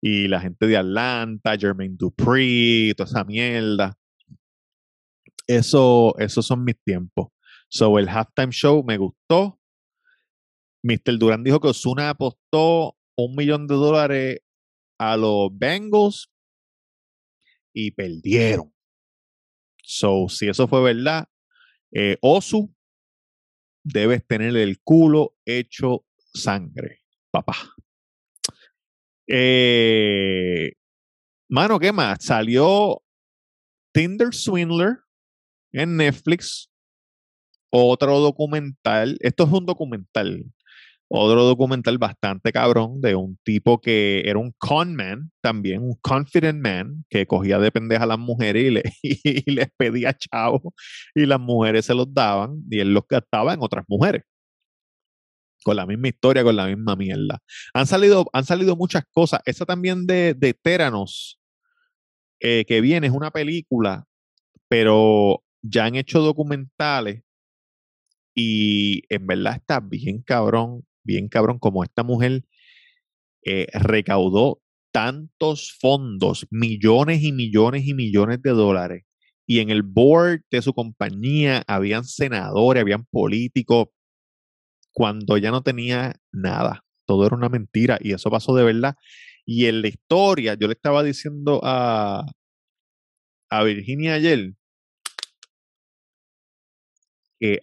y 0.06 0.28
la 0.28 0.41
gente 0.41 0.68
de 0.68 0.76
Atlanta, 0.76 1.58
Jermaine 1.58 1.95
Dupri, 1.95 2.93
toda 2.97 3.10
esa 3.10 3.24
mierda. 3.24 3.97
Eso, 5.47 6.14
esos 6.20 6.45
son 6.45 6.66
mis 6.66 6.76
tiempos. 6.84 7.30
So, 7.70 7.97
el 7.97 8.10
halftime 8.10 8.51
show 8.51 8.84
me 8.84 8.97
gustó. 8.97 9.62
Mr. 10.84 11.18
Durán 11.18 11.45
dijo 11.45 11.62
que 11.62 11.70
Osuna 11.70 12.10
apostó 12.10 12.97
un 13.16 13.34
millón 13.34 13.66
de 13.66 13.76
dólares 13.76 14.39
a 14.99 15.16
los 15.16 15.58
Bengals 15.58 16.30
y 17.74 17.91
perdieron. 17.91 18.74
So, 19.84 20.28
si 20.28 20.49
eso 20.49 20.68
fue 20.68 20.84
verdad, 20.84 21.30
eh, 21.93 22.18
Osu 22.20 22.76
debes 23.86 24.28
tener 24.28 24.58
el 24.58 24.82
culo 24.82 25.38
hecho 25.45 26.06
sangre, 26.34 26.99
papá. 27.32 27.56
Eh, 29.28 30.74
mano, 31.50 31.80
¿qué 31.80 31.92
más? 31.92 32.18
Salió 32.22 33.02
Tinder 33.94 34.34
Swindler 34.34 34.98
en 35.72 35.98
Netflix 35.98 36.70
otro 37.76 38.20
documental, 38.20 39.18
esto 39.22 39.46
es 39.46 39.52
un 39.52 39.66
documental, 39.66 40.46
otro 41.08 41.44
documental 41.44 41.98
bastante 41.98 42.52
cabrón 42.52 43.02
de 43.02 43.16
un 43.16 43.38
tipo 43.44 43.82
que 43.82 44.22
era 44.26 44.38
un 44.38 44.54
con 44.60 44.96
man 44.96 45.32
también, 45.42 45.82
un 45.82 45.96
confident 46.02 46.62
man, 46.62 47.04
que 47.10 47.26
cogía 47.26 47.58
de 47.58 47.72
pendeja 47.72 48.04
a 48.04 48.08
las 48.08 48.20
mujeres 48.20 48.64
y, 48.64 48.70
le, 48.70 48.84
les 49.48 49.68
pedía 49.76 50.14
chavos 50.14 50.62
y 51.16 51.26
las 51.26 51.40
mujeres 51.40 51.86
se 51.86 51.96
los 51.96 52.14
daban 52.14 52.62
y 52.70 52.80
él 52.80 52.94
los 52.94 53.06
gastaba 53.10 53.54
en 53.54 53.62
otras 53.62 53.86
mujeres. 53.88 54.24
Con 55.64 55.78
la 55.78 55.86
misma 55.86 56.09
historia, 56.09 56.43
con 56.43 56.55
la 56.55 56.68
misma 56.68 56.95
mierda. 56.95 57.39
Han 57.74 57.88
salido, 57.88 58.26
han 58.34 58.45
salido 58.45 58.76
muchas 58.76 59.03
cosas. 59.11 59.41
Esa 59.45 59.66
también 59.66 60.05
de, 60.05 60.34
de 60.34 60.53
Teranos, 60.53 61.39
eh, 62.39 62.66
que 62.66 62.82
viene, 62.82 63.07
es 63.07 63.14
una 63.14 63.32
película, 63.32 64.05
pero 64.68 65.43
ya 65.61 65.86
han 65.86 65.95
hecho 65.95 66.20
documentales 66.22 67.24
y 68.36 69.03
en 69.09 69.28
verdad 69.28 69.55
está 69.55 69.80
bien 69.80 70.22
cabrón, 70.22 70.86
bien 71.03 71.30
cabrón, 71.30 71.59
como 71.59 71.84
esta 71.84 72.03
mujer 72.03 72.43
eh, 73.45 73.68
recaudó 73.74 74.61
tantos 74.91 75.76
fondos, 75.80 76.47
millones 76.51 77.24
y 77.24 77.32
millones 77.32 77.88
y 77.88 77.93
millones 77.93 78.41
de 78.41 78.51
dólares. 78.51 79.03
Y 79.45 79.59
en 79.59 79.70
el 79.70 79.84
board 79.84 80.41
de 80.51 80.61
su 80.61 80.74
compañía 80.74 81.64
habían 81.68 82.05
senadores, 82.05 82.82
habían 82.82 83.05
políticos, 83.05 83.88
cuando 84.94 85.38
ya 85.38 85.52
no 85.52 85.64
tenía 85.64 86.16
nada. 86.32 86.86
Todo 87.06 87.26
era 87.26 87.36
una 87.36 87.50
mentira 87.50 87.98
y 88.02 88.14
eso 88.14 88.30
pasó 88.30 88.56
de 88.56 88.64
verdad. 88.64 88.96
Y 89.46 89.66
en 89.66 89.82
la 89.82 89.89
historia, 89.89 90.54
yo 90.54 90.68
le 90.68 90.74
estaba 90.74 91.04
diciendo 91.04 91.60
a, 91.64 92.26
a 93.50 93.64
Virginia 93.64 94.14
ayer, 94.14 94.54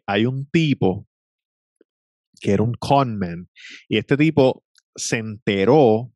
hay 0.06 0.26
un 0.26 0.46
tipo 0.50 1.06
que 2.40 2.52
era 2.52 2.62
un 2.62 2.74
conman 2.74 3.48
y 3.88 3.98
este 3.98 4.16
tipo 4.16 4.64
se 4.94 5.18
enteró 5.18 6.12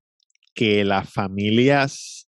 que 0.54 0.84
las 0.84 1.10
familias 1.10 2.28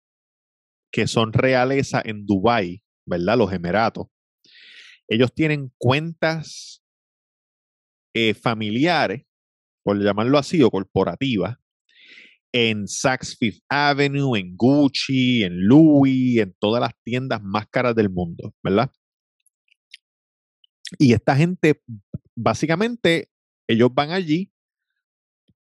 que 0.91 1.07
son 1.07 1.33
realeza 1.33 2.03
en 2.05 2.26
Dubai, 2.26 2.83
¿verdad? 3.07 3.39
Los 3.39 3.53
Emiratos, 3.53 4.07
ellos 5.07 5.33
tienen 5.35 5.72
cuentas 5.79 6.78
eh, 8.21 8.35
familiares, 8.35 9.23
por 9.85 10.03
llamarlo 10.03 10.39
así, 10.39 10.61
o 10.61 10.71
corporativas, 10.73 11.57
en 12.53 12.89
Saks 12.89 13.37
Fifth 13.39 13.62
Avenue, 13.69 14.37
en 14.37 14.57
Gucci, 14.57 15.45
en 15.45 15.69
Louis, 15.69 16.39
en 16.39 16.53
todas 16.59 16.81
las 16.81 16.93
tiendas 17.05 17.41
más 17.43 17.69
caras 17.69 17.95
del 17.95 18.11
mundo, 18.11 18.53
¿verdad? 18.61 18.91
Y 20.99 21.12
esta 21.12 21.37
gente, 21.37 21.81
básicamente, 22.35 23.31
ellos 23.69 23.91
van 23.95 24.11
allí, 24.11 24.51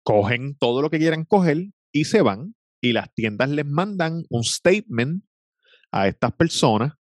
cogen 0.03 0.55
todo 0.57 0.81
lo 0.81 0.89
que 0.89 0.99
quieran 0.99 1.25
coger 1.25 1.67
y 1.91 2.05
se 2.05 2.21
van. 2.21 2.55
Y 2.79 2.93
las 2.93 3.13
tiendas 3.13 3.49
les 3.49 3.65
mandan 3.65 4.23
un 4.29 4.43
statement 4.43 5.21
a 5.91 6.07
estas 6.07 6.31
personas 6.31 6.93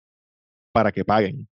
para 0.72 0.92
que 0.92 1.06
paguen. 1.06 1.48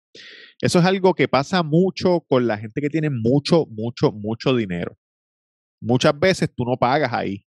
Eso 0.60 0.78
es 0.78 0.84
algo 0.84 1.14
que 1.14 1.28
pasa 1.28 1.62
mucho 1.62 2.20
con 2.28 2.46
la 2.46 2.58
gente 2.58 2.80
que 2.80 2.90
tiene 2.90 3.10
mucho, 3.10 3.66
mucho, 3.70 4.12
mucho 4.12 4.54
dinero. 4.54 4.96
Muchas 5.80 6.18
veces 6.18 6.50
tú 6.54 6.64
no 6.64 6.76
pagas 6.76 7.12
ahí. 7.12 7.44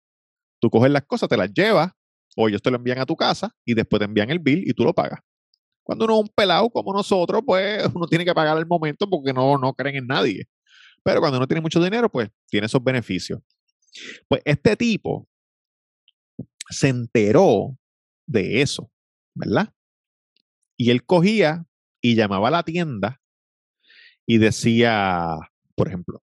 Tú 0.60 0.70
coges 0.70 0.92
las 0.92 1.06
cosas, 1.06 1.30
te 1.30 1.38
las 1.38 1.54
llevas, 1.54 1.92
o 2.36 2.48
ellos 2.48 2.62
te 2.62 2.70
lo 2.70 2.78
envían 2.78 3.00
a 3.00 3.06
tu 3.06 3.16
casa 3.16 3.56
y 3.66 3.74
después 3.74 4.00
te 4.00 4.06
envían 4.06 4.30
el 4.30 4.40
bill 4.40 4.64
y 4.66 4.74
tú 4.74 4.84
lo 4.84 4.94
pagas. 4.94 5.20
Cuando 5.84 6.06
uno 6.06 6.16
es 6.16 6.22
un 6.22 6.30
pelado 6.36 6.70
como 6.70 6.94
nosotros, 6.94 7.42
pues 7.46 7.84
uno 7.96 8.08
tiene 8.08 8.26
que 8.26 8.34
pagar 8.34 8.58
el 8.58 8.68
momento 8.68 9.10
porque 9.10 9.34
no, 9.34 9.58
no 9.58 9.74
creen 9.74 9.98
en 9.98 10.08
nadie. 10.08 10.46
Pero 11.04 11.20
cuando 11.22 11.38
uno 11.38 11.48
tiene 11.48 11.62
mucho 11.62 11.82
dinero, 11.82 12.10
pues 12.10 12.30
tiene 12.50 12.66
esos 12.66 12.84
beneficios. 12.84 13.40
Pues 14.28 14.42
este 14.46 14.76
tipo 14.76 15.28
se 16.70 16.90
enteró 16.90 17.78
de 18.28 18.62
eso, 18.62 18.92
¿verdad? 19.34 19.74
Y 20.78 20.92
él 20.92 21.06
cogía 21.06 21.66
y 22.02 22.16
llamaba 22.16 22.50
a 22.50 22.52
la 22.52 22.64
tienda 22.64 23.22
y 24.26 24.38
decía, 24.38 25.38
por 25.76 25.88
ejemplo, 25.88 26.22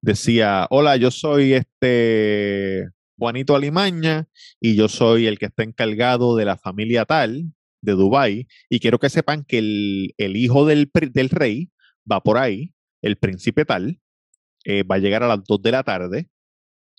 decía, 0.00 0.66
hola, 0.70 0.96
yo 0.96 1.10
soy 1.10 1.54
este 1.54 2.88
Juanito 3.18 3.54
Alimaña 3.54 4.26
y 4.60 4.74
yo 4.76 4.88
soy 4.88 5.26
el 5.26 5.38
que 5.38 5.46
está 5.46 5.62
encargado 5.62 6.36
de 6.36 6.44
la 6.44 6.56
familia 6.56 7.04
tal 7.04 7.52
de 7.82 7.92
Dubái 7.92 8.46
y 8.68 8.80
quiero 8.80 8.98
que 8.98 9.08
sepan 9.08 9.44
que 9.44 9.58
el, 9.58 10.36
hijo 10.36 10.66
del, 10.66 10.90
del, 11.12 11.30
rey 11.30 11.70
va 12.10 12.20
por 12.22 12.36
ahí, 12.36 12.74
el 13.02 13.16
príncipe 13.16 13.64
tal, 13.64 14.00
eh, 14.64 14.82
va 14.82 14.96
a 14.96 14.98
llegar 14.98 15.22
a 15.22 15.28
las 15.28 15.44
2 15.44 15.62
de 15.62 15.72
la 15.72 15.82
tarde. 15.82 16.28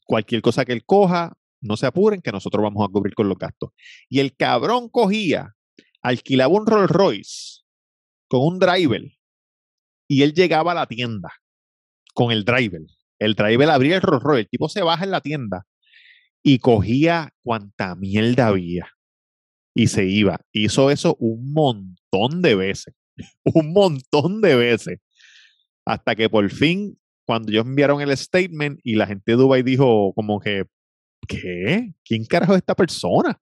Cualquier 0.06 0.42
cosa 0.42 0.66
que 0.66 0.74
él 0.74 0.84
coja, 0.86 1.38
no 1.62 1.78
se 1.78 1.86
apuren, 1.86 2.22
que 2.22 2.32
nosotros 2.32 2.64
vamos 2.64 2.84
a 2.84 2.92
cubrir 2.92 3.14
con 3.14 3.30
los 3.30 3.38
gastos. 3.38 3.72
Y 4.10 4.20
el 4.20 4.36
cabrón 4.36 4.90
cogía, 4.90 5.56
alquilaba 6.02 6.54
un 6.54 6.66
Rolls 6.66 6.90
Royce 6.90 7.61
con 8.32 8.44
un 8.44 8.60
driver 8.60 9.04
y 10.08 10.24
él 10.24 10.34
llegaba 10.34 10.72
a 10.72 10.76
la 10.76 10.88
tienda 10.88 11.34
con 12.14 12.32
el 12.32 12.46
driver. 12.46 12.80
El 13.20 13.34
driver 13.34 13.70
abría 13.70 13.98
el 13.98 14.02
Rolls 14.02 14.24
Royce, 14.24 14.42
el 14.44 14.50
tipo 14.50 14.70
se 14.70 14.82
baja 14.82 15.04
en 15.04 15.12
la 15.12 15.20
tienda 15.20 15.66
y 16.42 16.60
cogía 16.60 17.34
cuanta 17.44 17.94
mierda 17.96 18.48
había 18.48 18.90
y 19.76 19.88
se 19.88 20.06
iba. 20.06 20.40
Hizo 20.54 20.92
eso 20.92 21.18
un 21.20 21.52
montón 21.52 22.42
de 22.42 22.56
veces, 22.56 22.96
un 23.44 23.74
montón 23.74 24.40
de 24.40 24.56
veces, 24.56 25.00
hasta 25.86 26.16
que 26.16 26.30
por 26.30 26.50
fin, 26.50 26.98
cuando 27.28 27.52
ellos 27.52 27.66
enviaron 27.66 28.00
el 28.00 28.16
statement 28.16 28.80
y 28.82 28.96
la 28.96 29.08
gente 29.08 29.34
de 29.34 29.38
Dubai 29.38 29.62
dijo 29.62 30.14
como 30.14 30.40
que, 30.40 30.64
¿qué? 31.28 31.92
¿Quién 32.06 32.24
carajo 32.24 32.54
es 32.54 32.60
esta 32.60 32.76
persona? 32.76 33.38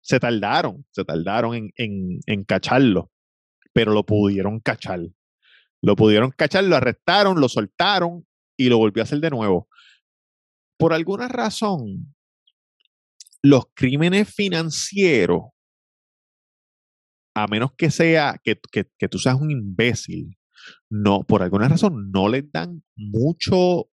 Se 0.00 0.18
tardaron, 0.18 0.86
se 0.92 1.04
tardaron 1.04 1.54
en, 1.54 1.70
en, 1.76 2.20
en 2.24 2.44
cacharlo, 2.44 3.10
pero 3.72 3.92
lo 3.92 4.04
pudieron 4.04 4.60
cachar. 4.60 5.00
Lo 5.82 5.96
pudieron 5.96 6.30
cachar, 6.30 6.64
lo 6.64 6.76
arrestaron, 6.76 7.40
lo 7.40 7.48
soltaron 7.48 8.26
y 8.56 8.68
lo 8.68 8.78
volvió 8.78 9.02
a 9.02 9.04
hacer 9.04 9.20
de 9.20 9.30
nuevo. 9.30 9.68
Por 10.78 10.92
alguna 10.92 11.28
razón, 11.28 12.14
los 13.42 13.66
crímenes 13.74 14.32
financieros, 14.32 15.42
a 17.34 17.46
menos 17.46 17.72
que 17.76 17.90
sea 17.90 18.40
que, 18.42 18.58
que, 18.72 19.08
tú 19.08 19.18
seas 19.18 19.36
un 19.36 19.50
imbécil, 19.50 20.36
no, 20.90 21.22
por 21.22 21.42
alguna 21.42 21.68
razón 21.68 22.10
no 22.10 22.28
les 22.28 22.50
dan 22.50 22.82
mucho 22.96 23.88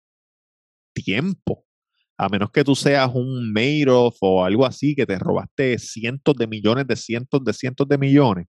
tiempo. 0.93 1.65
A 2.17 2.30
menos 2.30 2.49
que 2.51 2.63
tú 2.63 2.76
seas 2.76 3.11
un 3.13 3.51
Madoff 3.51 4.17
o 4.21 4.43
algo 4.45 4.65
así, 4.65 4.95
que 4.95 5.05
te 5.05 5.19
robaste 5.19 5.78
cientos 5.78 6.36
de 6.36 6.47
millones, 6.47 6.88
de 6.88 6.95
cientos 6.95 7.43
de 7.43 7.53
cientos 7.53 7.88
de 7.88 7.97
millones. 7.97 8.47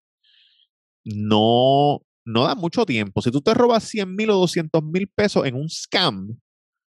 No, 1.07 2.03
no 2.25 2.45
da 2.45 2.57
mucho 2.57 2.85
tiempo. 2.85 3.23
Si 3.23 3.31
tú 3.31 3.41
te 3.41 3.55
robas 3.55 3.85
100 3.85 4.15
mil 4.15 4.31
o 4.31 4.35
200 4.35 4.83
mil 4.83 5.09
pesos 5.09 5.47
en 5.47 5.55
un 5.55 5.71
scam, 5.71 6.37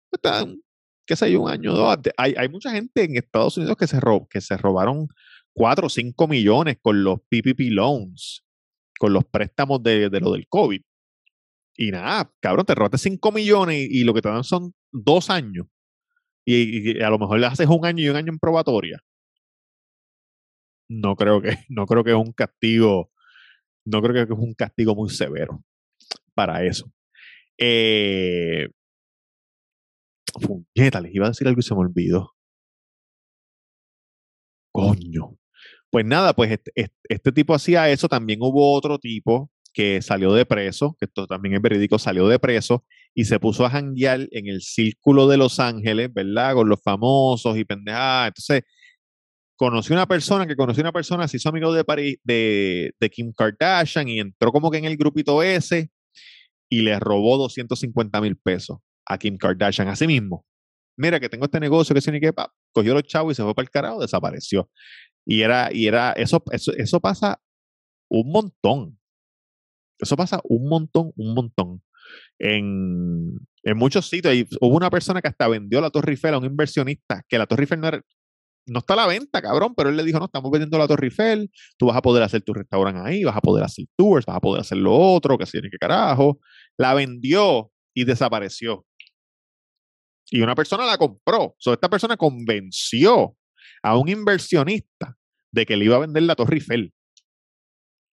pues 0.09 0.45
qué 1.05 1.15
sé 1.15 1.31
yo, 1.31 1.41
un 1.41 1.49
año 1.49 1.73
o 1.73 1.77
dos. 1.77 1.97
Hay, 2.15 2.33
hay, 2.37 2.47
mucha 2.47 2.71
gente 2.71 3.03
en 3.03 3.17
Estados 3.17 3.57
Unidos 3.57 3.75
que 3.77 3.85
se, 3.85 3.99
que 4.29 4.41
se 4.41 4.57
robaron 4.57 5.09
4 5.53 5.87
o 5.87 5.89
5 5.89 6.27
millones 6.27 6.77
con 6.81 7.03
los 7.03 7.19
PPP 7.29 7.71
loans, 7.71 8.45
con 8.97 9.11
los 9.11 9.25
préstamos 9.25 9.83
de, 9.83 10.09
lo 10.09 10.31
del 10.31 10.47
COVID. 10.47 10.81
Y 11.75 11.91
nada, 11.91 12.31
cabrón, 12.39 12.65
te 12.65 12.75
robaste 12.75 12.97
5 12.97 13.31
millones 13.33 13.87
y, 13.89 14.05
lo 14.05 14.13
que 14.13 14.21
te 14.21 14.29
dan 14.29 14.45
son 14.45 14.73
dos 14.91 15.29
años. 15.29 15.67
Y, 16.45 17.01
a 17.01 17.09
lo 17.09 17.19
mejor 17.19 17.39
le 17.39 17.47
haces 17.47 17.67
un 17.67 17.85
año 17.85 18.03
y 18.03 18.09
un 18.09 18.15
año 18.15 18.31
en 18.31 18.39
probatoria. 18.39 19.01
No 20.89 21.15
creo 21.15 21.41
que, 21.41 21.49
no 21.69 21.85
creo 21.85 22.03
que 22.03 22.11
es 22.11 22.17
un 22.17 22.31
castigo 22.31 23.11
no 23.87 24.01
creo 24.01 24.27
que 24.27 24.33
es 24.33 24.39
un 24.39 24.53
castigo 24.53 24.95
muy 24.95 25.09
severo 25.09 25.63
para 26.33 26.63
eso. 26.63 26.91
Eh, 27.57 28.67
les 31.01 31.15
iba 31.15 31.25
a 31.25 31.29
decir 31.29 31.47
algo 31.47 31.59
y 31.59 31.63
se 31.63 31.73
me 31.73 31.81
olvidó. 31.81 32.33
Coño. 34.71 35.37
Pues 35.89 36.05
nada, 36.05 36.33
pues 36.33 36.51
este, 36.51 36.71
este, 37.05 37.31
tipo 37.31 37.55
hacía 37.55 37.89
eso. 37.89 38.07
También 38.09 38.39
hubo 38.41 38.73
otro 38.73 38.99
tipo 38.99 39.49
que 39.73 40.01
salió 40.01 40.33
de 40.33 40.45
preso, 40.45 40.95
que 40.99 41.05
esto 41.05 41.27
también 41.27 41.55
es 41.55 41.61
verídico, 41.61 41.97
salió 41.97 42.27
de 42.27 42.39
preso 42.39 42.83
y 43.13 43.25
se 43.25 43.39
puso 43.39 43.65
a 43.65 43.69
janguear 43.69 44.27
en 44.31 44.47
el 44.47 44.61
círculo 44.61 45.27
de 45.27 45.37
Los 45.37 45.59
Ángeles, 45.59 46.13
¿verdad? 46.13 46.55
Con 46.55 46.69
los 46.69 46.81
famosos 46.81 47.57
y 47.57 47.63
pendejadas. 47.63 48.29
Entonces, 48.29 48.63
conoció 49.57 49.95
una 49.95 50.07
persona 50.07 50.47
que 50.47 50.55
conoció 50.55 50.81
una 50.81 50.93
persona, 50.93 51.27
se 51.27 51.37
hizo 51.37 51.49
amigo 51.49 51.73
de, 51.73 51.83
de, 52.23 52.91
de, 52.99 53.09
Kim 53.09 53.33
Kardashian 53.33 54.07
y 54.07 54.19
entró 54.19 54.51
como 54.51 54.71
que 54.71 54.77
en 54.77 54.85
el 54.85 54.95
grupito 54.95 55.43
ese 55.43 55.91
y 56.69 56.81
le 56.81 56.99
robó 56.99 57.37
250 57.37 58.21
mil 58.21 58.37
pesos 58.37 58.77
a 59.05 59.17
Kim 59.17 59.37
Kardashian. 59.37 59.87
Así 59.87 60.05
mismo, 60.07 60.45
mira 60.97 61.19
que 61.19 61.27
tengo 61.27 61.45
este 61.45 61.59
negocio 61.59 61.93
que 61.93 62.01
tiene 62.01 62.21
que 62.21 62.31
cogió 62.71 62.93
los 62.93 63.03
chavos 63.03 63.33
y 63.33 63.35
se 63.35 63.43
fue 63.43 63.55
para 63.55 63.63
el 63.63 63.69
carajo, 63.71 64.01
desapareció. 64.01 64.69
Y 65.25 65.41
era, 65.41 65.69
y 65.73 65.87
era, 65.87 66.13
eso, 66.13 66.43
eso, 66.51 66.71
eso 66.77 66.99
pasa 66.99 67.41
un 68.09 68.31
montón. 68.31 68.99
Eso 69.99 70.15
pasa 70.15 70.39
un 70.43 70.69
montón, 70.69 71.11
un 71.15 71.33
montón. 71.33 71.81
En, 72.39 73.37
en 73.63 73.77
muchos 73.77 74.07
sitios. 74.07 74.33
Y 74.35 74.47
hubo 74.61 74.75
una 74.75 74.89
persona 74.89 75.21
que 75.21 75.27
hasta 75.27 75.47
vendió 75.47 75.81
la 75.81 75.89
Torre 75.89 76.11
Eiffel 76.11 76.35
a 76.35 76.37
un 76.37 76.45
inversionista, 76.45 77.23
que 77.27 77.37
la 77.37 77.47
Torre 77.47 77.63
Eiffel 77.63 77.81
no 77.81 77.87
era, 77.87 78.01
no 78.67 78.79
está 78.79 78.93
a 78.93 78.97
la 78.97 79.07
venta, 79.07 79.41
cabrón, 79.41 79.73
pero 79.75 79.89
él 79.89 79.97
le 79.97 80.03
dijo, 80.03 80.19
no, 80.19 80.25
estamos 80.25 80.51
vendiendo 80.51 80.77
la 80.77 80.87
Torre 80.87 81.07
Eiffel, 81.07 81.49
tú 81.77 81.87
vas 81.87 81.97
a 81.97 82.01
poder 82.01 82.23
hacer 82.23 82.41
tu 82.41 82.53
restaurante 82.53 83.01
ahí, 83.03 83.23
vas 83.23 83.37
a 83.37 83.41
poder 83.41 83.63
hacer 83.63 83.85
tours, 83.95 84.25
vas 84.25 84.35
a 84.35 84.41
poder 84.41 84.61
hacer 84.61 84.77
lo 84.77 84.93
otro, 84.93 85.37
que 85.37 85.45
si 85.45 85.59
que 85.61 85.77
carajo. 85.79 86.39
La 86.77 86.93
vendió 86.93 87.71
y 87.93 88.03
desapareció. 88.03 88.85
Y 90.29 90.41
una 90.41 90.55
persona 90.55 90.85
la 90.85 90.97
compró. 90.97 91.55
So, 91.57 91.73
esta 91.73 91.89
persona 91.89 92.17
convenció 92.17 93.37
a 93.81 93.97
un 93.97 94.09
inversionista 94.09 95.17
de 95.51 95.65
que 95.65 95.77
le 95.77 95.85
iba 95.85 95.95
a 95.95 95.99
vender 95.99 96.23
la 96.23 96.35
Torre 96.35 96.55
Eiffel. 96.55 96.93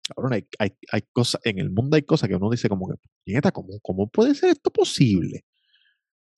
Cabrón, 0.08 0.32
hay, 0.32 0.48
hay, 0.58 0.72
hay 0.90 1.02
cosas, 1.12 1.40
en 1.44 1.60
el 1.60 1.70
mundo 1.70 1.94
hay 1.94 2.02
cosas 2.02 2.28
que 2.28 2.34
uno 2.34 2.50
dice 2.50 2.68
como 2.68 2.88
que, 2.88 2.94
nieta, 3.26 3.52
¿cómo, 3.52 3.78
¿cómo 3.80 4.08
puede 4.10 4.34
ser 4.34 4.50
esto 4.50 4.72
posible? 4.72 5.44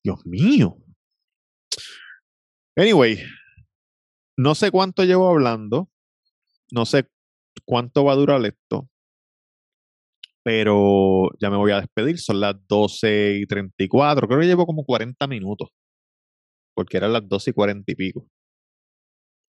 Dios 0.03 0.23
mío. 0.25 0.77
Anyway, 2.75 3.19
no 4.37 4.55
sé 4.55 4.71
cuánto 4.71 5.03
llevo 5.03 5.29
hablando, 5.29 5.89
no 6.71 6.85
sé 6.85 7.07
cuánto 7.65 8.03
va 8.03 8.13
a 8.13 8.15
durar 8.15 8.45
esto, 8.45 8.89
pero 10.43 11.29
ya 11.39 11.49
me 11.49 11.57
voy 11.57 11.71
a 11.71 11.79
despedir, 11.81 12.19
son 12.19 12.39
las 12.39 12.55
12 12.67 13.37
y 13.41 13.45
34, 13.45 14.27
creo 14.27 14.39
que 14.39 14.45
llevo 14.45 14.65
como 14.65 14.83
40 14.83 15.27
minutos, 15.27 15.69
porque 16.75 16.97
eran 16.97 17.13
las 17.13 17.27
12 17.27 17.51
y 17.51 17.53
40 17.53 17.91
y 17.91 17.95
pico. 17.95 18.27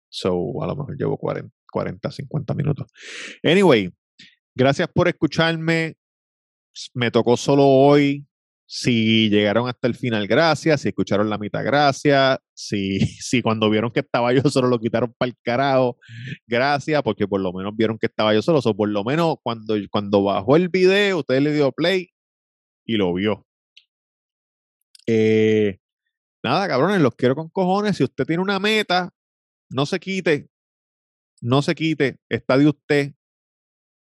So, 0.10 0.62
a 0.62 0.68
lo 0.68 0.76
mejor 0.76 0.96
llevo 0.96 1.18
40, 1.18 1.52
40 1.72 2.12
50 2.12 2.54
minutos. 2.54 2.88
Anyway, 3.42 3.90
gracias 4.56 4.88
por 4.94 5.08
escucharme. 5.08 5.96
Me 6.94 7.10
tocó 7.10 7.36
solo 7.36 7.66
hoy 7.66 8.28
si 8.76 9.30
llegaron 9.30 9.70
hasta 9.70 9.88
el 9.88 9.94
final, 9.94 10.26
gracias. 10.26 10.82
Si 10.82 10.88
escucharon 10.88 11.30
la 11.30 11.38
mitad, 11.38 11.64
gracias. 11.64 12.40
Si, 12.56 13.00
si 13.22 13.44
cuando 13.44 13.70
vieron 13.70 13.92
que 13.92 14.00
estaba 14.00 14.34
yo 14.34 14.42
solo 14.50 14.68
lo 14.68 14.80
quitaron 14.80 15.14
para 15.16 15.30
el 15.30 15.38
carajo, 15.44 16.00
gracias, 16.48 17.04
porque 17.04 17.28
por 17.28 17.40
lo 17.40 17.54
menos 17.54 17.76
vieron 17.76 18.00
que 18.00 18.08
estaba 18.08 18.34
yo 18.34 18.42
solo. 18.42 18.62
Por 18.76 18.90
lo 18.90 19.04
menos 19.04 19.36
cuando, 19.44 19.76
cuando 19.92 20.24
bajó 20.24 20.56
el 20.56 20.70
video, 20.70 21.20
usted 21.20 21.40
le 21.42 21.54
dio 21.54 21.72
play 21.72 22.10
y 22.84 22.98
lo 22.98 23.14
vio. 23.14 23.46
Eh, 25.06 25.78
nada, 26.44 26.68
cabrones, 26.68 27.00
los 27.00 27.14
quiero 27.14 27.36
con 27.36 27.50
cojones. 27.50 27.98
Si 27.98 28.04
usted 28.04 28.26
tiene 28.26 28.42
una 28.42 28.58
meta, 28.58 29.14
no 29.70 29.86
se 29.86 30.00
quite. 30.00 30.50
No 31.42 31.62
se 31.62 31.76
quite. 31.76 32.18
Está 32.28 32.58
de 32.58 32.70
usted. 32.70 33.14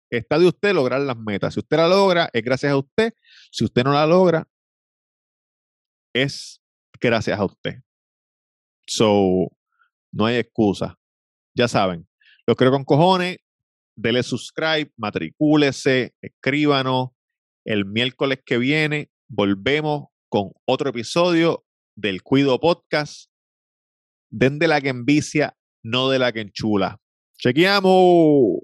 Está 0.08 0.38
de 0.38 0.46
usted 0.46 0.72
lograr 0.72 1.00
las 1.00 1.16
metas. 1.16 1.54
Si 1.54 1.58
usted 1.58 1.78
la 1.78 1.88
logra, 1.88 2.30
es 2.32 2.44
gracias 2.44 2.70
a 2.70 2.76
usted. 2.76 3.12
Si 3.50 3.64
usted 3.64 3.82
no 3.82 3.92
la 3.92 4.06
logra, 4.06 4.46
es 6.12 6.60
gracias 7.00 7.38
a 7.38 7.44
usted. 7.44 7.80
So, 8.86 9.48
no 10.12 10.26
hay 10.26 10.36
excusa. 10.36 10.98
Ya 11.54 11.68
saben, 11.68 12.08
los 12.46 12.56
quiero 12.56 12.72
con 12.72 12.84
cojones. 12.84 13.38
Dele 13.94 14.22
subscribe, 14.22 14.90
matricúlese, 14.96 16.14
escríbanos. 16.22 17.10
El 17.64 17.84
miércoles 17.84 18.40
que 18.44 18.58
viene 18.58 19.10
volvemos 19.28 20.06
con 20.28 20.50
otro 20.64 20.90
episodio 20.90 21.64
del 21.94 22.22
Cuido 22.22 22.58
Podcast. 22.58 23.30
Den 24.30 24.58
de 24.58 24.68
la 24.68 24.80
que 24.80 24.88
envicia, 24.88 25.54
no 25.84 26.08
de 26.08 26.18
la 26.18 26.32
que 26.32 26.40
enchula. 26.40 26.98
¡Chequeamos! 27.38 28.62